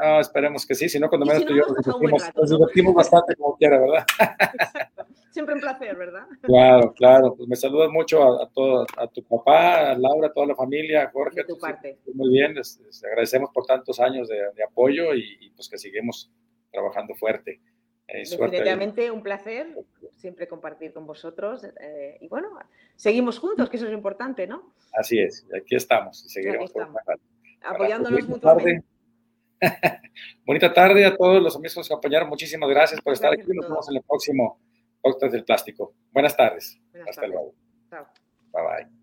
Ah, 0.00 0.20
esperemos 0.20 0.64
que 0.64 0.76
sí, 0.76 0.88
si 0.88 1.00
no, 1.00 1.08
cuando 1.08 1.26
menos 1.26 1.44
tú 1.44 1.52
y 1.52 1.58
yo 1.58 1.66
nos 1.66 2.50
divertimos, 2.50 2.94
bastante 2.94 3.34
como 3.34 3.56
quiera, 3.56 3.80
¿verdad? 3.80 4.06
Exacto. 4.54 5.06
Siempre 5.30 5.54
un 5.54 5.60
placer, 5.60 5.96
¿verdad? 5.96 6.26
Claro, 6.42 6.94
claro. 6.94 7.34
Pues 7.36 7.48
me 7.48 7.56
saludas 7.56 7.90
mucho 7.90 8.22
a, 8.22 8.44
a, 8.44 8.48
todo, 8.48 8.86
a 8.96 9.08
tu 9.08 9.22
papá, 9.24 9.90
a 9.90 9.98
Laura, 9.98 10.28
a 10.28 10.32
toda 10.32 10.46
la 10.46 10.54
familia, 10.54 11.02
a 11.02 11.10
Jorge. 11.10 11.40
De 11.40 11.44
tu 11.44 11.58
parte. 11.58 11.98
Muy 12.14 12.30
bien, 12.30 12.54
les, 12.54 12.80
agradecemos 13.04 13.50
por 13.52 13.66
tantos 13.66 13.98
años 14.00 14.28
de, 14.28 14.36
de 14.54 14.64
apoyo 14.64 15.14
y, 15.14 15.50
pues 15.54 15.68
que 15.68 15.78
seguimos 15.78 16.30
trabajando 16.70 17.14
fuerte. 17.14 17.60
Eh, 18.06 18.22
Definitivamente 18.28 19.10
un 19.10 19.22
placer 19.22 19.76
siempre 20.16 20.48
compartir 20.48 20.92
con 20.92 21.06
vosotros. 21.06 21.64
Eh, 21.80 22.18
y 22.20 22.28
bueno, 22.28 22.48
seguimos 22.96 23.38
juntos, 23.38 23.68
que 23.68 23.76
eso 23.76 23.86
es 23.86 23.92
importante, 23.92 24.46
¿no? 24.46 24.72
Así 24.92 25.18
es, 25.18 25.46
aquí 25.54 25.76
estamos 25.76 26.24
y 26.24 26.28
seguiremos. 26.28 26.70
Aquí 26.70 26.80
estamos. 26.80 27.02
Apoyándonos 27.62 28.28
mutuamente. 28.28 28.84
Bonita 30.46 30.72
tarde 30.72 31.04
a 31.04 31.16
todos 31.16 31.42
los 31.42 31.54
amigos 31.56 31.74
que 31.74 31.80
nos 31.80 31.90
acompañaron. 31.90 32.28
Muchísimas 32.28 32.68
gracias 32.68 33.00
por 33.00 33.12
estar 33.12 33.32
aquí. 33.32 33.42
Nos 33.46 33.68
vemos 33.68 33.88
en 33.88 33.96
el 33.96 34.02
próximo 34.02 34.58
podcast 35.00 35.32
del 35.32 35.44
plástico. 35.44 35.94
Buenas 36.12 36.36
tardes. 36.36 36.78
Hasta 37.08 37.26
luego. 37.26 37.54
Chao. 37.90 38.06
Bye 38.52 38.62
bye. 38.62 38.97